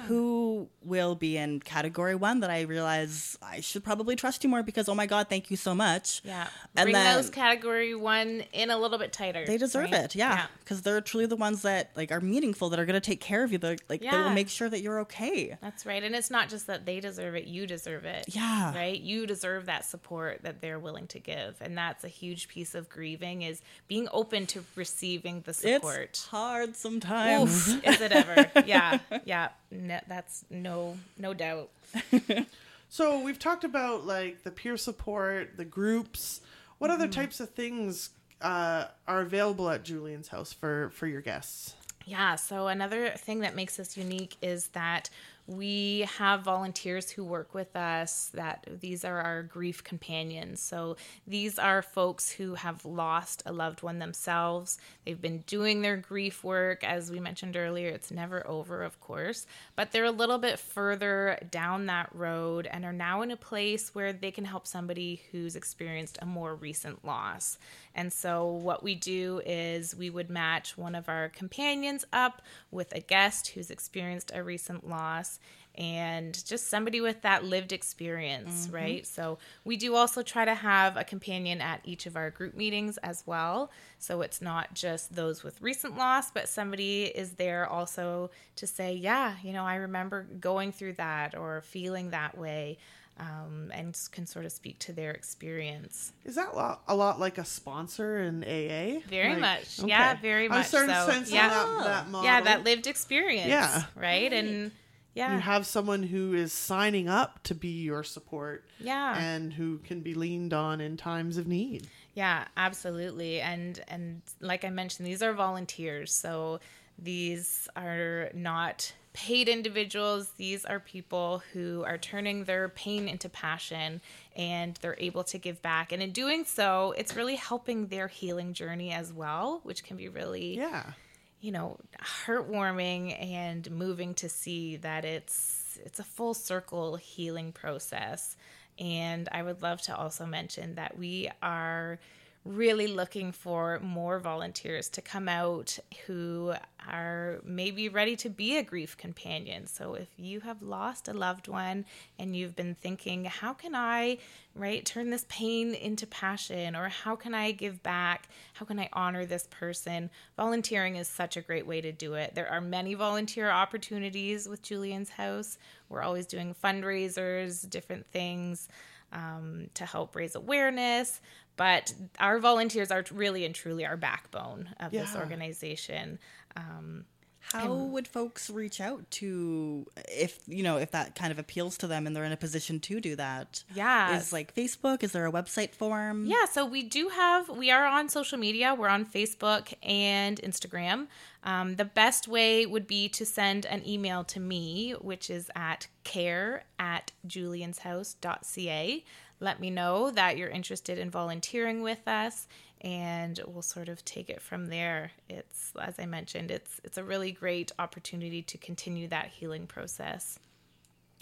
who 0.07 0.67
will 0.83 1.15
be 1.15 1.37
in 1.37 1.59
category 1.59 2.15
one 2.15 2.39
that 2.41 2.49
I 2.49 2.61
realize 2.61 3.37
I 3.41 3.61
should 3.61 3.83
probably 3.83 4.15
trust 4.15 4.43
you 4.43 4.49
more 4.49 4.63
because 4.63 4.89
oh 4.89 4.95
my 4.95 5.05
god, 5.05 5.27
thank 5.29 5.51
you 5.51 5.57
so 5.57 5.75
much. 5.75 6.21
Yeah. 6.23 6.47
And 6.75 6.91
Bring 6.91 7.03
those 7.03 7.29
category 7.29 7.95
one 7.95 8.43
in 8.53 8.69
a 8.69 8.77
little 8.77 8.97
bit 8.97 9.13
tighter. 9.13 9.45
They 9.45 9.57
deserve 9.57 9.91
right? 9.91 10.05
it, 10.05 10.15
yeah, 10.15 10.47
because 10.59 10.81
they're 10.81 11.01
truly 11.01 11.25
the 11.25 11.35
ones 11.35 11.61
that 11.63 11.91
like 11.95 12.11
are 12.11 12.21
meaningful, 12.21 12.69
that 12.69 12.79
are 12.79 12.85
going 12.85 12.93
to 12.93 12.99
take 12.99 13.21
care 13.21 13.43
of 13.43 13.51
you. 13.51 13.57
They're, 13.57 13.77
like 13.89 14.01
they 14.01 14.09
will 14.09 14.31
make 14.31 14.49
sure 14.49 14.69
that 14.69 14.81
you're 14.81 14.99
okay. 15.01 15.57
That's 15.61 15.85
right. 15.85 16.03
And 16.03 16.15
it's 16.15 16.31
not 16.31 16.49
just 16.49 16.67
that 16.67 16.85
they 16.85 16.99
deserve 16.99 17.35
it, 17.35 17.45
you 17.45 17.67
deserve 17.67 18.05
it. 18.05 18.25
Yeah. 18.29 18.73
Right? 18.73 18.99
You 18.99 19.27
deserve 19.27 19.65
that 19.67 19.85
support 19.85 20.43
that 20.43 20.61
they're 20.61 20.79
willing 20.79 21.07
to 21.07 21.19
give. 21.19 21.57
And 21.61 21.77
that's 21.77 22.03
a 22.03 22.07
huge 22.07 22.47
piece 22.47 22.75
of 22.75 22.89
grieving 22.89 23.41
is 23.43 23.61
being 23.87 24.07
open 24.11 24.45
to 24.47 24.63
receiving 24.75 25.41
the 25.41 25.53
support. 25.53 26.09
It's 26.11 26.25
hard 26.25 26.75
sometimes. 26.75 27.69
Oof, 27.69 27.85
is 27.85 28.01
it 28.01 28.11
ever? 28.11 28.49
Yeah. 28.65 28.99
Yeah. 29.25 29.49
No, 29.71 29.99
that's 30.07 30.43
no 30.49 30.97
no 31.17 31.33
doubt. 31.33 31.69
So 32.93 33.21
we've 33.23 33.39
talked 33.39 33.63
about 33.63 34.05
like 34.05 34.43
the 34.43 34.51
peer 34.51 34.75
support, 34.75 35.55
the 35.55 35.63
groups. 35.63 36.41
What 36.77 36.89
other 36.91 37.05
Mm-hmm. 37.05 37.21
types 37.21 37.39
of 37.39 37.51
things 37.51 38.09
uh, 38.41 38.87
are 39.07 39.21
available 39.21 39.69
at 39.69 39.83
Julien's 39.83 40.27
house 40.27 40.51
for 40.51 40.89
for 40.89 41.07
your 41.07 41.21
guests? 41.21 41.73
Yeah, 42.05 42.35
so 42.35 42.67
another 42.67 43.11
thing 43.11 43.39
that 43.41 43.55
makes 43.55 43.79
us 43.79 43.95
unique 43.95 44.35
is 44.41 44.67
that 44.69 45.09
we 45.47 46.07
have 46.17 46.41
volunteers 46.41 47.09
who 47.09 47.23
work 47.23 47.53
with 47.53 47.75
us 47.75 48.29
that 48.33 48.67
these 48.79 49.03
are 49.03 49.19
our 49.19 49.43
grief 49.43 49.83
companions. 49.83 50.61
So 50.61 50.97
these 51.27 51.59
are 51.59 51.81
folks 51.81 52.31
who 52.31 52.55
have 52.55 52.85
lost 52.85 53.43
a 53.45 53.51
loved 53.51 53.83
one 53.83 53.99
themselves. 53.99 54.77
They've 55.05 55.21
been 55.21 55.43
doing 55.47 55.81
their 55.81 55.97
grief 55.97 56.43
work 56.43 56.83
as 56.83 57.11
we 57.11 57.19
mentioned 57.19 57.57
earlier. 57.57 57.89
It's 57.89 58.11
never 58.11 58.45
over, 58.47 58.83
of 58.83 58.99
course, 58.99 59.45
but 59.75 59.91
they're 59.91 60.05
a 60.05 60.11
little 60.11 60.37
bit 60.37 60.59
further 60.59 61.37
down 61.49 61.87
that 61.87 62.09
road 62.13 62.67
and 62.71 62.85
are 62.85 62.93
now 62.93 63.21
in 63.21 63.31
a 63.31 63.37
place 63.37 63.93
where 63.93 64.13
they 64.13 64.31
can 64.31 64.45
help 64.45 64.67
somebody 64.67 65.21
who's 65.31 65.55
experienced 65.55 66.17
a 66.21 66.25
more 66.25 66.55
recent 66.55 67.03
loss. 67.05 67.57
And 67.95 68.11
so, 68.11 68.47
what 68.47 68.83
we 68.83 68.95
do 68.95 69.41
is 69.45 69.95
we 69.95 70.09
would 70.09 70.29
match 70.29 70.77
one 70.77 70.95
of 70.95 71.09
our 71.09 71.29
companions 71.29 72.05
up 72.13 72.41
with 72.71 72.93
a 72.93 73.01
guest 73.01 73.49
who's 73.49 73.69
experienced 73.69 74.31
a 74.33 74.43
recent 74.43 74.87
loss 74.87 75.39
and 75.75 76.45
just 76.45 76.67
somebody 76.67 76.99
with 76.99 77.21
that 77.21 77.45
lived 77.45 77.71
experience, 77.71 78.65
mm-hmm. 78.65 78.75
right? 78.75 79.07
So, 79.07 79.39
we 79.65 79.77
do 79.77 79.95
also 79.95 80.21
try 80.21 80.45
to 80.45 80.55
have 80.55 80.95
a 80.95 81.03
companion 81.03 81.59
at 81.59 81.81
each 81.83 82.05
of 82.05 82.15
our 82.15 82.29
group 82.29 82.55
meetings 82.55 82.97
as 82.99 83.23
well. 83.25 83.71
So, 83.99 84.21
it's 84.21 84.41
not 84.41 84.73
just 84.73 85.13
those 85.13 85.43
with 85.43 85.61
recent 85.61 85.97
loss, 85.97 86.31
but 86.31 86.47
somebody 86.47 87.03
is 87.03 87.33
there 87.33 87.67
also 87.67 88.31
to 88.55 88.67
say, 88.67 88.93
Yeah, 88.93 89.35
you 89.43 89.51
know, 89.51 89.65
I 89.65 89.75
remember 89.75 90.27
going 90.39 90.71
through 90.71 90.93
that 90.93 91.35
or 91.35 91.61
feeling 91.61 92.11
that 92.11 92.37
way. 92.37 92.77
Um, 93.21 93.71
and 93.71 93.95
can 94.11 94.25
sort 94.25 94.45
of 94.45 94.51
speak 94.51 94.79
to 94.79 94.93
their 94.93 95.11
experience. 95.11 96.11
Is 96.25 96.33
that 96.35 96.55
lo- 96.55 96.79
a 96.87 96.95
lot 96.95 97.19
like 97.19 97.37
a 97.37 97.45
sponsor 97.45 98.19
in 98.19 98.43
AA? 98.43 98.99
Very 99.07 99.33
Like- 99.33 99.39
much. 99.39 99.79
Yeah, 99.79 100.15
very 100.19 100.45
I 100.45 100.47
much 100.47 100.65
started 100.67 100.93
so. 100.95 101.05
sensing 101.11 101.35
Yeah. 101.35 101.49
that, 101.49 101.83
that 101.83 102.09
model. 102.09 102.25
Yeah, 102.25 102.41
that 102.41 102.63
lived 102.63 102.87
experience. 102.87 103.47
Yeah. 103.47 103.83
Right. 103.95 104.33
And 104.33 104.71
yeah. 105.13 105.35
You 105.35 105.39
have 105.41 105.67
someone 105.67 106.01
who 106.03 106.33
is 106.33 106.51
signing 106.51 107.07
up 107.09 107.43
to 107.43 107.53
be 107.53 107.83
your 107.83 108.03
support. 108.03 108.65
Yeah. 108.79 109.15
And 109.15 109.53
who 109.53 109.77
can 109.79 109.99
be 110.01 110.15
leaned 110.15 110.53
on 110.53 110.81
in 110.81 110.97
times 110.97 111.37
of 111.37 111.45
need. 111.47 111.87
Yeah, 112.15 112.47
absolutely. 112.57 113.39
And 113.39 113.79
and 113.87 114.21
like 114.39 114.65
I 114.65 114.71
mentioned, 114.71 115.05
these 115.07 115.21
are 115.21 115.33
volunteers. 115.33 116.11
So 116.11 116.59
these 116.97 117.67
are 117.75 118.31
not 118.33 118.93
paid 119.13 119.49
individuals. 119.49 120.29
These 120.37 120.63
are 120.65 120.79
people 120.79 121.43
who 121.53 121.83
are 121.85 121.97
turning 121.97 122.45
their 122.45 122.69
pain 122.69 123.07
into 123.09 123.27
passion 123.29 124.01
and 124.35 124.77
they're 124.81 124.95
able 124.99 125.23
to 125.25 125.37
give 125.37 125.61
back. 125.61 125.91
And 125.91 126.01
in 126.01 126.11
doing 126.11 126.45
so, 126.45 126.93
it's 126.97 127.15
really 127.15 127.35
helping 127.35 127.87
their 127.87 128.07
healing 128.07 128.53
journey 128.53 128.91
as 128.93 129.11
well, 129.11 129.59
which 129.63 129.83
can 129.83 129.97
be 129.97 130.07
really 130.07 130.55
Yeah. 130.57 130.93
you 131.41 131.51
know 131.51 131.77
heartwarming 132.25 133.19
and 133.21 133.69
moving 133.71 134.13
to 134.15 134.29
see 134.29 134.77
that 134.77 135.05
it's 135.05 135.79
it's 135.85 135.99
a 135.99 136.03
full 136.03 136.33
circle 136.33 136.95
healing 136.95 137.51
process 137.51 138.35
and 138.77 139.27
i 139.31 139.41
would 139.41 139.61
love 139.61 139.81
to 139.81 139.95
also 139.95 140.25
mention 140.25 140.75
that 140.75 140.97
we 140.97 141.29
are 141.41 141.97
really 142.43 142.87
looking 142.87 143.31
for 143.31 143.79
more 143.81 144.17
volunteers 144.17 144.89
to 144.89 145.01
come 145.01 145.29
out 145.29 145.77
who 146.07 146.53
are 146.89 147.39
maybe 147.43 147.87
ready 147.87 148.15
to 148.15 148.29
be 148.29 148.57
a 148.57 148.63
grief 148.63 148.97
companion. 148.97 149.67
So 149.67 149.93
if 149.93 150.07
you 150.17 150.39
have 150.39 150.63
lost 150.63 151.07
a 151.07 151.13
loved 151.13 151.47
one 151.47 151.85
and 152.17 152.35
you've 152.35 152.55
been 152.55 152.73
thinking, 152.73 153.25
how 153.25 153.53
can 153.53 153.75
I, 153.75 154.17
right, 154.55 154.83
turn 154.83 155.11
this 155.11 155.25
pain 155.29 155.75
into 155.75 156.07
passion 156.07 156.75
or 156.75 156.89
how 156.89 157.15
can 157.15 157.35
I 157.35 157.51
give 157.51 157.83
back? 157.83 158.27
How 158.53 158.65
can 158.65 158.79
I 158.79 158.89
honor 158.91 159.23
this 159.23 159.47
person? 159.51 160.09
Volunteering 160.35 160.95
is 160.95 161.07
such 161.07 161.37
a 161.37 161.41
great 161.41 161.67
way 161.67 161.79
to 161.81 161.91
do 161.91 162.15
it. 162.15 162.33
There 162.33 162.49
are 162.49 162.61
many 162.61 162.95
volunteer 162.95 163.51
opportunities 163.51 164.49
with 164.49 164.63
Julien's 164.63 165.09
House. 165.09 165.59
We're 165.89 166.01
always 166.01 166.25
doing 166.25 166.55
fundraisers, 166.55 167.69
different 167.69 168.07
things 168.07 168.67
um, 169.13 169.67
to 169.73 169.85
help 169.85 170.15
raise 170.15 170.35
awareness. 170.35 171.21
But 171.61 171.93
our 172.19 172.39
volunteers 172.39 172.89
are 172.89 173.05
really 173.11 173.45
and 173.45 173.53
truly 173.53 173.85
our 173.85 173.95
backbone 173.95 174.69
of 174.79 174.91
this 174.91 175.15
organization. 175.15 176.17
Um, 176.55 177.05
How 177.39 177.71
would 177.71 178.07
folks 178.07 178.49
reach 178.49 178.81
out 178.81 179.11
to 179.19 179.85
if 180.09 180.39
you 180.47 180.63
know 180.63 180.77
if 180.77 180.89
that 180.89 181.13
kind 181.13 181.31
of 181.31 181.37
appeals 181.37 181.77
to 181.77 181.85
them 181.87 182.07
and 182.07 182.15
they're 182.15 182.23
in 182.23 182.31
a 182.31 182.37
position 182.47 182.79
to 182.79 182.99
do 182.99 183.15
that? 183.15 183.63
Yeah. 183.75 184.17
is 184.17 184.33
like 184.33 184.55
Facebook. 184.55 185.03
Is 185.03 185.11
there 185.11 185.27
a 185.27 185.31
website 185.31 185.75
form? 185.75 186.25
Yeah, 186.25 186.45
so 186.45 186.65
we 186.65 186.81
do 186.81 187.09
have, 187.09 187.47
we 187.49 187.69
are 187.69 187.85
on 187.85 188.09
social 188.09 188.39
media. 188.39 188.73
We're 188.73 188.87
on 188.87 189.05
Facebook 189.05 189.71
and 189.83 190.41
Instagram. 190.41 191.09
Um, 191.43 191.75
the 191.75 191.85
best 191.85 192.27
way 192.27 192.65
would 192.65 192.87
be 192.87 193.07
to 193.09 193.23
send 193.23 193.67
an 193.67 193.87
email 193.87 194.23
to 194.23 194.39
me, 194.39 194.95
which 194.99 195.29
is 195.29 195.51
at 195.55 195.87
care 196.03 196.63
at 196.79 197.11
julienshouse.ca. 197.27 199.03
Let 199.41 199.59
me 199.59 199.69
know 199.71 200.11
that 200.11 200.37
you're 200.37 200.49
interested 200.49 200.97
in 200.97 201.09
volunteering 201.09 201.81
with 201.81 202.07
us 202.07 202.47
and 202.79 203.39
we'll 203.47 203.61
sort 203.63 203.89
of 203.89 204.05
take 204.05 204.29
it 204.29 204.41
from 204.41 204.67
there. 204.67 205.11
It's 205.27 205.73
as 205.79 205.99
I 205.99 206.05
mentioned, 206.05 206.51
it's 206.51 206.79
it's 206.83 206.97
a 206.97 207.03
really 207.03 207.31
great 207.31 207.71
opportunity 207.79 208.41
to 208.43 208.57
continue 208.57 209.07
that 209.09 209.27
healing 209.27 209.67
process. 209.67 210.39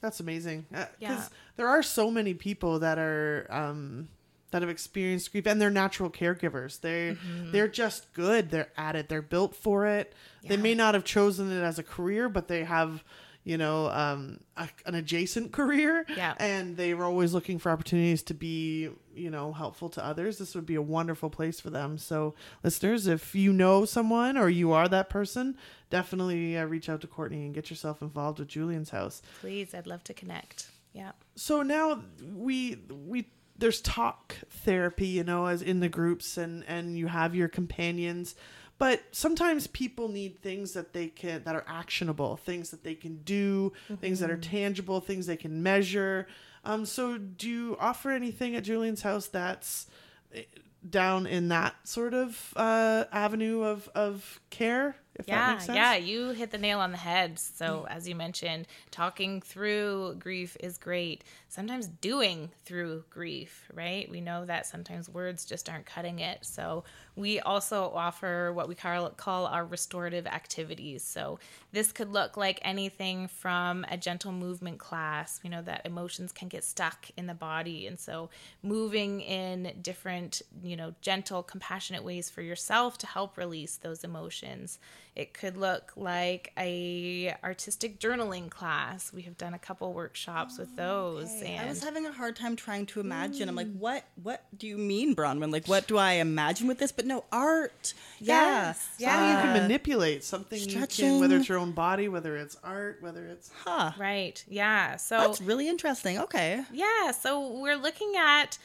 That's 0.01 0.19
amazing. 0.19 0.65
Because 0.69 0.89
Yeah. 0.99 1.27
there 1.57 1.67
are 1.67 1.81
so 1.83 2.11
many 2.11 2.33
people 2.33 2.79
that 2.79 2.97
are 2.99 3.47
um, 3.49 4.09
that 4.51 4.61
have 4.63 4.69
experienced 4.69 5.31
grief, 5.31 5.45
and 5.45 5.61
they're 5.61 5.69
natural 5.69 6.09
caregivers. 6.09 6.79
They 6.81 7.11
Mm-hmm. 7.15 7.51
they're 7.51 7.67
just 7.67 8.11
good. 8.13 8.49
They're 8.51 8.71
at 8.77 8.95
it. 8.95 9.07
They're 9.09 9.21
built 9.21 9.55
for 9.55 9.85
it. 9.85 10.13
They 10.47 10.57
may 10.57 10.75
not 10.75 10.93
have 10.93 11.03
chosen 11.03 11.51
it 11.51 11.61
as 11.61 11.77
a 11.79 11.83
career, 11.83 12.27
but 12.29 12.47
they 12.47 12.63
have 12.63 13.03
you 13.43 13.57
know 13.57 13.89
um, 13.89 14.39
a, 14.57 14.67
an 14.85 14.95
adjacent 14.95 15.51
career. 15.51 16.05
Yeah. 16.15 16.33
And 16.39 16.75
they 16.77 16.93
were 16.93 17.05
always 17.05 17.33
looking 17.33 17.59
for 17.59 17.71
opportunities 17.71 18.21
to 18.23 18.33
be 18.33 18.89
you 19.15 19.29
know 19.29 19.53
helpful 19.53 19.89
to 19.89 20.05
others. 20.05 20.37
This 20.37 20.55
would 20.55 20.65
be 20.65 20.75
a 20.75 20.81
wonderful 20.81 21.29
place 21.29 21.59
for 21.59 21.69
them. 21.69 21.97
So 21.97 22.35
listeners, 22.63 23.07
if 23.07 23.33
you 23.35 23.53
know 23.53 23.85
someone 23.85 24.37
or 24.37 24.49
you 24.49 24.71
are 24.71 24.87
that 24.89 25.09
person, 25.09 25.57
definitely 25.89 26.57
uh, 26.57 26.65
reach 26.65 26.89
out 26.89 27.01
to 27.01 27.07
Courtney 27.07 27.45
and 27.45 27.53
get 27.53 27.69
yourself 27.69 28.01
involved 28.01 28.39
with 28.39 28.47
Julien's 28.49 28.89
house. 28.91 29.21
Please, 29.41 29.73
I'd 29.73 29.87
love 29.87 30.03
to 30.05 30.13
connect. 30.13 30.69
Yeah. 30.91 31.11
so 31.35 31.61
now 31.61 32.01
we 32.35 32.79
we 32.91 33.29
there's 33.57 33.79
talk 33.81 34.35
therapy 34.49 35.05
you 35.07 35.23
know 35.23 35.45
as 35.45 35.61
in 35.61 35.81
the 35.81 35.87
groups 35.89 36.35
and 36.37 36.63
and 36.67 36.97
you 36.97 37.05
have 37.07 37.35
your 37.35 37.47
companions 37.47 38.35
but 38.79 39.03
sometimes 39.11 39.67
people 39.67 40.07
need 40.07 40.41
things 40.41 40.73
that 40.73 40.93
they 40.93 41.07
can 41.09 41.43
that 41.43 41.53
are 41.55 41.65
actionable 41.67 42.37
things 42.37 42.71
that 42.71 42.83
they 42.83 42.95
can 42.95 43.17
do 43.23 43.71
things 44.01 44.19
that 44.21 44.31
are 44.31 44.37
tangible 44.37 44.99
things 45.01 45.27
they 45.27 45.37
can 45.37 45.61
measure. 45.61 46.25
Um 46.63 46.85
so 46.85 47.17
do 47.17 47.47
you 47.49 47.77
offer 47.79 48.09
anything 48.09 48.55
at 48.55 48.63
julien's 48.63 49.01
house 49.03 49.27
that's 49.27 49.85
eh, 50.33 50.43
down 50.89 51.27
in 51.27 51.49
that 51.49 51.75
sort 51.87 52.13
of 52.13 52.53
uh 52.55 53.03
avenue 53.11 53.63
of 53.63 53.89
of 53.93 54.39
care 54.49 54.95
if 55.15 55.29
that 55.29 55.31
yeah 55.35 55.51
makes 55.51 55.65
sense? 55.65 55.75
yeah 55.75 55.95
you 55.95 56.29
hit 56.29 56.51
the 56.51 56.57
nail 56.57 56.79
on 56.79 56.91
the 56.91 56.97
head. 56.97 57.37
So 57.37 57.85
as 57.89 58.07
you 58.07 58.15
mentioned 58.15 58.65
talking 58.89 59.41
through 59.41 60.15
grief 60.19 60.55
is 60.61 60.77
great 60.77 61.23
sometimes 61.49 61.87
doing 61.87 62.51
through 62.63 63.03
grief 63.09 63.69
right? 63.73 64.09
We 64.09 64.21
know 64.21 64.45
that 64.45 64.65
sometimes 64.65 65.09
words 65.09 65.45
just 65.45 65.69
aren't 65.69 65.85
cutting 65.85 66.19
it. 66.19 66.45
So 66.45 66.83
we 67.15 67.39
also 67.39 67.91
offer 67.93 68.51
what 68.53 68.67
we 68.67 68.75
call, 68.75 69.09
call 69.11 69.45
our 69.45 69.65
restorative 69.65 70.25
activities. 70.25 71.03
So 71.03 71.39
this 71.71 71.91
could 71.91 72.11
look 72.11 72.37
like 72.37 72.59
anything 72.61 73.27
from 73.27 73.85
a 73.89 73.97
gentle 73.97 74.31
movement 74.31 74.79
class 74.79 75.39
we 75.43 75.49
know 75.49 75.61
that 75.63 75.85
emotions 75.85 76.31
can 76.31 76.47
get 76.47 76.63
stuck 76.63 77.07
in 77.17 77.27
the 77.27 77.33
body. 77.33 77.87
And 77.87 77.99
so 77.99 78.29
moving 78.63 79.21
in 79.21 79.73
different 79.81 80.41
you 80.63 80.75
know 80.75 80.93
gentle 81.01 81.43
compassionate 81.43 82.03
ways 82.03 82.29
for 82.29 82.41
yourself 82.41 82.97
to 82.99 83.07
help 83.07 83.37
release 83.37 83.77
those 83.77 84.03
emotions 84.03 84.79
It 85.19 85.33
could 85.33 85.57
look 85.57 85.91
like 85.97 86.53
a 86.57 87.35
artistic 87.43 87.99
journaling 87.99 88.49
class. 88.49 89.11
We 89.11 89.23
have 89.23 89.37
done 89.37 89.53
a 89.53 89.59
couple 89.59 89.91
workshops 89.91 90.57
with 90.57 90.69
oh, 90.79 91.17
those. 91.17 91.29
Okay. 91.41 91.55
And 91.55 91.65
I 91.65 91.69
was 91.69 91.83
having 91.83 92.05
a 92.05 92.11
hard 92.13 92.37
time 92.37 92.55
trying 92.55 92.85
to 92.85 93.01
imagine. 93.01 93.49
I'm 93.49 93.55
like, 93.55 93.67
hmm. 93.67 93.79
what? 93.79 94.05
What 94.23 94.45
do 94.57 94.65
you 94.65 94.77
mean, 94.77 95.17
Bronwen? 95.17 95.51
Like, 95.51 95.67
what 95.67 95.87
do 95.87 95.97
I 95.97 96.13
imagine 96.13 96.67
with 96.67 96.77
this? 96.77 96.93
But 96.93 97.05
no, 97.05 97.25
art. 97.33 97.93
Yes, 98.21 98.87
yeah, 98.97 99.11
Something 99.11 99.29
you 99.29 99.41
can 99.41 99.61
manipulate 99.61 100.23
something 100.23 100.57
you 100.57 100.67
can, 100.67 100.75
stretching. 100.75 101.19
whether 101.19 101.35
it's 101.35 101.49
your 101.49 101.57
own 101.57 101.73
body, 101.73 102.07
whether 102.07 102.37
it's 102.37 102.55
art, 102.63 102.99
whether 103.01 103.25
it's 103.25 103.51
Huh. 103.65 103.91
right. 103.97 104.41
Yeah. 104.47 104.95
So 104.95 105.17
That's 105.17 105.41
really 105.41 105.67
interesting. 105.67 106.17
Okay. 106.17 106.63
Yeah, 106.71 107.11
so 107.11 107.59
we're 107.59 107.75
looking 107.75 108.13
at 108.17 108.57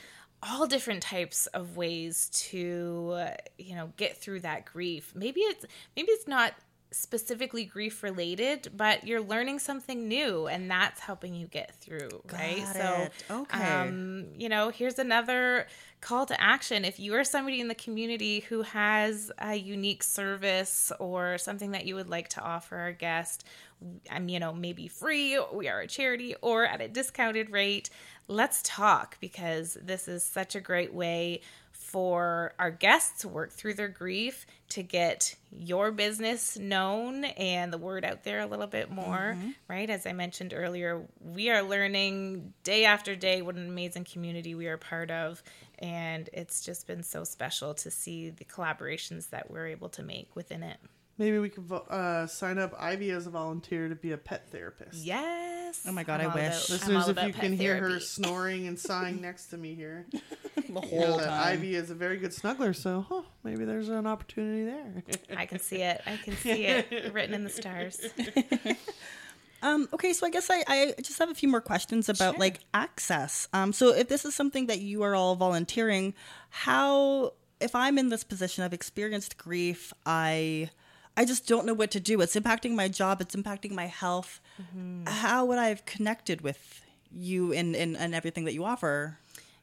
all 0.47 0.67
different 0.67 1.03
types 1.03 1.47
of 1.49 1.77
ways 1.77 2.29
to, 2.33 3.19
you 3.59 3.75
know, 3.75 3.93
get 3.97 4.17
through 4.17 4.41
that 4.41 4.65
grief. 4.65 5.13
Maybe 5.15 5.41
it's 5.41 5.65
maybe 5.97 6.11
it's 6.11 6.29
not 6.29 6.55
specifically 6.95 7.65
grief 7.65 8.03
related, 8.03 8.69
but 8.77 9.07
you're 9.07 9.21
learning 9.21 9.59
something 9.59 10.09
new 10.09 10.47
and 10.47 10.71
that's 10.71 11.01
helping 11.01 11.35
you 11.35 11.47
get 11.47 11.75
through, 11.75 12.09
right? 12.33 12.65
Got 12.65 12.77
so. 12.77 13.09
Okay. 13.31 13.65
um, 13.65 14.27
you 14.37 14.49
know, 14.49 14.71
here's 14.71 14.99
another 14.99 15.67
call 16.01 16.27
to 16.27 16.41
action. 16.41 16.85
If 16.85 17.01
you 17.01 17.15
are 17.15 17.25
somebody 17.25 17.61
in 17.61 17.69
the 17.69 17.75
community 17.75 18.41
who 18.41 18.63
has 18.63 19.33
a 19.39 19.55
unique 19.55 20.03
service 20.03 20.93
or 20.99 21.39
something 21.39 21.73
that 21.73 21.87
you 21.87 21.95
would 21.95 22.09
like 22.09 22.29
to 22.31 22.41
offer 22.41 22.77
our 22.77 22.93
guest, 22.93 23.45
um, 24.11 24.29
you 24.29 24.39
know, 24.39 24.53
maybe 24.53 24.89
free, 24.89 25.39
we 25.53 25.69
are 25.69 25.81
a 25.81 25.87
charity, 25.87 26.35
or 26.43 26.65
at 26.65 26.81
a 26.81 26.89
discounted 26.89 27.51
rate, 27.51 27.91
let's 28.29 28.63
talk 28.63 29.19
because 29.21 29.77
this 29.83 30.09
is 30.09 30.23
such 30.23 30.55
a 30.55 30.61
great 30.61 30.95
way 30.95 31.41
for 31.85 32.55
our 32.59 32.71
guests 32.71 33.21
to 33.21 33.29
work 33.29 33.53
through 33.53 33.75
their 33.75 33.89
grief 33.89 34.47
to 34.71 34.83
get 34.83 35.37
your 35.53 35.93
business 35.93 36.59
known 36.59 37.25
and 37.25 37.73
the 37.73 37.79
word 37.79 38.05
out 38.05 38.25
there 38.25 38.41
a 38.41 38.47
little 38.47 38.67
bit 38.67 38.91
more 38.91 39.37
mm-hmm. 39.37 39.51
right? 39.69 39.91
As 39.91 40.07
i 40.07 40.13
mentioned 40.13 40.55
earlier 40.57 41.07
we 41.21 41.51
are 41.51 41.63
learning 41.63 42.55
day 42.63 42.87
after 42.87 43.15
day 43.15 43.43
what 43.43 43.55
an 43.57 43.69
amazing 43.69 44.05
community 44.05 44.55
we 44.55 44.67
are 44.67 44.79
part 44.79 45.11
of 45.11 45.43
and 45.79 46.31
it's 46.33 46.65
just 46.65 46.87
been 46.87 47.03
so 47.03 47.23
special 47.23 47.75
to 47.75 47.91
see 47.91 48.31
the 48.31 48.45
collaborations 48.45 49.29
that 49.31 49.51
we're 49.51 49.67
able 49.67 49.91
to 49.91 50.03
make 50.03 50.35
within 50.35 50.63
it 50.63 50.79
maybe 51.19 51.39
we 51.39 51.49
could 51.49 51.65
vo- 51.65 51.77
uh, 51.89 52.27
sign 52.27 52.59
up 52.59 52.75
Ivy 52.79 53.11
as 53.11 53.27
a 53.27 53.31
volunteer 53.31 53.89
to 53.89 53.95
be 53.95 54.13
a 54.13 54.17
pet 54.19 54.49
therapist. 54.51 55.05
yes 55.05 55.83
Oh 55.87 55.93
my 55.93 56.05
God, 56.05 56.21
I'm 56.21 56.31
I 56.31 56.35
wish. 56.35 56.45
about- 56.45 56.71
I'm 56.71 56.73
Listeners, 56.75 56.95
all 56.97 57.03
if 57.03 57.09
about 57.09 57.27
you 57.27 57.33
pet 57.33 57.43
can 57.43 57.53
hear 57.57 57.77
her 57.77 57.99
snoring 58.01 58.67
and 58.67 58.79
sighing 58.91 59.21
next 59.21 59.47
to 59.47 59.57
me 59.57 59.75
here, 59.75 60.07
The 60.57 60.63
you 60.69 60.75
know 60.75 60.81
whole 60.81 61.19
time. 61.19 61.31
Ivy 61.59 61.75
is 61.75 61.91
a 61.91 61.95
very 61.95 62.17
good 62.17 62.31
snuggler. 62.31 62.75
So, 62.75 63.05
huh, 63.09 63.23
maybe 63.43 63.65
there's 63.65 63.89
an 63.89 64.07
opportunity 64.07 64.65
there. 64.65 65.03
i 65.37 65.47
can 65.47 65.59
see 65.59 65.83
it 65.83 66.01
i 66.07 66.17
can 66.17 66.37
see 66.37 66.65
it 66.67 66.87
written 67.13 67.35
in 67.35 67.45
the 67.45 67.51
stars 67.51 68.01
Um, 69.63 69.89
okay, 69.95 70.13
so 70.13 70.27
I 70.27 70.31
guess 70.31 70.51
I, 70.51 70.63
I 70.69 70.95
just 71.01 71.19
have 71.19 71.31
a 71.31 71.35
few 71.35 71.49
more 71.49 71.63
questions 71.63 72.11
about 72.11 72.35
Sure. 72.35 72.39
like 72.41 72.61
access. 72.75 73.49
Um, 73.55 73.73
so 73.73 73.95
if 73.95 74.09
this 74.09 74.27
is 74.27 74.35
something 74.35 74.67
that 74.67 74.81
you 74.81 75.03
are 75.05 75.15
all 75.15 75.37
volunteering, 75.37 76.13
how 76.51 77.33
if 77.61 77.75
I'm 77.75 77.97
in 77.97 78.11
this 78.11 78.25
position, 78.25 78.63
I've 78.63 78.75
experienced 78.75 79.39
grief, 79.39 79.95
I 80.05 80.69
I 81.17 81.25
just 81.25 81.47
don't 81.47 81.67
know 81.67 81.75
what 81.75 81.91
to 81.93 82.01
do. 82.01 82.21
It's 82.21 82.35
impacting 82.35 82.75
my 82.75 82.89
job, 82.89 83.21
it's 83.21 83.37
impacting 83.37 83.71
my 83.73 83.87
health. 83.87 84.41
How 85.07 85.45
would 85.45 85.59
I 85.59 85.69
have 85.69 85.85
connected 85.85 86.41
with 86.41 86.85
you 87.13 87.53
and, 87.53 87.77
and, 87.77 87.97
and 87.97 88.15
everything 88.15 88.45
that 88.45 88.55
you 88.55 88.65
offer? 88.65 89.19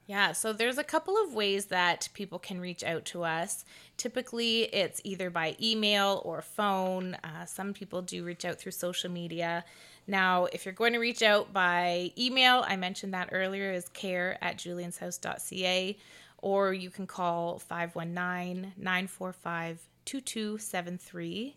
Yeah, 0.08 0.32
so 0.34 0.52
there's 0.52 0.78
a 0.78 0.84
couple 0.84 1.16
of 1.18 1.34
ways 1.34 1.68
that 1.68 2.10
people 2.14 2.40
can 2.40 2.60
reach 2.60 2.84
out 2.84 3.06
to 3.06 3.24
us. 3.24 3.64
Typically, 3.98 4.64
it's 4.64 5.00
either 5.04 5.30
by 5.30 5.56
email 5.62 6.22
or 6.26 6.42
phone. 6.42 7.16
Uh, 7.24 7.46
some 7.46 7.74
people 7.74 8.02
do 8.02 8.24
reach 8.24 8.44
out 8.44 8.60
through 8.60 8.74
social 8.74 9.10
media. 9.10 9.64
Now, 10.08 10.46
if 10.52 10.66
you're 10.66 10.74
going 10.74 10.94
to 10.94 11.00
reach 11.00 11.22
out 11.22 11.54
by 11.54 12.12
email, 12.18 12.66
I 12.68 12.76
mentioned 12.76 13.14
that 13.14 13.30
earlier, 13.32 13.72
is 13.72 13.88
care 13.90 14.38
at 14.42 14.58
julienshouse.ca, 14.58 15.98
or 16.40 16.74
you 16.74 16.90
can 16.90 17.08
call 17.08 17.60
519 17.60 18.74
945 18.78 19.80
2273 20.06 21.56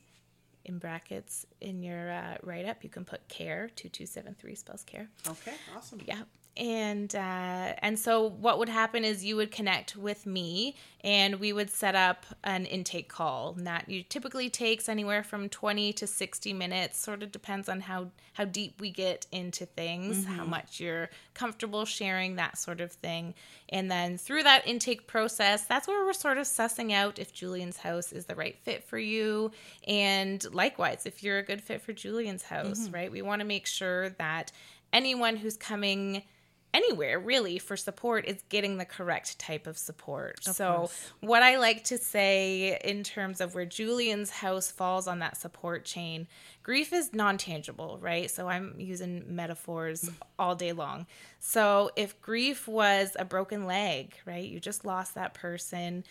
in 0.64 0.78
brackets 0.78 1.46
in 1.60 1.82
your 1.82 2.10
uh, 2.10 2.36
write 2.42 2.66
up. 2.66 2.82
You 2.82 2.90
can 2.90 3.04
put 3.04 3.26
care, 3.28 3.68
2273 3.76 4.54
spells 4.54 4.84
care. 4.84 5.08
okay, 5.28 5.54
awesome. 5.76 6.00
Yeah. 6.06 6.22
And 6.56 7.12
uh, 7.14 7.74
and 7.78 7.98
so 7.98 8.28
what 8.28 8.58
would 8.58 8.68
happen 8.68 9.04
is 9.04 9.24
you 9.24 9.36
would 9.36 9.50
connect 9.50 9.96
with 9.96 10.24
me 10.24 10.76
and 11.04 11.36
we 11.36 11.52
would 11.52 11.68
set 11.68 11.94
up 11.94 12.24
an 12.44 12.64
intake 12.64 13.08
call. 13.08 13.54
And 13.56 13.66
that 13.66 13.90
you 13.90 14.02
typically 14.02 14.48
takes 14.48 14.88
anywhere 14.88 15.22
from 15.22 15.50
20 15.50 15.92
to 15.92 16.06
60 16.06 16.52
minutes, 16.54 16.98
sort 16.98 17.22
of 17.22 17.30
depends 17.30 17.68
on 17.68 17.80
how, 17.80 18.06
how 18.32 18.46
deep 18.46 18.80
we 18.80 18.90
get 18.90 19.26
into 19.30 19.66
things, 19.66 20.24
how 20.24 20.44
much 20.44 20.80
you're 20.80 21.10
comfortable 21.34 21.84
sharing, 21.84 22.36
that 22.36 22.56
sort 22.56 22.80
of 22.80 22.92
thing. 22.92 23.34
And 23.68 23.90
then 23.90 24.16
through 24.16 24.44
that 24.44 24.66
intake 24.66 25.06
process, 25.06 25.66
that's 25.66 25.86
where 25.86 26.06
we're 26.06 26.14
sort 26.14 26.38
of 26.38 26.46
sussing 26.46 26.92
out 26.92 27.18
if 27.18 27.34
Julien's 27.34 27.76
house 27.76 28.10
is 28.12 28.24
the 28.24 28.34
right 28.34 28.56
fit 28.62 28.82
for 28.82 28.98
you. 28.98 29.50
And 29.86 30.42
likewise, 30.54 31.04
if 31.04 31.22
you're 31.22 31.38
a 31.38 31.42
good 31.42 31.60
fit 31.60 31.82
for 31.82 31.92
Julien's 31.92 32.44
house, 32.44 32.88
right? 32.88 33.12
We 33.12 33.20
want 33.20 33.40
to 33.40 33.46
make 33.46 33.66
sure 33.66 34.08
that 34.10 34.52
anyone 34.92 35.36
who's 35.36 35.56
coming 35.58 36.22
anywhere 36.74 37.18
really 37.18 37.58
for 37.58 37.76
support 37.76 38.26
is 38.26 38.42
getting 38.48 38.76
the 38.76 38.84
correct 38.84 39.38
type 39.38 39.66
of 39.66 39.78
support. 39.78 40.42
so, 40.44 40.74
course. 40.74 41.10
what 41.20 41.42
I 41.42 41.56
like 41.56 41.84
to 41.84 41.96
say 41.96 42.78
in 42.84 43.04
terms 43.04 43.40
of 43.40 43.54
where 43.54 43.64
Julien's 43.64 44.30
house 44.30 44.70
falls 44.70 45.06
on 45.06 45.20
that 45.20 45.36
support 45.36 45.84
chain, 45.84 46.26
grief 46.62 46.92
is 46.92 47.14
non 47.14 47.38
tangible, 47.38 47.98
right? 48.02 48.30
So, 48.30 48.48
I'm 48.48 48.74
using 48.78 49.24
metaphors 49.28 50.02
mm. 50.02 50.14
all 50.38 50.56
day 50.56 50.72
long. 50.72 51.06
So, 51.38 51.90
if 51.96 52.20
grief 52.20 52.66
was 52.66 53.16
a 53.18 53.24
broken 53.24 53.64
leg, 53.64 54.14
right, 54.26 54.44
you 54.44 54.60
just 54.60 54.84
lost 54.84 55.14
that 55.14 55.32
person 55.32 56.04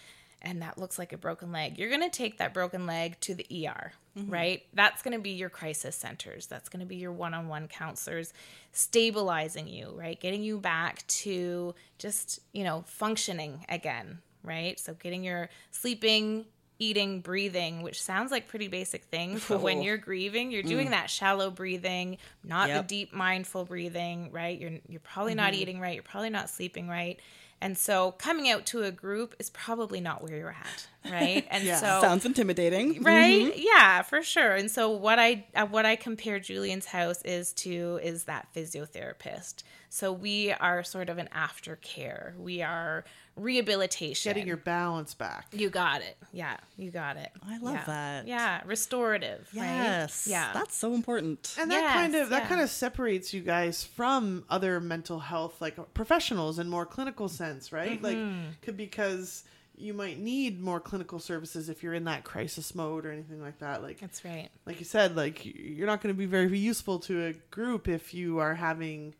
and 0.44 0.62
that 0.62 0.78
looks 0.78 1.00
like 1.00 1.14
a 1.14 1.18
broken 1.18 1.52
leg, 1.52 1.78
you're 1.80 1.90
going 1.90 2.02
to 2.02 2.10
take 2.10 2.38
that 2.40 2.54
broken 2.54 2.86
leg 2.86 3.18
to 3.22 3.34
the 3.34 3.46
ER, 3.68 3.94
right? 4.28 4.64
That's 4.74 5.02
going 5.02 5.16
to 5.16 5.22
be 5.22 5.30
your 5.32 5.50
crisis 5.50 5.96
centers. 5.96 6.48
That's 6.48 6.68
going 6.70 6.82
to 6.82 6.86
be 6.86 6.98
your 6.98 7.14
one 7.14 7.34
on 7.34 7.48
one 7.48 7.68
counselors 7.70 8.34
stabilizing 8.72 9.68
you, 9.68 9.92
right? 9.96 10.20
Getting 10.20 10.44
you 10.44 10.60
back 10.60 11.08
to 11.08 11.74
just, 11.98 12.40
you 12.52 12.64
know, 12.64 12.84
functioning 12.86 13.66
again, 13.70 14.20
right? 14.44 14.80
So 14.80 14.94
getting 14.94 15.24
your 15.24 15.50
sleeping, 15.72 16.46
eating, 16.80 17.22
breathing, 17.22 17.82
which 17.82 18.02
sounds 18.02 18.30
like 18.32 18.48
pretty 18.48 18.68
basic 18.68 19.06
things, 19.06 19.46
but 19.48 19.62
when 19.62 19.78
Oh. 19.78 19.82
you're 19.82 19.98
grieving, 19.98 20.52
you're 20.52 20.64
doing 20.64 20.90
that 20.90 21.10
shallow 21.10 21.50
breathing, 21.50 22.18
not 22.44 22.68
Yep. 22.68 22.82
the 22.82 22.88
deep 22.88 23.14
mindful 23.14 23.64
breathing, 23.66 24.32
right? 24.32 24.60
You're 24.60 24.80
you're 24.90 25.00
probably 25.00 25.36
not 25.36 25.54
eating 25.54 25.80
right, 25.80 25.94
you're 25.94 26.04
probably 26.04 26.30
not 26.32 26.50
sleeping 26.50 26.88
right. 26.90 27.20
And 27.64 27.78
so 27.78 28.12
coming 28.12 28.50
out 28.50 28.66
to 28.68 28.84
a 28.84 28.92
group 28.92 29.36
is 29.40 29.50
probably 29.50 30.02
not 30.02 30.22
where 30.22 30.36
you're 30.38 30.50
at, 30.68 30.88
right? 31.12 31.48
And 31.50 31.64
Yeah. 31.72 31.78
so 31.78 32.02
Sounds 32.02 32.26
intimidating. 32.26 33.02
right 33.04 33.54
yeah 33.56 34.02
for 34.04 34.22
sure 34.22 34.54
and 34.56 34.70
so 34.70 34.90
what 34.90 35.18
i 35.20 35.46
uh, 35.56 35.66
what 35.66 35.86
i 35.86 35.96
compare 35.96 36.40
julien's 36.40 36.86
house 36.88 37.22
is 37.24 37.54
to 37.54 38.00
is 38.04 38.26
that 38.26 38.48
physiotherapist 38.56 39.64
so 39.90 40.12
we 40.12 40.52
are 40.52 40.84
sort 40.84 41.10
of 41.10 41.18
an 41.18 41.30
aftercare 41.36 42.36
we 42.38 42.62
are 42.62 43.04
rehabilitation 43.36 44.30
Getting 44.30 44.48
your 44.48 44.58
balance 44.58 45.14
back. 45.14 45.48
you 45.52 45.70
got 45.70 46.02
it 46.02 46.18
yeah 46.32 46.58
you 46.78 46.92
got 46.92 47.18
it 47.18 47.32
I 47.48 47.58
love 47.58 47.74
Yeah. 47.76 47.84
that. 47.86 48.28
yeah 48.28 48.62
restorative 48.66 49.50
Yes. 49.54 50.26
right 50.28 50.32
yeah 50.32 50.52
That's 50.54 50.76
so 50.76 50.94
important. 50.94 51.56
And 51.60 51.72
that 51.72 51.94
kind 51.94 52.16
of 52.16 52.30
that 52.30 52.44
yeah. 52.44 52.48
kind 52.48 52.62
of 52.62 52.70
separates 52.70 53.34
you 53.34 53.42
guys 53.42 53.84
from 53.84 54.44
other 54.50 54.80
mental 54.80 55.20
health 55.20 55.62
like 55.62 55.78
professionals 55.94 56.60
in 56.60 56.70
more 56.70 56.86
clinical 56.86 57.28
sense, 57.30 57.72
right? 57.72 58.02
Mm-hmm. 58.02 58.40
Like 58.50 58.62
could 58.62 58.78
because 58.78 59.44
you 59.76 59.94
might 59.96 60.20
need 60.20 60.62
more 60.62 60.80
clinical 60.80 61.18
services 61.18 61.68
if 61.70 61.82
you're 61.82 61.96
in 61.96 62.04
that 62.04 62.24
crisis 62.24 62.76
mode 62.76 63.06
or 63.08 63.12
anything 63.12 63.42
like 63.42 63.58
that. 63.60 63.82
Like 63.82 64.00
that's 64.00 64.24
right 64.24 64.50
like 64.68 64.80
you 64.80 64.86
said, 64.86 65.16
like 65.16 65.42
you're 65.44 65.88
not 65.88 66.02
going 66.02 66.14
to 66.14 66.18
be 66.18 66.28
very 66.28 66.58
useful 66.60 67.00
to 67.00 67.26
a 67.26 67.34
group 67.50 67.88
if 67.88 68.14
you 68.14 68.38
are 68.40 68.54
having, 68.54 69.16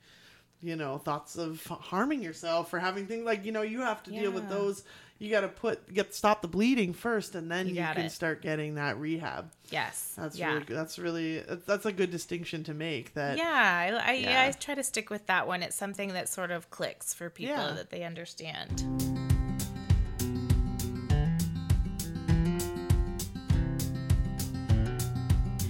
you 0.64 0.76
know, 0.76 0.98
thoughts 0.98 1.36
of 1.38 1.64
harming 1.68 2.22
yourself 2.24 2.74
or 2.74 2.80
having 2.80 3.06
things 3.06 3.26
like 3.26 3.46
you 3.46 3.52
know 3.52 3.62
you 3.62 3.82
have 3.82 4.02
to 4.04 4.12
deal 4.12 4.32
with 4.32 4.50
those. 4.50 4.84
You 5.20 5.30
got 5.30 5.42
to 5.42 5.48
put 5.48 5.94
get 5.94 6.14
stop 6.14 6.42
the 6.42 6.48
bleeding 6.48 6.92
first, 6.94 7.36
and 7.36 7.50
then 7.50 7.68
You 7.68 7.76
you, 7.76 7.82
can 7.94 8.06
it. 8.06 8.12
start 8.12 8.42
getting 8.42 8.76
that 8.76 8.98
rehab. 9.00 9.52
yes 9.70 10.14
That's 10.18 10.38
yeah 10.38 10.54
really. 10.54 10.66
That's 10.68 11.00
really 11.00 11.40
that's 11.66 11.86
a 11.86 11.92
good 11.94 12.12
distinction 12.12 12.64
to 12.66 12.74
make. 12.74 13.14
That 13.14 13.38
yeah, 13.38 13.44
I, 13.46 14.12
I, 14.12 14.14
yeah. 14.14 14.30
Yeah. 14.32 14.48
I 14.48 14.52
try 14.52 14.76
to 14.76 14.84
stick 14.84 15.10
with 15.10 15.26
that 15.28 15.48
one. 15.48 15.64
It's 15.64 15.76
something 15.76 16.10
that 16.14 16.28
sort 16.28 16.52
of 16.52 16.70
clicks 16.72 17.14
for 17.14 17.30
people 17.30 17.56
Yeah. 17.56 17.72
that 17.74 17.90
they 17.90 18.04
understand. 18.04 18.84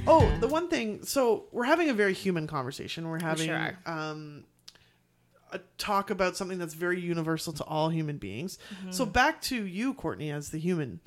Oh, 0.05 0.29
the 0.41 0.47
one 0.47 0.67
thing. 0.67 1.03
So 1.05 1.45
we're 1.51 1.63
having 1.63 1.89
a 1.89 1.93
very 1.93 2.13
human 2.13 2.45
conversation. 2.45 3.07
We're 3.07 3.21
having 3.21 3.47
sure 3.47 3.77
um, 3.85 4.43
talk 5.77 6.09
about 6.09 6.35
something 6.37 6.57
that's 6.57 6.73
very 6.73 6.99
universal 6.99 7.53
to 7.53 7.63
all 7.63 7.89
human 7.89 8.17
beings. 8.17 8.57
Mm-hmm. 8.73 8.91
So 8.91 9.05
back 9.05 9.41
to 9.43 9.65
you, 9.65 9.93
Courtney, 9.93 10.31
as 10.31 10.49
the 10.49 10.59
human. 10.59 10.99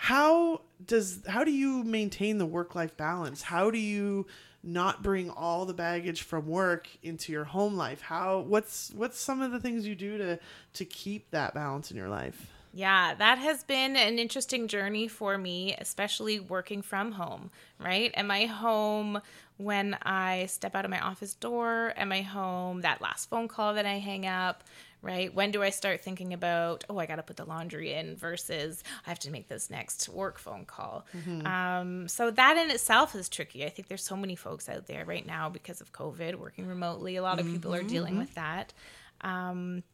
how 0.00 0.60
does 0.86 1.20
how 1.26 1.42
do 1.42 1.50
you 1.50 1.82
maintain 1.82 2.38
the 2.38 2.46
work 2.46 2.76
life 2.76 2.96
balance? 2.96 3.42
How 3.42 3.70
do 3.70 3.78
you 3.78 4.26
not 4.62 5.02
bring 5.02 5.28
all 5.28 5.66
the 5.66 5.74
baggage 5.74 6.22
from 6.22 6.46
work 6.46 6.88
into 7.02 7.32
your 7.32 7.44
home 7.44 7.76
life? 7.76 8.00
How 8.00 8.38
what's 8.40 8.92
what's 8.94 9.18
some 9.18 9.42
of 9.42 9.50
the 9.50 9.58
things 9.58 9.86
you 9.86 9.96
do 9.96 10.16
to 10.18 10.38
to 10.74 10.84
keep 10.84 11.30
that 11.32 11.52
balance 11.52 11.90
in 11.90 11.96
your 11.96 12.08
life? 12.08 12.52
Yeah, 12.72 13.14
that 13.14 13.38
has 13.38 13.64
been 13.64 13.96
an 13.96 14.20
interesting 14.20 14.68
journey 14.68 15.08
for 15.08 15.36
me, 15.36 15.74
especially 15.78 16.38
working 16.38 16.82
from 16.82 17.12
home, 17.12 17.50
right? 17.80 18.12
Am 18.14 18.28
my 18.28 18.44
home 18.46 19.20
when 19.58 19.96
I 20.02 20.46
step 20.46 20.74
out 20.74 20.84
of 20.84 20.90
my 20.90 21.00
office 21.00 21.34
door? 21.34 21.92
Am 21.96 22.10
I 22.10 22.22
home 22.22 22.80
that 22.80 23.00
last 23.02 23.28
phone 23.28 23.48
call 23.48 23.74
that 23.74 23.84
I 23.86 23.98
hang 23.98 24.26
up? 24.26 24.64
Right? 25.00 25.32
When 25.32 25.52
do 25.52 25.62
I 25.62 25.70
start 25.70 26.00
thinking 26.00 26.32
about, 26.32 26.82
oh, 26.90 26.98
I 26.98 27.06
got 27.06 27.16
to 27.16 27.22
put 27.22 27.36
the 27.36 27.44
laundry 27.44 27.92
in 27.92 28.16
versus 28.16 28.82
I 29.06 29.10
have 29.10 29.20
to 29.20 29.30
make 29.30 29.46
this 29.48 29.70
next 29.70 30.08
work 30.08 30.38
phone 30.40 30.64
call? 30.64 31.06
Um, 31.46 32.08
so 32.08 32.32
that 32.32 32.56
in 32.56 32.70
itself 32.72 33.14
is 33.14 33.28
tricky. 33.28 33.64
I 33.64 33.68
think 33.68 33.86
there's 33.86 34.02
so 34.02 34.16
many 34.16 34.34
folks 34.34 34.68
out 34.68 34.86
there 34.88 35.04
right 35.04 35.24
now 35.24 35.50
because 35.50 35.80
of 35.80 35.92
COVID 35.92 36.34
working 36.36 36.66
remotely. 36.66 37.14
A 37.14 37.22
lot 37.22 37.38
of 37.38 37.46
people 37.46 37.72
are 37.74 37.82
dealing 37.84 38.18
with 38.18 38.34
that. 38.34 38.72
Um, 39.20 39.84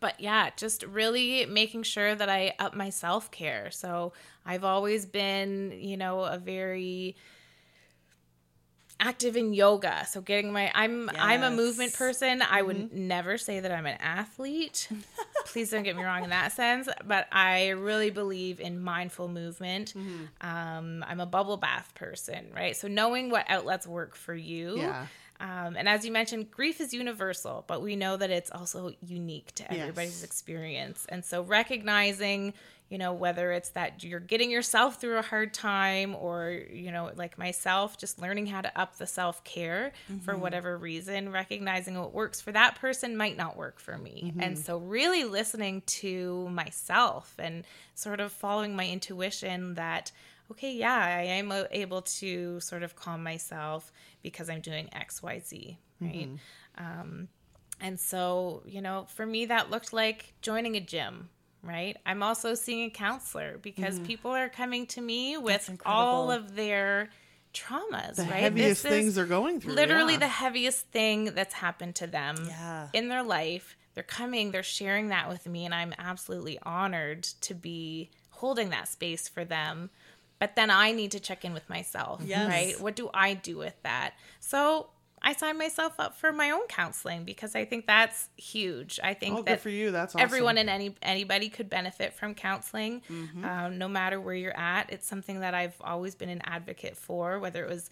but 0.00 0.20
yeah, 0.20 0.50
just 0.56 0.82
really 0.82 1.46
making 1.46 1.84
sure 1.84 2.14
that 2.14 2.28
I 2.28 2.54
up 2.58 2.74
my 2.74 2.90
self 2.90 3.30
care. 3.30 3.70
So 3.70 4.12
I've 4.44 4.64
always 4.64 5.06
been, 5.06 5.72
you 5.78 5.96
know, 5.96 6.24
a 6.24 6.38
very 6.38 7.16
active 9.02 9.36
in 9.36 9.52
yoga. 9.52 10.06
So 10.06 10.20
getting 10.20 10.52
my 10.52 10.70
I'm 10.74 11.10
I'm 11.18 11.42
a 11.42 11.50
movement 11.50 11.90
Yes. 11.90 11.96
person. 11.98 12.40
I 12.40 12.62
would 12.62 12.92
never 12.92 13.36
say 13.36 13.58
that 13.60 13.72
I'm 13.72 13.84
an 13.86 13.98
athlete. 14.00 14.88
Please 15.46 15.70
don't 15.70 15.82
get 15.82 15.96
me 15.96 16.04
wrong 16.04 16.22
in 16.24 16.30
that 16.30 16.52
sense, 16.52 16.88
but 17.04 17.26
I 17.32 17.70
really 17.70 18.10
believe 18.10 18.60
in 18.60 18.80
mindful 18.80 19.28
movement. 19.28 19.92
Um, 20.40 21.04
I'm 21.06 21.20
a 21.20 21.26
bubble 21.26 21.56
bath 21.56 21.92
person, 21.96 22.46
right? 22.54 22.76
So 22.76 22.86
knowing 22.88 23.28
what 23.28 23.44
outlets 23.48 23.86
work 23.86 24.14
for 24.14 24.34
you. 24.34 24.78
Yeah. 24.78 25.06
Um, 25.42 25.76
and 25.76 25.88
as 25.88 26.04
you 26.06 26.12
mentioned, 26.12 26.52
grief 26.52 26.80
is 26.80 26.94
universal, 26.94 27.64
but 27.66 27.82
we 27.82 27.96
know 27.96 28.16
that 28.16 28.30
it's 28.30 28.50
also 28.52 28.92
unique 29.04 29.52
to 29.56 29.64
Yes. 29.64 29.72
everybody's 29.80 30.22
experience. 30.22 31.04
And 31.08 31.24
so 31.24 31.42
recognizing, 31.42 32.54
you 32.88 32.96
know, 32.98 33.12
whether 33.12 33.50
it's 33.50 33.70
that 33.70 34.04
you're 34.04 34.20
getting 34.20 34.50
yourself 34.52 35.00
through 35.00 35.18
a 35.18 35.22
hard 35.22 35.52
time 35.52 36.14
or, 36.14 36.50
you 36.70 36.92
know, 36.92 37.10
like 37.16 37.38
myself, 37.38 37.98
just 37.98 38.20
learning 38.20 38.46
how 38.46 38.60
to 38.60 38.80
up 38.80 38.98
the 38.98 39.06
self 39.06 39.42
care 39.42 39.92
for 40.24 40.36
whatever 40.36 40.78
reason, 40.78 41.32
recognizing 41.32 41.98
what 41.98 42.12
works 42.14 42.40
for 42.40 42.52
that 42.52 42.76
person 42.76 43.16
might 43.16 43.36
not 43.36 43.56
work 43.56 43.80
for 43.80 43.98
me. 43.98 44.32
And 44.38 44.56
so 44.56 44.78
really 44.78 45.24
listening 45.24 45.82
to 46.02 46.48
myself 46.50 47.34
and 47.38 47.64
sort 47.96 48.20
of 48.20 48.30
following 48.30 48.76
my 48.76 48.86
intuition 48.86 49.74
that, 49.74 50.12
okay, 50.50 50.72
yeah, 50.72 50.94
I 50.94 51.22
am 51.22 51.50
uh, 51.52 51.64
able 51.70 52.02
to 52.02 52.60
sort 52.60 52.82
of 52.82 52.94
calm 52.96 53.22
myself 53.22 53.92
because 54.22 54.50
I'm 54.50 54.60
doing 54.60 54.88
X, 54.92 55.22
Y, 55.22 55.40
Z, 55.44 55.78
right? 56.00 56.28
Um, 56.78 57.28
and 57.80 57.98
so, 57.98 58.62
you 58.66 58.80
know, 58.80 59.06
for 59.14 59.24
me, 59.26 59.46
that 59.46 59.70
looked 59.70 59.92
like 59.92 60.34
joining 60.42 60.76
a 60.76 60.80
gym, 60.80 61.28
right? 61.62 61.96
I'm 62.06 62.22
also 62.22 62.54
seeing 62.54 62.84
a 62.86 62.90
counselor 62.90 63.58
because 63.60 63.98
people 64.00 64.30
are 64.30 64.48
coming 64.48 64.86
to 64.88 65.00
me 65.00 65.36
with 65.36 65.68
all 65.84 66.30
of 66.30 66.54
their 66.54 67.10
traumas, 67.54 68.16
The 68.16 68.22
right? 68.24 68.34
heaviest 68.42 68.82
This 68.82 68.92
things 68.92 69.14
they're 69.16 69.26
going 69.26 69.60
through. 69.60 69.74
literally 69.74 70.14
yeah. 70.14 70.20
the 70.20 70.28
heaviest 70.28 70.86
thing 70.88 71.26
that's 71.34 71.54
happened 71.54 71.94
to 71.96 72.06
them 72.06 72.36
Yeah. 72.46 72.88
in 72.92 73.08
their 73.08 73.22
life. 73.22 73.76
They're 73.94 74.02
coming, 74.02 74.52
they're 74.52 74.62
sharing 74.62 75.08
that 75.08 75.28
with 75.28 75.46
me, 75.46 75.66
and 75.66 75.74
I'm 75.74 75.92
absolutely 75.98 76.58
honored 76.62 77.24
to 77.42 77.54
be 77.54 78.10
holding 78.30 78.70
that 78.70 78.88
space 78.88 79.28
for 79.28 79.44
them. 79.44 79.90
But 80.42 80.56
then 80.56 80.70
I 80.70 80.90
need 80.90 81.12
to 81.12 81.20
check 81.20 81.44
in 81.44 81.52
with 81.54 81.68
myself, 81.70 82.20
Yes. 82.24 82.48
right? 82.48 82.80
What 82.80 82.96
do 82.96 83.08
I 83.14 83.34
do 83.34 83.58
with 83.58 83.76
that? 83.84 84.14
So 84.40 84.88
I 85.22 85.34
signed 85.34 85.56
myself 85.56 86.00
up 86.00 86.16
for 86.16 86.32
my 86.32 86.50
own 86.50 86.66
counseling 86.66 87.22
because 87.22 87.54
I 87.54 87.64
think 87.64 87.86
that's 87.86 88.28
huge. 88.36 88.98
I 89.04 89.14
think 89.14 89.38
Oh, 89.38 89.42
that 89.44 89.60
for 89.60 89.68
you. 89.68 89.92
That's 89.92 90.16
awesome. 90.16 90.24
everyone 90.24 90.58
and 90.58 90.68
any 90.68 90.96
anybody 91.00 91.48
could 91.48 91.70
benefit 91.70 92.12
from 92.12 92.34
counseling 92.34 93.02
Mm-hmm. 93.08 93.44
um, 93.44 93.78
no 93.78 93.86
matter 93.86 94.20
where 94.20 94.34
you're 94.34 94.56
at 94.58 94.92
it's 94.92 95.06
something 95.06 95.38
that 95.40 95.54
i've 95.54 95.76
always 95.80 96.14
been 96.16 96.28
an 96.28 96.40
advocate 96.44 96.96
for 96.96 97.38
whether 97.38 97.62
it 97.64 97.70
was 97.70 97.88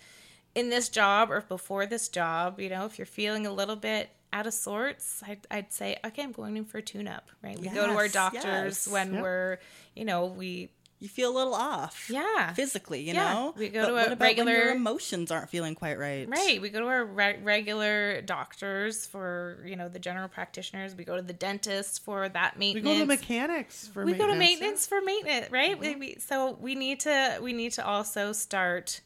in 0.57 0.71
this 0.71 0.89
job 0.89 1.31
or 1.31 1.41
before 1.43 1.87
this 1.87 2.09
job 2.09 2.59
you 2.59 2.69
know 2.69 2.85
if 2.85 2.99
you're 2.99 3.07
feeling 3.21 3.47
a 3.47 3.53
little 3.53 3.77
bit 3.77 4.11
out 4.33 4.47
of 4.49 4.55
sorts 4.55 5.23
i'd, 5.29 5.47
I'd 5.51 5.73
say 5.73 5.99
okay 6.05 6.23
i'm 6.25 6.33
going 6.33 6.57
in 6.57 6.65
for 6.65 6.79
a 6.79 6.83
tune 6.83 7.07
up 7.07 7.31
right 7.43 7.59
we 7.59 7.69
go 7.69 7.87
to 7.87 7.93
our 7.95 8.09
doctors 8.09 8.43
yes. 8.87 8.89
when 8.89 9.15
Yep. 9.15 9.23
we're 9.23 9.59
you 9.95 10.05
know 10.05 10.27
we 10.27 10.71
You 11.01 11.09
feel 11.09 11.31
a 11.31 11.37
little 11.37 11.55
off. 11.55 12.09
Yeah. 12.11 12.53
Physically, 12.53 13.01
you 13.01 13.15
Yeah. 13.15 13.33
know? 13.33 13.55
We 13.57 13.71
go 13.71 13.81
But 13.81 13.87
to 13.87 13.93
a 13.93 13.95
what 13.97 14.13
about 14.13 14.37
when 14.37 14.49
your 14.49 14.71
emotions 14.71 15.31
aren't 15.31 15.49
feeling 15.49 15.75
quite 15.75 15.99
right. 15.99 16.29
Right. 16.29 16.61
We 16.61 16.69
go 16.69 16.81
to 16.81 16.87
our 16.87 17.05
re- 17.05 17.39
regular 17.43 18.21
doctors 18.21 19.07
for, 19.07 19.65
you 19.67 19.77
know, 19.77 19.89
the 19.89 19.99
general 19.99 20.29
practitioners. 20.29 20.95
We 20.95 21.05
go 21.05 21.17
to 21.17 21.23
the 21.23 21.33
dentist 21.33 22.05
for 22.05 22.29
that 22.29 22.59
maintenance. 22.59 22.87
We 22.87 22.93
go 22.95 23.01
to 23.01 23.07
mechanics 23.07 23.89
for 23.89 24.05
maintenance. 24.05 24.21
we 24.21 24.27
go 24.27 24.33
to 24.33 24.39
maintenance 24.39 24.87
for 24.87 25.01
maintenance, 25.01 25.51
right? 25.51 25.79
We, 25.79 25.87
mm-hmm. 25.89 26.01
we, 26.01 26.17
so 26.19 26.59
we 26.61 26.75
need 26.75 27.01
to 27.01 27.39
we 27.41 27.55
need 27.55 27.73
to 27.73 27.85
also 27.87 28.33
start 28.33 29.01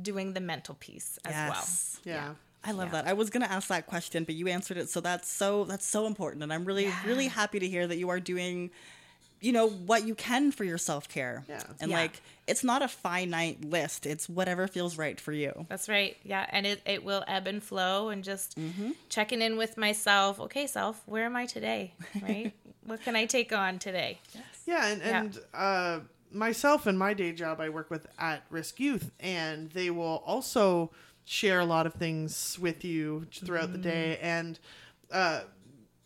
doing 0.00 0.34
the 0.34 0.40
mental 0.40 0.76
piece 0.76 1.18
as 1.24 1.32
well. 1.34 1.48
Yes. 1.48 2.00
Yeah. 2.04 2.34
I 2.62 2.70
love 2.70 2.86
Yeah. 2.92 3.02
that. 3.02 3.08
I 3.08 3.12
was 3.12 3.28
going 3.30 3.42
to 3.42 3.50
ask 3.50 3.68
that 3.68 3.86
question, 3.86 4.24
but 4.24 4.34
you 4.36 4.48
answered 4.48 4.76
it. 4.76 4.88
So 4.88 5.00
that's 5.00 5.28
so 5.28 5.64
that's 5.64 5.84
so 5.86 6.06
important, 6.06 6.44
and 6.44 6.52
I'm 6.52 6.64
really 6.64 6.92
really 7.04 7.26
happy 7.26 7.58
to 7.58 7.68
hear 7.68 7.86
that 7.88 7.96
you 7.96 8.08
are 8.08 8.20
doing, 8.20 8.70
you 9.44 9.52
know, 9.52 9.68
what 9.68 10.06
you 10.06 10.14
can 10.14 10.50
for 10.52 10.64
your 10.64 10.78
self 10.78 11.06
care. 11.08 11.44
Yeah. 11.48 11.62
And 11.80 11.90
Yeah. 11.90 11.98
like, 11.98 12.22
it's 12.46 12.64
not 12.64 12.80
a 12.80 12.88
finite 12.88 13.62
list. 13.64 14.06
It's 14.06 14.26
whatever 14.28 14.66
feels 14.66 14.96
right 14.96 15.20
for 15.20 15.32
you. 15.32 15.66
That's 15.68 15.88
right. 15.88 16.16
Yeah, 16.24 16.46
and 16.50 16.66
it, 16.66 16.80
it 16.86 17.04
will 17.04 17.22
ebb 17.26 17.46
and 17.46 17.62
flow 17.62 18.08
and 18.08 18.24
just 18.24 18.56
Mm-hmm. 18.58 18.92
checking 19.10 19.42
in 19.42 19.56
with 19.58 19.76
myself. 19.76 20.40
Okay, 20.40 20.66
self, 20.66 21.02
where 21.06 21.24
am 21.26 21.36
I 21.36 21.44
today? 21.46 21.92
Right? 22.22 22.52
what 22.86 23.02
can 23.02 23.16
I 23.16 23.26
take 23.26 23.52
on 23.52 23.78
today? 23.78 24.18
Yeah, 24.66 24.86
and, 24.86 25.02
Yeah. 25.02 25.20
and 25.20 25.38
uh, 25.52 26.00
myself 26.32 26.86
and 26.86 26.98
my 26.98 27.12
day 27.12 27.32
job, 27.32 27.60
I 27.60 27.68
work 27.68 27.90
with 27.90 28.06
at 28.18 28.44
risk 28.50 28.80
youth, 28.80 29.10
and 29.20 29.70
they 29.72 29.90
will 29.90 30.22
also 30.26 30.90
share 31.26 31.60
a 31.60 31.66
lot 31.66 31.86
of 31.86 31.92
things 31.94 32.58
with 32.58 32.82
you 32.84 33.26
throughout 33.44 33.72
the 33.72 33.78
day. 33.78 34.18
And 34.22 34.58
uh, 35.10 35.42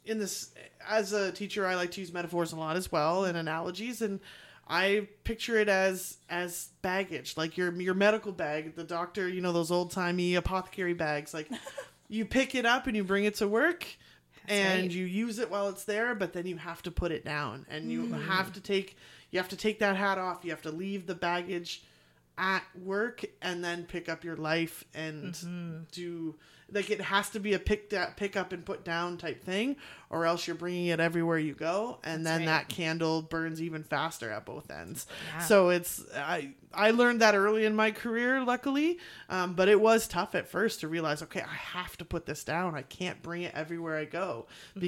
in 0.09 0.19
this, 0.19 0.51
as 0.89 1.13
a 1.13 1.31
teacher, 1.33 1.67
I 1.67 1.75
like 1.77 1.91
to 1.93 2.01
use 2.01 2.13
metaphors 2.13 2.53
a 2.53 2.57
lot 2.57 2.77
as 2.77 2.91
well 2.91 3.25
and 3.25 3.37
analogies, 3.37 4.03
and 4.03 4.21
I 4.69 5.09
picture 5.25 5.57
it 5.59 5.69
as 5.69 6.17
as 6.29 6.69
baggage, 6.83 7.37
like 7.37 7.57
your 7.57 7.73
your 7.81 7.95
medical 7.95 8.33
bag. 8.33 8.75
The 8.75 8.85
doctor, 8.85 9.29
you 9.29 9.41
know, 9.41 9.53
those 9.53 9.71
old 9.71 9.91
timey 9.93 10.35
apothecary 10.35 10.95
bags, 10.95 11.33
like. 11.35 11.49
You 12.11 12.25
pick 12.25 12.55
it 12.55 12.65
up 12.65 12.87
and 12.87 12.97
you 12.97 13.05
bring 13.05 13.25
it 13.25 13.35
to 13.35 13.47
work, 13.47 13.87
and 14.49 14.85
right. 14.85 14.91
you 14.91 15.05
use 15.05 15.39
it 15.39 15.51
while 15.51 15.69
it's 15.69 15.85
there 15.85 16.15
but 16.15 16.33
then 16.33 16.47
you 16.47 16.57
have 16.57 16.81
to 16.85 16.91
put 16.91 17.13
it 17.13 17.23
down 17.23 17.67
and 17.69 17.93
you 17.93 18.05
Mm-hmm. 18.05 18.23
have 18.23 18.51
to 18.55 18.63
take 18.63 18.97
you 19.31 19.39
have 19.39 19.51
to 19.51 19.57
take 19.59 19.81
that 19.81 19.95
hat 19.95 20.17
off 20.17 20.43
you 20.43 20.49
have 20.51 20.63
to 20.63 20.71
leave 20.71 21.07
the 21.07 21.15
baggage 21.15 21.83
at 22.39 22.63
work 22.83 23.27
and 23.43 23.63
then 23.63 23.85
pick 23.85 24.09
up 24.09 24.25
your 24.25 24.37
life 24.37 24.85
and 24.95 25.35
Mm-hmm. 25.35 25.77
do 25.93 26.35
like 26.73 26.91
it 26.91 27.01
has 27.01 27.31
to 27.31 27.41
be 27.41 27.55
a 27.55 27.59
pick 27.59 27.89
da- 27.91 28.11
pick 28.16 28.37
up 28.37 28.53
and 28.53 28.64
put 28.64 28.85
down 28.85 29.16
type 29.16 29.43
thing 29.43 29.77
or 30.11 30.27
else 30.27 30.47
you're 30.47 30.57
bringing 30.57 30.87
it 30.87 31.01
everywhere 31.01 31.39
you 31.39 31.55
go 31.55 31.99
and 32.05 32.27
then 32.27 32.41
right. 32.41 32.47
that 32.47 32.69
candle 32.69 33.23
burns 33.23 33.61
even 33.62 33.83
faster 33.83 34.31
at 34.31 34.45
both 34.45 34.71
ends 34.71 35.07
Yeah. 35.35 35.39
so 35.41 35.69
it's 35.71 36.05
i 36.14 36.51
i 36.75 36.91
learned 36.91 37.21
that 37.23 37.35
early 37.35 37.64
in 37.64 37.75
my 37.75 37.91
career 37.91 38.43
luckily 38.45 38.99
um, 39.31 39.55
but 39.55 39.69
it 39.69 39.81
was 39.81 40.07
tough 40.07 40.35
at 40.35 40.47
first 40.49 40.81
to 40.81 40.89
realize 40.89 41.23
okay 41.23 41.41
i 41.43 41.55
have 41.55 41.97
to 41.99 42.05
put 42.05 42.27
this 42.27 42.45
down 42.45 42.75
i 42.75 42.83
can't 42.83 43.23
bring 43.23 43.43
it 43.43 43.55
everywhere 43.55 43.97
i 43.97 44.05
go 44.05 44.47
Mm-hmm. 44.77 44.81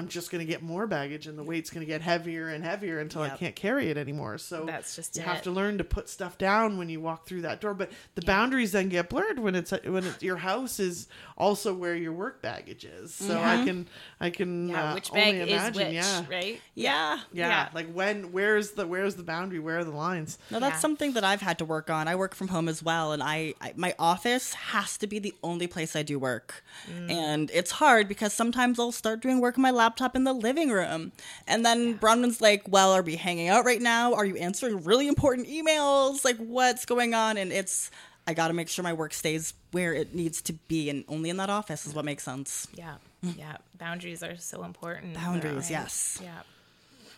Because 0.00 0.14
i'm 0.16 0.20
just 0.20 0.30
going 0.30 0.44
to 0.46 0.50
get 0.50 0.62
more 0.62 0.86
baggage 0.86 1.26
and 1.26 1.38
the 1.38 1.42
weight's 1.42 1.70
going 1.70 1.80
to 1.84 1.86
get 1.86 2.00
heavier 2.02 2.48
and 2.48 2.64
heavier 2.64 2.98
until 3.00 3.22
i 3.22 3.28
can't 3.30 3.54
carry 3.56 3.88
it 3.90 3.96
anymore 3.96 4.38
so 4.38 4.64
That's 4.64 4.96
just 4.96 5.16
you 5.16 5.22
it. 5.22 5.26
have 5.26 5.42
to 5.42 5.50
learn 5.50 5.78
to 5.78 5.84
put 5.84 6.08
stuff 6.08 6.38
down 6.38 6.78
when 6.78 6.88
you 6.88 7.00
walk 7.00 7.26
through 7.26 7.42
that 7.42 7.60
door 7.60 7.74
but 7.74 7.90
the 8.14 8.22
boundaries 8.22 8.72
then 8.72 8.88
get 8.88 9.08
blurred 9.08 9.38
when 9.38 9.54
it's 9.54 9.70
when 9.70 10.04
it's, 10.04 10.22
your 10.22 10.36
house 10.38 10.80
is 10.80 11.08
also 11.36 11.72
where 11.74 11.94
your 11.94 12.12
work 12.12 12.42
baggage 12.42 12.84
is 12.84 13.14
so 13.14 13.40
i 13.40 13.64
can 13.64 13.86
i 14.20 14.30
can 14.30 14.68
Yeah, 14.68 14.90
uh, 14.90 14.94
which 14.94 15.10
only 15.10 15.22
bag 15.22 15.34
is 15.48 15.48
imagine 15.48 15.84
which, 15.86 15.94
yeah 15.94 16.24
right? 16.30 16.60
Yeah. 16.74 17.20
yeah, 17.32 17.48
Yeah. 17.48 17.68
like 17.74 17.92
when 17.92 18.32
where's 18.32 18.72
the 18.72 18.86
where's 18.86 19.14
the 19.16 19.22
boundary? 19.22 19.58
Where 19.58 19.78
are 19.80 19.84
the 19.84 19.90
lines? 19.90 20.38
No, 20.50 20.58
that's 20.60 20.74
Yeah. 20.76 20.78
something 20.80 21.12
that 21.12 21.24
I've 21.24 21.40
had 21.42 21.58
to 21.58 21.64
work 21.64 21.90
on. 21.90 22.08
I 22.08 22.14
work 22.16 22.34
from 22.34 22.48
home 22.48 22.68
as 22.68 22.82
well, 22.82 23.12
and 23.12 23.22
I, 23.22 23.54
I 23.60 23.72
my 23.76 23.94
office 23.98 24.54
has 24.54 24.96
to 24.98 25.06
be 25.06 25.18
the 25.18 25.34
only 25.42 25.66
place 25.66 25.94
I 25.94 26.02
do 26.02 26.18
work, 26.18 26.64
and 27.08 27.50
it's 27.52 27.72
hard 27.72 28.08
because 28.08 28.32
sometimes 28.32 28.78
I'll 28.78 28.92
start 28.92 29.20
doing 29.20 29.40
work 29.40 29.56
in 29.56 29.62
my 29.62 29.70
laptop 29.90 30.14
in 30.14 30.24
the 30.24 30.32
living 30.32 30.70
room, 30.70 31.12
and 31.46 31.66
then 31.66 31.98
Bronwen's 31.98 32.40
like, 32.40 32.62
"Well, 32.68 32.92
are 32.92 33.02
we 33.02 33.16
hanging 33.16 33.48
out 33.48 33.64
right 33.64 33.82
now? 33.82 34.14
Are 34.14 34.24
you 34.24 34.36
answering 34.36 34.84
really 34.84 35.08
important 35.08 35.48
emails? 35.48 36.24
Like, 36.24 36.36
what's 36.36 36.84
going 36.84 37.12
on?" 37.12 37.36
And 37.36 37.52
it's 37.52 37.90
I 38.26 38.34
got 38.34 38.48
to 38.48 38.54
make 38.54 38.68
sure 38.68 38.84
my 38.84 38.92
work 38.92 39.12
stays 39.12 39.54
where 39.72 39.92
it 39.92 40.14
needs 40.14 40.40
to 40.42 40.52
be, 40.52 40.88
and 40.90 41.04
only 41.08 41.30
in 41.30 41.36
that 41.38 41.50
office 41.50 41.86
is 41.86 41.94
what 41.94 42.04
makes 42.04 42.22
sense. 42.22 42.68
Yeah. 42.74 42.96
Yeah. 43.22 43.56
Boundaries 43.76 44.22
are 44.22 44.36
so 44.36 44.62
important. 44.62 45.14
Boundaries, 45.14 45.64
right? 45.64 45.70
yes. 45.70 46.20
Yeah. 46.22 46.40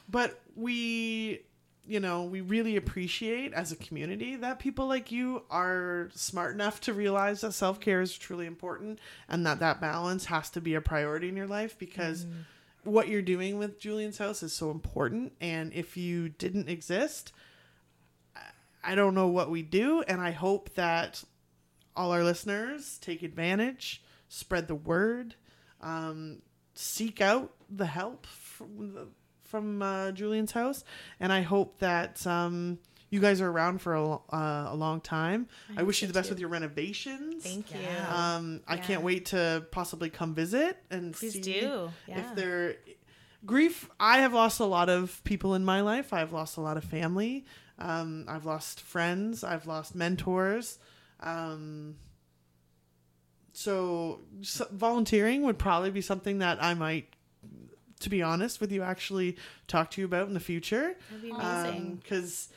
But 0.08 0.40
we 0.56 1.42
you 1.86 1.98
know, 1.98 2.22
we 2.22 2.40
really 2.40 2.76
appreciate 2.76 3.52
as 3.52 3.72
a 3.72 3.76
community 3.76 4.36
that 4.36 4.58
people 4.58 4.86
like 4.86 5.10
you 5.10 5.42
are 5.50 6.10
smart 6.14 6.54
enough 6.54 6.80
to 6.82 6.92
realize 6.92 7.40
that 7.40 7.52
self 7.52 7.80
care 7.80 8.00
is 8.00 8.16
truly 8.16 8.46
important 8.46 9.00
and 9.28 9.44
that 9.44 9.58
that 9.60 9.80
balance 9.80 10.26
has 10.26 10.48
to 10.50 10.60
be 10.60 10.74
a 10.74 10.80
priority 10.80 11.28
in 11.28 11.36
your 11.36 11.46
life 11.46 11.76
because 11.78 12.24
mm-hmm. 12.24 12.42
What 12.84 13.08
you're 13.08 13.22
doing 13.22 13.58
with 13.58 13.78
Julien's 13.78 14.18
house 14.18 14.42
is 14.42 14.52
so 14.52 14.70
important. 14.70 15.32
And 15.40 15.72
if 15.72 15.96
you 15.96 16.28
didn't 16.28 16.68
exist, 16.68 17.32
I 18.82 18.94
don't 18.94 19.14
know 19.14 19.28
what 19.28 19.50
we 19.50 19.62
do. 19.62 20.02
And 20.02 20.20
I 20.20 20.32
hope 20.32 20.74
that 20.74 21.22
all 21.94 22.12
our 22.12 22.24
listeners 22.24 22.98
take 22.98 23.22
advantage, 23.22 24.02
spread 24.28 24.66
the 24.66 24.74
word, 24.74 25.34
um, 25.80 26.42
seek 26.74 27.20
out 27.20 27.52
the 27.70 27.86
help 27.86 28.26
from 28.26 28.94
the, 28.94 29.08
from 29.42 29.82
uh, 29.82 30.12
Julien's 30.12 30.52
house, 30.52 30.84
and 31.20 31.32
I 31.32 31.42
hope 31.42 31.78
that 31.80 32.26
um, 32.26 32.78
you 33.12 33.20
guys 33.20 33.42
are 33.42 33.50
around 33.50 33.82
for 33.82 33.94
a, 33.94 34.04
uh, 34.04 34.68
a 34.70 34.74
long 34.74 35.00
time. 35.02 35.46
I, 35.76 35.82
wish 35.82 36.00
you 36.00 36.08
the 36.08 36.14
best 36.14 36.30
with 36.30 36.40
your 36.40 36.48
renovations. 36.48 37.44
Thank 37.44 37.70
you. 37.70 37.78
Um, 38.10 38.62
I 38.66 38.78
can't 38.78 39.02
wait 39.02 39.26
to 39.26 39.66
possibly 39.70 40.08
come 40.08 40.34
visit 40.34 40.78
and 40.90 41.12
Please 41.12 41.34
see 41.34 41.42
do. 41.42 41.90
Yeah. 42.08 42.20
if 42.20 42.34
they're 42.34 42.76
grief. 43.44 43.90
I 44.00 44.20
have 44.20 44.32
lost 44.32 44.60
a 44.60 44.64
lot 44.64 44.88
of 44.88 45.22
people 45.24 45.54
in 45.54 45.62
my 45.62 45.82
life. 45.82 46.14
I've 46.14 46.32
lost 46.32 46.56
a 46.56 46.62
lot 46.62 46.78
of 46.78 46.84
family. 46.84 47.44
Um, 47.78 48.24
I've 48.28 48.46
lost 48.46 48.80
friends. 48.80 49.44
I've 49.44 49.66
lost 49.66 49.94
mentors. 49.94 50.78
Um, 51.20 51.96
so, 53.52 54.20
s 54.40 54.62
volunteering 54.72 55.42
would 55.42 55.58
probably 55.58 55.90
be 55.90 56.00
something 56.00 56.38
that 56.38 56.62
I 56.62 56.72
might, 56.72 57.12
to 58.00 58.08
be 58.08 58.22
honest 58.22 58.58
with 58.58 58.72
you, 58.72 58.82
actually 58.82 59.36
talk 59.68 59.90
to 59.90 60.00
you 60.00 60.06
about 60.06 60.28
in 60.28 60.34
the 60.34 60.40
future 60.40 60.94
That'd 61.10 61.22
be 61.22 61.30
amazing. 61.30 61.96
because 61.96 62.48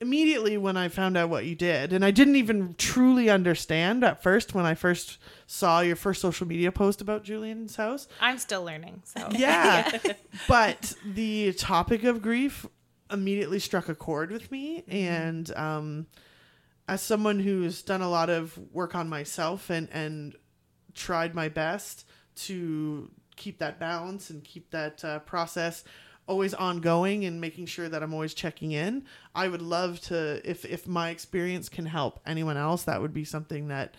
immediately 0.00 0.56
when 0.56 0.76
I 0.76 0.88
found 0.88 1.16
out 1.16 1.28
what 1.28 1.44
you 1.44 1.54
did, 1.54 1.92
and 1.92 2.04
I 2.04 2.10
didn't 2.10 2.36
even 2.36 2.74
truly 2.78 3.30
understand 3.30 4.04
at 4.04 4.22
first 4.22 4.54
when 4.54 4.64
I 4.64 4.74
first 4.74 5.18
saw 5.46 5.80
your 5.80 5.96
first 5.96 6.20
social 6.20 6.46
media 6.46 6.70
post 6.70 7.00
about 7.00 7.24
Julien's 7.24 7.76
house. 7.76 8.08
I'm 8.20 8.38
still 8.38 8.64
learning. 8.64 9.02
So 9.04 9.28
Yeah, 9.32 9.98
but 10.48 10.94
the 11.04 11.52
topic 11.54 12.04
of 12.04 12.22
grief 12.22 12.66
immediately 13.10 13.58
struck 13.58 13.88
a 13.88 13.94
chord 13.94 14.30
with 14.30 14.50
me, 14.52 14.84
and 14.86 15.50
um, 15.56 16.06
as 16.86 17.02
someone 17.02 17.40
who's 17.40 17.82
done 17.82 18.02
a 18.02 18.10
lot 18.10 18.30
of 18.30 18.58
work 18.72 18.94
on 18.94 19.08
myself 19.08 19.70
and 19.70 19.88
and 19.92 20.34
tried 20.94 21.34
my 21.34 21.48
best 21.48 22.06
to 22.34 23.10
keep 23.36 23.58
that 23.58 23.78
balance 23.78 24.30
and 24.30 24.42
keep 24.44 24.70
that 24.70 25.04
uh, 25.04 25.20
process 25.20 25.84
always 26.28 26.54
ongoing 26.54 27.24
and 27.24 27.40
making 27.40 27.66
sure 27.66 27.88
that 27.88 28.02
I'm 28.02 28.12
always 28.12 28.34
checking 28.34 28.72
in. 28.72 29.04
I 29.34 29.48
would 29.48 29.62
love 29.62 30.00
to 30.02 30.40
if 30.48 30.64
if 30.64 30.86
my 30.86 31.10
experience 31.10 31.68
can 31.68 31.86
help 31.86 32.20
anyone 32.26 32.56
else, 32.56 32.84
that 32.84 33.00
would 33.00 33.14
be 33.14 33.24
something 33.24 33.68
that 33.68 33.94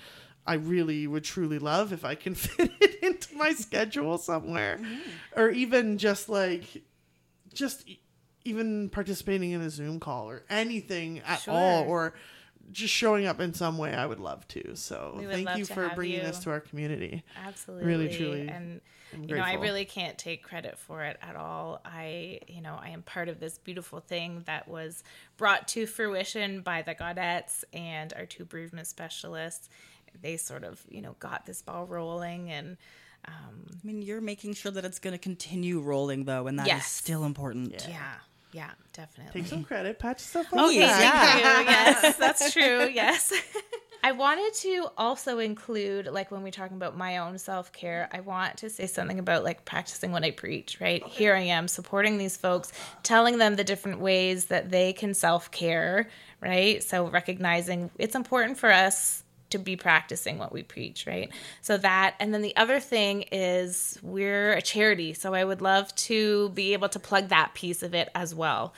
I 0.46 0.54
really 0.54 1.08
would 1.08 1.24
truly 1.24 1.60
love 1.60 1.92
if 1.92 2.06
I 2.06 2.16
can 2.16 2.36
fit 2.36 2.72
it 2.80 3.04
into 3.04 3.36
my 3.36 3.52
schedule 3.54 4.18
somewhere 4.18 4.78
mm-hmm. 4.78 5.40
or 5.40 5.50
even 5.50 5.98
just 5.98 6.30
like 6.30 6.84
just 7.54 7.90
even 8.46 8.90
participating 8.90 9.52
in 9.52 9.62
a 9.62 9.70
Zoom 9.70 10.00
call 10.00 10.30
or 10.30 10.44
anything 10.50 11.20
at 11.20 11.48
all 11.48 11.84
or 11.84 12.14
just 12.72 12.94
showing 12.94 13.26
up 13.26 13.40
in 13.40 13.54
some 13.54 13.78
way 13.78 13.94
I 13.94 14.06
would 14.06 14.20
love 14.20 14.48
to. 14.50 14.76
So 14.76 15.16
thank 15.30 15.46
love 15.46 15.58
you 15.58 15.66
for 15.66 15.90
bringing 15.96 16.18
you. 16.18 16.24
this 16.24 16.40
to 16.40 16.52
our 16.52 16.60
community. 16.60 17.24
Absolutely. 17.46 17.86
Really, 17.86 18.10
truly 18.10 18.48
And 18.48 18.82
I'm 19.14 19.24
you 19.24 19.36
know, 19.36 19.42
I 19.42 19.54
really 19.54 19.86
can't 19.86 20.18
take 20.18 20.44
credit 20.44 20.78
for 20.78 21.04
it 21.04 21.18
at 21.22 21.36
all. 21.36 21.82
I, 21.84 22.42
you 22.48 22.62
know, 22.62 22.78
I 22.80 22.90
am 22.90 23.02
part 23.02 23.28
of 23.28 23.40
this 23.40 23.58
beautiful 23.58 24.00
thing 24.00 24.44
that 24.46 24.68
was 24.68 25.04
brought 25.38 25.68
to 25.70 25.88
fruition 25.88 26.62
by 26.62 26.84
the 26.84 26.94
Godettes 26.94 27.64
and 27.74 28.14
our 28.14 28.26
two 28.28 28.46
bereavement 28.46 28.86
specialists. 28.88 29.70
They 30.22 30.38
sort 30.38 30.64
of, 30.64 30.84
you 30.90 31.02
know, 31.02 31.16
got 31.20 31.46
this 31.46 31.62
ball 31.62 31.86
rolling 31.86 32.52
and 32.52 32.78
um, 33.28 33.66
I 33.74 33.86
mean, 33.86 34.02
you're 34.02 34.22
making 34.22 34.54
sure 34.54 34.72
that 34.72 34.86
it's 34.86 35.00
going 35.00 35.12
to 35.12 35.18
continue 35.18 35.82
rolling, 35.82 36.24
though, 36.24 36.48
and 36.48 36.58
that 36.58 36.64
is 36.64 36.68
Yes. 36.70 36.92
still 36.92 37.26
important. 37.26 37.74
yeah, 37.74 37.90
yeah, 37.90 38.14
definitely. 38.94 39.42
Take 39.42 39.50
some 39.50 39.64
credit, 39.64 40.00
patch 40.00 40.22
yourself 40.22 40.48
Oh, 40.54 40.64
on 40.64 40.68
the 40.70 40.76
yeah. 40.76 40.88
back. 41.00 41.44
Thank 41.44 41.68
you. 41.68 41.74
Yes, 41.74 42.16
that's 42.20 42.54
true. 42.54 42.88
Yes. 42.90 43.34
I 44.04 44.14
wanted 44.14 44.54
to 44.62 44.88
also 44.98 45.40
include, 45.40 46.08
like, 46.08 46.32
when 46.32 46.42
we're 46.42 46.52
talking 46.52 46.78
about 46.78 46.96
my 46.98 47.18
own 47.18 47.38
self 47.38 47.74
care, 47.74 48.08
I 48.14 48.22
want 48.22 48.58
to 48.60 48.70
say 48.70 48.88
something 48.88 49.20
about, 49.20 49.44
like, 49.44 49.66
practicing 49.66 50.14
what 50.14 50.24
I 50.24 50.32
preach, 50.32 50.80
right? 50.80 51.06
Here 51.06 51.36
I 51.36 51.42
am 51.42 51.68
supporting 51.68 52.18
these 52.18 52.38
folks, 52.38 52.72
telling 53.04 53.38
them 53.40 53.58
the 53.58 53.64
different 53.66 54.00
ways 54.00 54.46
that 54.46 54.70
they 54.70 54.94
can 54.94 55.14
self 55.14 55.52
care, 55.52 56.08
right? 56.40 56.82
So, 56.82 57.10
recognizing 57.10 57.92
it's 57.98 58.16
important 58.16 58.58
for 58.58 58.72
us 58.72 59.24
to 59.50 59.58
be 59.58 59.76
practicing 59.76 60.38
what 60.38 60.52
we 60.52 60.64
preach, 60.64 61.06
right? 61.08 61.30
So 61.62 61.78
that, 61.78 62.16
and 62.20 62.34
then 62.34 62.42
the 62.42 62.56
other 62.56 62.80
thing 62.80 63.26
is 63.32 63.98
we're 64.02 64.54
a 64.54 64.62
charity. 64.62 65.14
So, 65.14 65.34
I 65.34 65.44
would 65.44 65.62
love 65.62 65.94
to 65.96 66.50
be 66.50 66.74
able 66.74 66.90
to 66.90 67.00
plug 67.00 67.30
that 67.30 67.54
piece 67.54 67.84
of 67.84 67.94
it 67.94 68.10
as 68.16 68.34
well. 68.36 68.74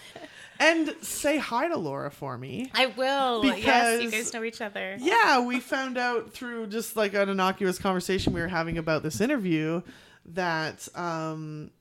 And 0.60 0.94
say 1.02 1.38
hi 1.40 1.68
to 1.70 1.78
Laura 1.78 2.12
for 2.12 2.38
me. 2.38 2.70
I 2.76 2.86
will. 2.86 3.44
yes, 3.46 4.04
you 4.04 4.12
guys 4.12 4.32
know 4.32 4.44
each 4.44 4.62
other. 4.62 4.96
Yeah, 5.00 5.44
we 5.44 5.60
found 5.60 5.98
out 5.98 6.32
through 6.34 6.68
just 6.68 6.96
like 6.96 7.16
an 7.16 7.30
innocuous 7.30 7.80
conversation 7.80 8.34
we 8.34 8.42
were 8.42 8.48
having 8.48 8.78
about 8.78 9.02
this 9.02 9.22
interview 9.22 9.82
that 10.34 10.88
um, 10.96 11.72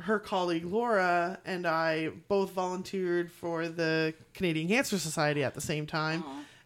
her 0.00 0.18
colleague 0.18 0.64
Laura 0.64 1.38
and 1.46 1.66
I 1.66 2.10
both 2.28 2.50
volunteered 2.50 3.32
for 3.32 3.68
the 3.68 4.12
Canadian 4.34 4.68
Cancer 4.68 4.98
Society 4.98 5.42
at 5.42 5.54
the 5.54 5.60
same 5.60 5.86
time. 5.86 6.22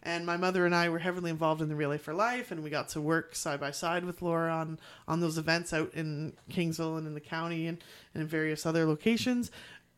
And 0.07 0.25
my 0.25 0.37
mother 0.37 0.65
and 0.65 0.73
I 0.73 0.87
were 0.87 0.99
heavily 0.99 1.29
involved 1.29 1.61
in 1.61 1.67
the 1.67 1.75
Relay 1.75 1.97
for 1.97 2.13
Life, 2.13 2.51
and 2.51 2.63
we 2.63 2.69
got 2.69 2.87
to 2.89 3.01
work 3.01 3.35
side 3.35 3.59
by 3.59 3.71
side 3.71 4.05
with 4.05 4.21
Laura 4.21 4.53
on, 4.53 4.79
on 5.05 5.19
those 5.19 5.37
events 5.37 5.73
out 5.73 5.93
in 5.93 6.31
Kingsville 6.49 6.97
and 6.97 7.05
in 7.05 7.13
the 7.13 7.19
county 7.19 7.67
and, 7.67 7.77
and 8.13 8.23
in 8.23 8.27
various 8.29 8.65
other 8.65 8.85
locations. 8.85 9.51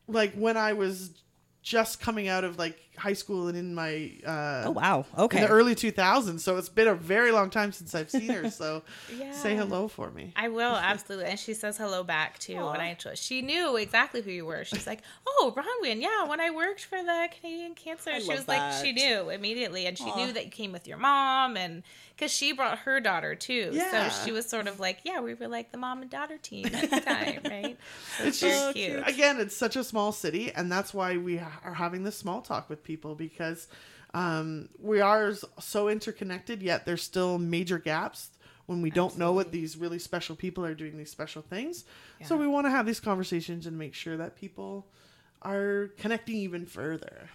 Like 0.08 0.34
when 0.34 0.56
I 0.56 0.72
was 0.72 1.12
just 1.62 2.00
coming 2.00 2.26
out 2.28 2.42
of 2.44 2.58
like 2.58 2.78
high 2.96 3.12
school 3.12 3.48
and 3.48 3.56
in 3.56 3.74
my 3.74 4.12
uh, 4.26 4.62
Oh, 4.66 4.70
wow. 4.72 5.06
Okay. 5.16 5.38
in 5.38 5.44
the 5.44 5.50
early 5.50 5.74
2000s. 5.74 6.40
So 6.40 6.56
it's 6.56 6.68
been 6.68 6.88
a 6.88 6.94
very 6.94 7.32
long 7.32 7.50
time 7.50 7.72
since 7.72 7.94
I've 7.94 8.10
seen 8.10 8.30
her. 8.30 8.48
So 8.50 8.82
Yeah. 9.14 9.32
say 9.32 9.54
hello 9.56 9.88
for 9.88 10.10
me. 10.10 10.32
I 10.36 10.48
will 10.48 10.74
absolutely, 10.74 11.26
and 11.30 11.38
she 11.38 11.54
says 11.54 11.76
hello 11.78 12.02
back 12.02 12.38
too. 12.38 12.66
When 12.66 12.80
I 12.80 12.94
told, 12.94 13.16
she 13.18 13.42
knew 13.42 13.76
exactly 13.76 14.20
who 14.22 14.30
you 14.30 14.44
were. 14.44 14.64
She's 14.64 14.86
like, 14.86 15.00
"Oh, 15.26 15.52
Bronwen, 15.56 16.00
yeah." 16.02 16.24
When 16.26 16.40
I 16.40 16.50
worked 16.50 16.84
for 16.84 17.02
the 17.02 17.28
Canadian 17.40 17.74
Cancer, 17.74 18.18
she 18.20 18.28
love 18.28 18.38
was 18.38 18.48
like, 18.48 18.62
she 18.82 18.92
knew 18.92 19.30
immediately, 19.30 19.86
and 19.86 19.96
she 19.96 20.12
knew 20.12 20.32
that 20.32 20.44
you 20.46 20.50
came 20.50 20.72
with 20.72 20.86
your 20.86 20.98
mom, 20.98 21.56
and 21.56 21.82
because 22.16 22.32
she 22.32 22.52
brought 22.52 22.80
her 22.80 23.00
daughter 23.00 23.34
too, 23.34 23.70
Yeah. 23.72 24.08
so 24.10 24.24
she 24.24 24.32
was 24.32 24.46
sort 24.48 24.66
of 24.68 24.78
like, 24.80 24.98
yeah, 25.04 25.20
we 25.20 25.32
were 25.34 25.48
like 25.48 25.72
the 25.72 25.78
mom 25.78 26.02
and 26.02 26.10
daughter 26.10 26.36
team 26.38 26.66
at 26.74 26.90
the 26.90 27.00
time, 27.14 27.40
right? 27.48 27.78
So 28.18 28.24
It's 28.24 28.40
very 28.40 28.50
just 28.52 28.74
cute. 28.74 29.02
again, 29.08 29.40
it's 29.40 29.56
such 29.56 29.76
a 29.76 29.84
small 29.84 30.12
city, 30.12 30.52
and 30.52 30.70
that's 30.70 30.92
why 30.92 31.16
we 31.16 31.38
ha- 31.38 31.49
are 31.64 31.74
having 31.74 32.02
this 32.04 32.16
small 32.16 32.40
talk 32.42 32.68
with 32.68 32.82
people 32.84 33.14
because 33.14 33.68
um, 34.14 34.68
we 34.78 35.00
are 35.00 35.34
so 35.58 35.88
interconnected. 35.88 36.62
Yet 36.62 36.86
there's 36.86 37.02
still 37.02 37.38
major 37.38 37.78
gaps 37.78 38.30
when 38.66 38.82
we 38.82 38.90
don't 38.90 39.18
know 39.18 39.32
what 39.32 39.50
these 39.50 39.76
really 39.76 39.98
special 39.98 40.36
people 40.36 40.64
are 40.64 40.74
doing 40.74 40.96
these 40.96 41.10
special 41.10 41.42
things. 41.42 41.84
So 42.24 42.36
we 42.36 42.46
want 42.46 42.66
to 42.66 42.70
have 42.70 42.86
these 42.86 43.00
conversations 43.00 43.66
and 43.66 43.76
make 43.76 43.94
sure 43.94 44.16
that 44.16 44.36
people 44.36 44.86
are 45.42 45.90
connecting 45.98 46.36
even 46.36 46.66
further. 46.66 47.28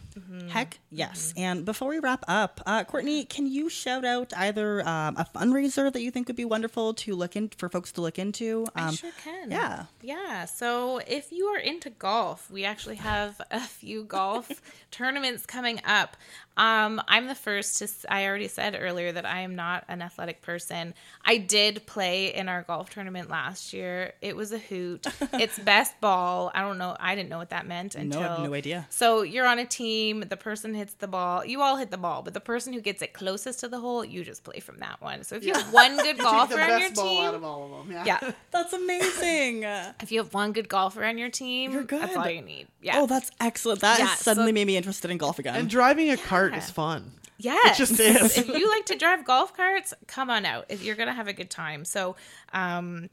Heck 0.49 0.80
yes. 0.91 1.34
And 1.36 1.66
before 1.66 1.89
we 1.89 1.99
wrap 1.99 2.24
up, 2.28 2.62
uh, 2.66 2.84
Courtney, 2.86 3.26
can 3.26 3.47
you 3.47 3.68
shout 3.70 4.06
out 4.06 4.32
either 4.38 4.80
um, 4.88 5.18
a 5.18 5.26
fundraiser 5.36 5.91
that 5.91 6.01
you 6.01 6.10
think 6.12 6.28
would 6.28 6.36
be 6.38 6.45
wonderful 6.45 6.93
to 6.93 7.16
look 7.16 7.36
in 7.36 7.49
for 7.49 7.68
folks 7.68 7.91
to 7.93 8.01
look 8.01 8.18
into? 8.18 8.66
I 8.76 8.88
Um, 8.89 8.95
sure 8.95 9.12
can. 9.24 9.51
yeah. 9.51 9.86
Yeah. 10.01 10.45
So 10.45 10.99
if 11.08 11.32
you 11.32 11.47
are 11.47 11.58
into 11.60 11.89
golf, 11.89 12.49
we 12.49 12.64
actually 12.64 12.95
have 12.97 13.41
a 13.51 13.60
few 13.60 14.03
golf 14.06 14.49
tournaments 14.91 15.45
coming 15.45 15.82
up. 15.84 16.16
Um, 16.58 17.01
I'm 17.08 17.28
the 17.28 17.36
first 17.36 17.80
to, 17.80 17.88
I 18.12 18.26
already 18.28 18.47
said 18.47 18.78
earlier 18.80 19.12
that 19.12 19.26
I 19.26 19.41
am 19.41 19.56
not 19.56 19.84
an 19.89 20.01
athletic 20.01 20.41
person. 20.41 20.93
I 21.26 21.38
did 21.38 21.86
play 21.86 22.34
in 22.34 22.47
our 22.47 22.64
golf 22.64 22.89
tournament 22.89 23.30
last 23.30 23.74
year. 23.74 24.14
It 24.22 24.36
was 24.36 24.51
a 24.51 24.58
hoot. 24.58 25.06
it's 25.34 25.60
best 25.60 25.99
ball. 25.99 26.51
I 26.53 26.62
don't 26.62 26.78
know. 26.78 26.95
I 26.99 27.16
didn't 27.16 27.30
know 27.30 27.38
what 27.38 27.49
that 27.49 27.68
meant 27.68 27.95
until. 27.95 28.22
I 28.22 28.28
have 28.28 28.39
no 28.39 28.53
idea. 28.53 28.88
So 28.89 29.22
you're 29.24 29.47
on 29.47 29.60
a 29.60 29.66
team. 29.66 30.22
The 30.30 30.38
person 30.38 30.74
hits 30.74 30.93
the 30.93 31.08
ball. 31.08 31.43
You 31.45 31.62
all 31.62 31.76
hit 31.78 31.91
the 31.91 31.97
ball, 31.97 32.22
but 32.22 32.34
the 32.34 32.39
person 32.39 32.72
who 32.74 32.80
gets 32.82 33.01
it 33.01 33.14
closest 33.14 33.60
to 33.62 33.68
the 33.68 33.80
hole, 33.80 34.06
you 34.06 34.24
just 34.24 34.43
play 34.43 34.60
from 34.60 34.80
that 34.80 35.01
one. 35.01 35.24
So 35.24 35.36
if 35.36 35.43
you 35.45 35.53
have 35.53 35.74
one 35.74 35.97
good 35.97 36.06
Take 36.16 36.20
golfer 36.20 36.56
the 36.56 36.62
on 36.62 36.68
best 36.70 36.95
your 36.95 37.06
ball 37.06 37.18
out 37.22 37.26
team, 37.32 37.36
of 37.36 37.43
all 37.43 37.80
of 37.82 37.88
them. 37.89 38.06
yeah. 38.06 38.32
That's 38.51 38.74
amazing. 38.74 39.64
If 39.64 40.12
you 40.12 40.20
have 40.20 40.34
one 40.34 40.51
good 40.53 40.70
golfer 40.70 41.03
on 41.03 41.18
your 41.18 41.30
team, 41.30 41.72
You're 41.74 41.84
good. 41.84 42.01
that's 42.01 42.16
all 42.16 42.30
you 42.30 42.41
need. 42.41 42.68
Yeah. 42.82 42.99
Oh, 43.01 43.08
that's 43.08 43.32
excellent. 43.39 43.82
That 43.82 43.99
Yeah, 43.99 44.06
has 44.08 44.20
so- 44.20 44.24
suddenly 44.24 44.51
made 44.51 44.68
me 44.68 44.78
interested 44.78 45.12
in 45.12 45.18
golf 45.18 45.39
again. 45.39 45.56
And 45.56 45.70
driving 45.70 46.10
a 46.12 46.18
Yeah. 46.54 46.60
is 46.60 46.70
fun. 46.70 47.12
yes. 47.38 47.78
just 47.78 48.00
is. 48.00 48.38
if 48.38 48.48
you 48.48 48.70
like 48.70 48.86
to 48.88 48.96
drive 48.96 49.26
golf 49.26 49.56
carts, 49.56 49.93
come 50.08 50.30
on 50.30 50.46
out. 50.46 50.66
If 50.70 50.84
you're 50.84 50.96
gonna 50.96 51.14
have 51.14 51.28
a 51.28 51.34
good 51.34 51.50
time. 51.50 51.86
So, 51.86 52.16
um, 52.54 53.10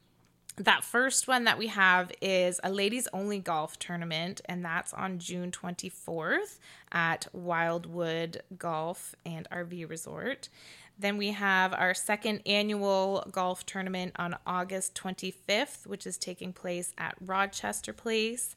that 0.57 0.85
first 0.85 1.27
one 1.29 1.45
that 1.45 1.57
we 1.59 1.69
have 1.69 2.13
is 2.21 2.61
a 2.63 2.71
ladies 2.71 3.09
only 3.15 3.39
golf 3.39 3.79
tournament, 3.79 4.43
and 4.45 4.63
that's 4.63 4.93
on 4.93 5.19
June 5.19 5.51
24th 5.51 6.59
at 6.93 7.27
Wildwood 7.33 8.43
Golf 8.59 9.15
and 9.25 9.49
RV 9.51 9.89
Resort. 9.89 10.51
Then 10.99 11.17
we 11.17 11.31
have 11.31 11.73
our 11.73 11.95
second 11.95 12.43
annual 12.45 13.27
golf 13.33 13.65
tournament 13.65 14.13
on 14.17 14.37
August 14.47 14.95
25th, 14.95 15.87
which 15.87 16.07
is 16.07 16.19
taking 16.19 16.53
place 16.53 16.93
at 16.99 17.17
Rochester 17.21 17.95
Place. 17.95 18.55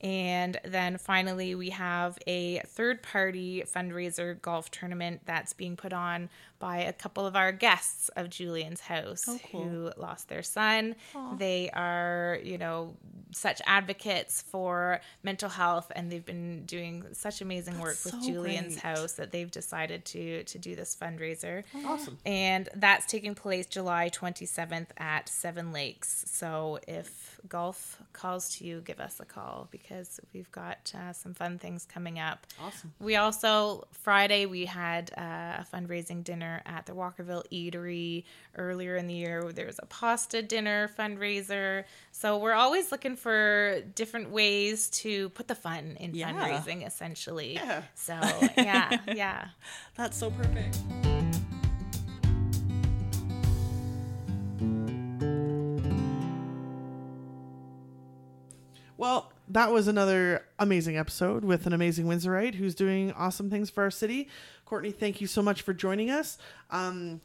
And 0.00 0.58
then 0.64 0.98
finally, 0.98 1.54
we 1.54 1.70
have 1.70 2.18
a 2.26 2.58
third 2.66 3.02
party 3.02 3.62
fundraiser 3.66 4.40
golf 4.42 4.70
tournament 4.70 5.22
that's 5.24 5.52
being 5.54 5.76
put 5.76 5.92
on 5.94 6.28
by 6.58 6.78
a 6.78 6.92
couple 6.92 7.26
of 7.26 7.36
our 7.36 7.52
guests 7.52 8.08
of 8.10 8.28
Julien's 8.30 8.80
house 8.80 9.24
Oh, 9.28 9.38
cool. 9.50 9.62
who 9.64 9.90
lost 9.96 10.28
their 10.28 10.42
son. 10.42 10.94
They 11.38 11.70
are, 11.70 12.38
you 12.42 12.58
know, 12.58 12.96
such 13.32 13.60
advocates 13.66 14.42
for 14.42 15.00
mental 15.22 15.48
health 15.48 15.90
and 15.96 16.10
they've 16.12 16.24
been 16.24 16.64
doing 16.66 17.04
such 17.12 17.40
amazing 17.40 17.74
work 17.80 17.96
with 18.04 18.14
so 18.14 18.20
Julien's 18.22 18.74
great. 18.80 18.96
house 18.96 19.12
that 19.14 19.32
they've 19.32 19.50
decided 19.50 20.04
to 20.06 20.44
to 20.44 20.58
do 20.58 20.76
this 20.76 20.96
fundraiser. 21.00 21.64
Awesome. 21.84 22.16
And 22.24 22.68
that's 22.74 23.06
taking 23.06 23.34
place 23.34 23.66
July 23.66 24.08
27th 24.10 24.86
at 24.98 25.28
Seven 25.28 25.72
Lakes. 25.72 26.24
So 26.28 26.78
if 26.86 27.40
golf 27.48 28.00
calls 28.12 28.56
to 28.56 28.64
you, 28.64 28.80
give 28.80 29.00
us 29.00 29.18
a 29.20 29.24
call 29.24 29.68
because 29.70 29.83
we've 30.32 30.50
got 30.50 30.92
uh, 30.94 31.12
some 31.12 31.34
fun 31.34 31.58
things 31.58 31.84
coming 31.84 32.18
up. 32.18 32.46
Awesome. 32.60 32.92
We 33.00 33.16
also, 33.16 33.86
Friday, 33.92 34.46
we 34.46 34.64
had 34.66 35.10
uh, 35.16 35.62
a 35.62 35.66
fundraising 35.72 36.24
dinner 36.24 36.62
at 36.66 36.86
the 36.86 36.92
Walkerville 36.92 37.44
Eatery. 37.52 38.24
Earlier 38.56 38.96
in 38.96 39.06
the 39.06 39.14
year, 39.14 39.50
there 39.52 39.66
was 39.66 39.78
a 39.82 39.86
pasta 39.86 40.42
dinner 40.42 40.88
fundraiser. 40.98 41.84
So 42.12 42.38
we're 42.38 42.52
always 42.52 42.92
looking 42.92 43.16
for 43.16 43.80
different 43.94 44.30
ways 44.30 44.88
to 44.90 45.28
put 45.30 45.48
the 45.48 45.54
fun 45.54 45.96
in 46.00 46.14
Yeah. 46.14 46.32
fundraising, 46.32 46.86
essentially. 46.86 47.54
Yeah. 47.54 47.82
So, 47.94 48.14
yeah, 48.56 48.98
yeah. 49.14 49.48
That's 49.96 50.16
so 50.16 50.30
perfect. 50.30 50.78
Well, 58.96 59.32
that 59.48 59.70
was 59.72 59.88
another 59.88 60.46
amazing 60.58 60.96
episode 60.96 61.44
with 61.44 61.66
an 61.66 61.72
amazing 61.72 62.06
Windsorite 62.06 62.54
who's 62.54 62.74
doing 62.74 63.12
awesome 63.12 63.50
things 63.50 63.70
for 63.70 63.82
our 63.82 63.90
city. 63.90 64.28
Courtney, 64.64 64.90
thank 64.90 65.20
you 65.20 65.26
so 65.26 65.42
much 65.42 65.62
for 65.62 65.74
joining 65.74 66.10
us. 66.10 66.38
Um, 66.70 67.20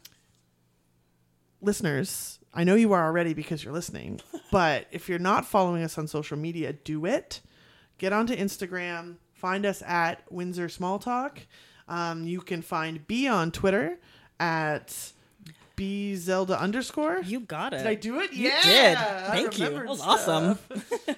listeners, 1.62 2.40
I 2.54 2.64
know 2.64 2.76
you 2.76 2.92
are 2.94 3.06
already 3.06 3.34
because 3.34 3.64
you're 3.64 3.74
listening, 3.74 4.20
but 4.52 4.88
if 4.92 5.08
you're 5.08 5.20
not 5.20 5.46
following 5.46 5.84
us 5.84 5.98
on 5.98 6.08
social 6.08 6.38
media, 6.38 6.74
do 6.74 7.06
it. 7.06 7.42
Get 7.98 8.14
onto 8.14 8.36
Instagram, 8.36 9.16
find 9.34 9.66
us 9.66 9.82
at 9.86 10.24
Windsor 10.32 10.70
Small 10.70 11.00
Talk. 11.00 11.40
Um, 11.88 12.26
you 12.26 12.42
can 12.42 12.62
find 12.62 13.08
Bee 13.08 13.28
on 13.28 13.52
Twitter 13.52 13.98
at 14.40 15.12
Bee 15.80 16.14
Zelda 16.18 16.60
underscore. 16.60 17.22
You 17.24 17.40
got 17.40 17.74
it. 17.74 17.78
Did 17.78 17.88
I 17.88 17.96
do 17.96 18.20
it? 18.20 18.34
You 18.34 18.50
yeah, 18.50 18.62
did. 18.62 18.98
Thank 19.32 19.60
you. 19.60 19.70
That 19.70 19.88
was 19.88 20.00
stuff. 20.00 20.28
awesome. 20.28 20.60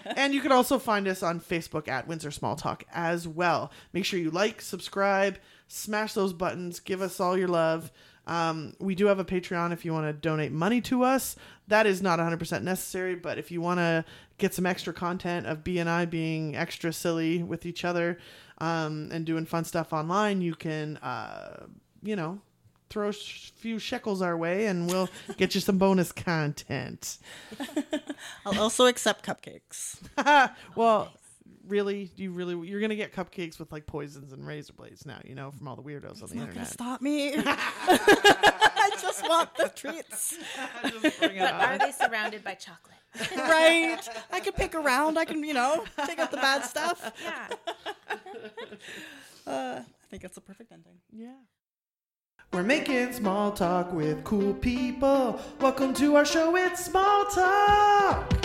and 0.16 0.36
you 0.36 0.40
can 0.40 0.52
also 0.52 0.78
find 0.78 1.08
us 1.08 1.24
on 1.24 1.40
Facebook 1.40 1.88
at 1.88 2.08
Windsor 2.08 2.30
Small 2.30 2.56
Talk 2.56 2.84
as 2.94 3.28
well. 3.28 3.72
Make 3.92 4.06
sure 4.06 4.20
you 4.20 4.30
like, 4.30 4.62
subscribe, 4.62 5.40
smash 5.68 6.14
those 6.14 6.32
buttons, 6.32 6.80
give 6.80 7.02
us 7.02 7.20
all 7.20 7.36
your 7.36 7.48
love. 7.48 7.92
Um, 8.28 8.76
we 8.80 8.94
do 8.94 9.08
have 9.08 9.18
a 9.18 9.26
Patreon 9.26 9.74
if 9.74 9.84
you 9.84 9.94
want 9.94 10.06
to 10.06 10.14
donate 10.14 10.52
money 10.52 10.80
to 10.82 11.02
us. 11.06 11.36
That 11.68 11.88
is 11.88 12.04
not 12.04 12.20
100% 12.20 12.62
necessary, 12.62 13.16
but 13.16 13.40
if 13.40 13.50
you 13.50 13.62
want 13.62 13.80
to 13.80 14.06
get 14.38 14.54
some 14.54 14.68
extra 14.68 14.94
content 14.94 15.48
of 15.48 15.64
Bee 15.64 15.80
and 15.80 15.90
I 15.90 16.06
being 16.06 16.56
extra 16.56 16.94
silly 16.94 17.42
with 17.42 17.66
each 17.66 17.84
other 17.84 18.20
um, 18.60 19.10
and 19.12 19.26
doing 19.26 19.48
fun 19.48 19.66
stuff 19.66 19.92
online, 19.92 20.40
you 20.44 20.54
can, 20.54 20.98
uh, 20.98 21.66
you 22.04 22.16
know, 22.16 22.42
throw 22.92 23.10
a 23.10 23.14
sh- 23.14 23.52
few 23.56 23.80
shekels 23.80 24.22
our 24.22 24.38
way 24.38 24.68
and 24.68 24.88
we'll 24.88 25.10
get 25.38 25.56
you 25.56 25.62
some 25.62 25.78
bonus 25.80 26.12
content. 26.12 27.18
I'll 28.46 28.60
also 28.62 28.86
accept 28.86 29.26
cupcakes. 29.26 29.98
well, 30.76 31.12
really, 31.68 32.12
you 32.18 32.32
really 32.32 32.68
you're 32.68 32.82
gonna 32.82 32.96
get 32.96 33.14
cupcakes 33.14 33.58
with 33.58 33.72
like 33.72 33.88
poisons 33.88 34.34
and 34.34 34.46
razor 34.46 34.74
blades 34.74 35.06
now. 35.06 35.20
You 35.24 35.34
know 35.36 35.52
from 35.52 35.68
all 35.68 35.76
the 35.76 35.82
weirdos 35.82 36.22
on 36.22 36.30
the 36.30 36.36
Not 36.36 36.50
gonna 36.50 36.60
internet. 36.60 36.68
stop 36.68 37.02
me. 37.02 37.34
I 37.38 38.90
just 39.02 39.28
want 39.28 39.56
the 39.56 39.70
treats. 39.76 40.38
Just 40.84 41.20
bring 41.20 41.38
it 41.38 41.40
But 41.40 41.54
are 41.54 41.78
they 41.78 41.92
surrounded 41.92 42.44
by 42.44 42.54
chocolate? 42.56 42.98
Right. 43.36 44.00
I 44.32 44.40
can 44.40 44.54
pick 44.54 44.74
around. 44.76 45.18
I 45.18 45.26
can, 45.26 45.44
you 45.44 45.54
know, 45.54 45.84
take 46.06 46.18
out 46.20 46.32
the 46.32 46.38
bad 46.38 46.64
stuff. 46.64 47.12
Yeah. 47.22 47.48
Uh, 49.46 49.82
I 49.82 50.06
think 50.10 50.22
that's 50.22 50.38
a 50.38 50.42
perfect 50.42 50.72
ending. 50.72 50.94
Yeah. 51.12 51.34
We're 52.54 52.64
making 52.64 53.14
small 53.14 53.54
talk 53.54 53.94
with 53.94 54.26
cool 54.26 54.54
people. 54.54 55.40
Welcome 55.62 55.94
to 55.94 56.18
our 56.18 56.26
show. 56.26 56.58
It's 56.58 56.84
small 56.84 57.24
talk. 57.28 58.41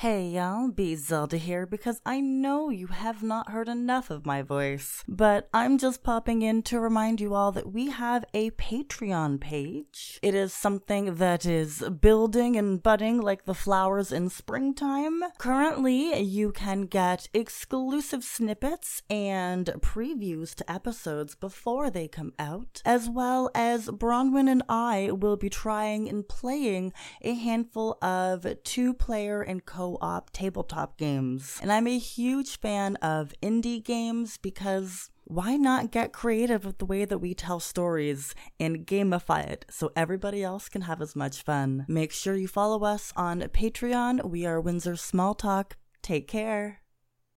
Hey 0.00 0.28
y'all, 0.28 0.70
Bee 0.70 0.96
Zelda 0.96 1.36
here 1.36 1.66
because 1.66 2.00
I 2.06 2.20
know 2.20 2.70
you 2.70 2.86
have 2.86 3.22
not 3.22 3.50
heard 3.50 3.68
enough 3.68 4.08
of 4.08 4.24
my 4.24 4.40
voice. 4.40 5.04
But 5.06 5.50
I'm 5.52 5.76
just 5.76 6.02
popping 6.02 6.40
in 6.40 6.62
to 6.62 6.80
remind 6.80 7.20
you 7.20 7.34
all 7.34 7.52
that 7.52 7.70
we 7.70 7.90
have 7.90 8.24
a 8.32 8.50
Patreon 8.52 9.42
page. 9.42 10.18
It 10.22 10.34
is 10.34 10.54
something 10.54 11.16
that 11.16 11.44
is 11.44 11.84
building 12.00 12.56
and 12.56 12.82
budding 12.82 13.20
like 13.20 13.44
the 13.44 13.52
flowers 13.52 14.10
in 14.10 14.30
springtime. 14.30 15.20
Currently, 15.36 16.18
you 16.20 16.50
can 16.50 16.86
get 16.86 17.28
exclusive 17.34 18.24
snippets 18.24 19.02
and 19.10 19.66
previews 19.80 20.54
to 20.54 20.72
episodes 20.72 21.34
before 21.34 21.90
they 21.90 22.08
come 22.08 22.32
out, 22.38 22.80
as 22.86 23.10
well 23.10 23.50
as 23.54 23.88
Bronwen 23.88 24.50
and 24.50 24.62
I 24.66 25.10
will 25.12 25.36
be 25.36 25.50
trying 25.50 26.08
and 26.08 26.26
playing 26.26 26.94
a 27.20 27.34
handful 27.34 27.98
of 28.00 28.46
two 28.64 28.94
player 28.94 29.42
and 29.42 29.66
co 29.90 29.98
op 30.06 30.30
tabletop 30.32 30.96
games. 30.96 31.58
And 31.62 31.72
I'm 31.72 31.86
a 31.86 31.98
huge 31.98 32.58
fan 32.58 32.96
of 32.96 33.32
indie 33.42 33.82
games 33.82 34.38
because 34.38 35.10
why 35.24 35.56
not 35.56 35.92
get 35.92 36.12
creative 36.12 36.64
with 36.64 36.78
the 36.78 36.84
way 36.84 37.04
that 37.04 37.18
we 37.18 37.34
tell 37.34 37.60
stories 37.60 38.34
and 38.58 38.86
gamify 38.86 39.46
it 39.46 39.64
so 39.70 39.92
everybody 39.94 40.42
else 40.42 40.68
can 40.68 40.82
have 40.82 41.00
as 41.00 41.14
much 41.14 41.42
fun? 41.42 41.84
Make 41.88 42.12
sure 42.12 42.34
you 42.34 42.48
follow 42.48 42.84
us 42.84 43.12
on 43.16 43.40
Patreon. 43.42 44.28
We 44.28 44.44
are 44.46 44.60
Windsor 44.60 44.96
Small 44.96 45.34
Talk. 45.34 45.76
Take 46.02 46.26
care. 46.26 46.80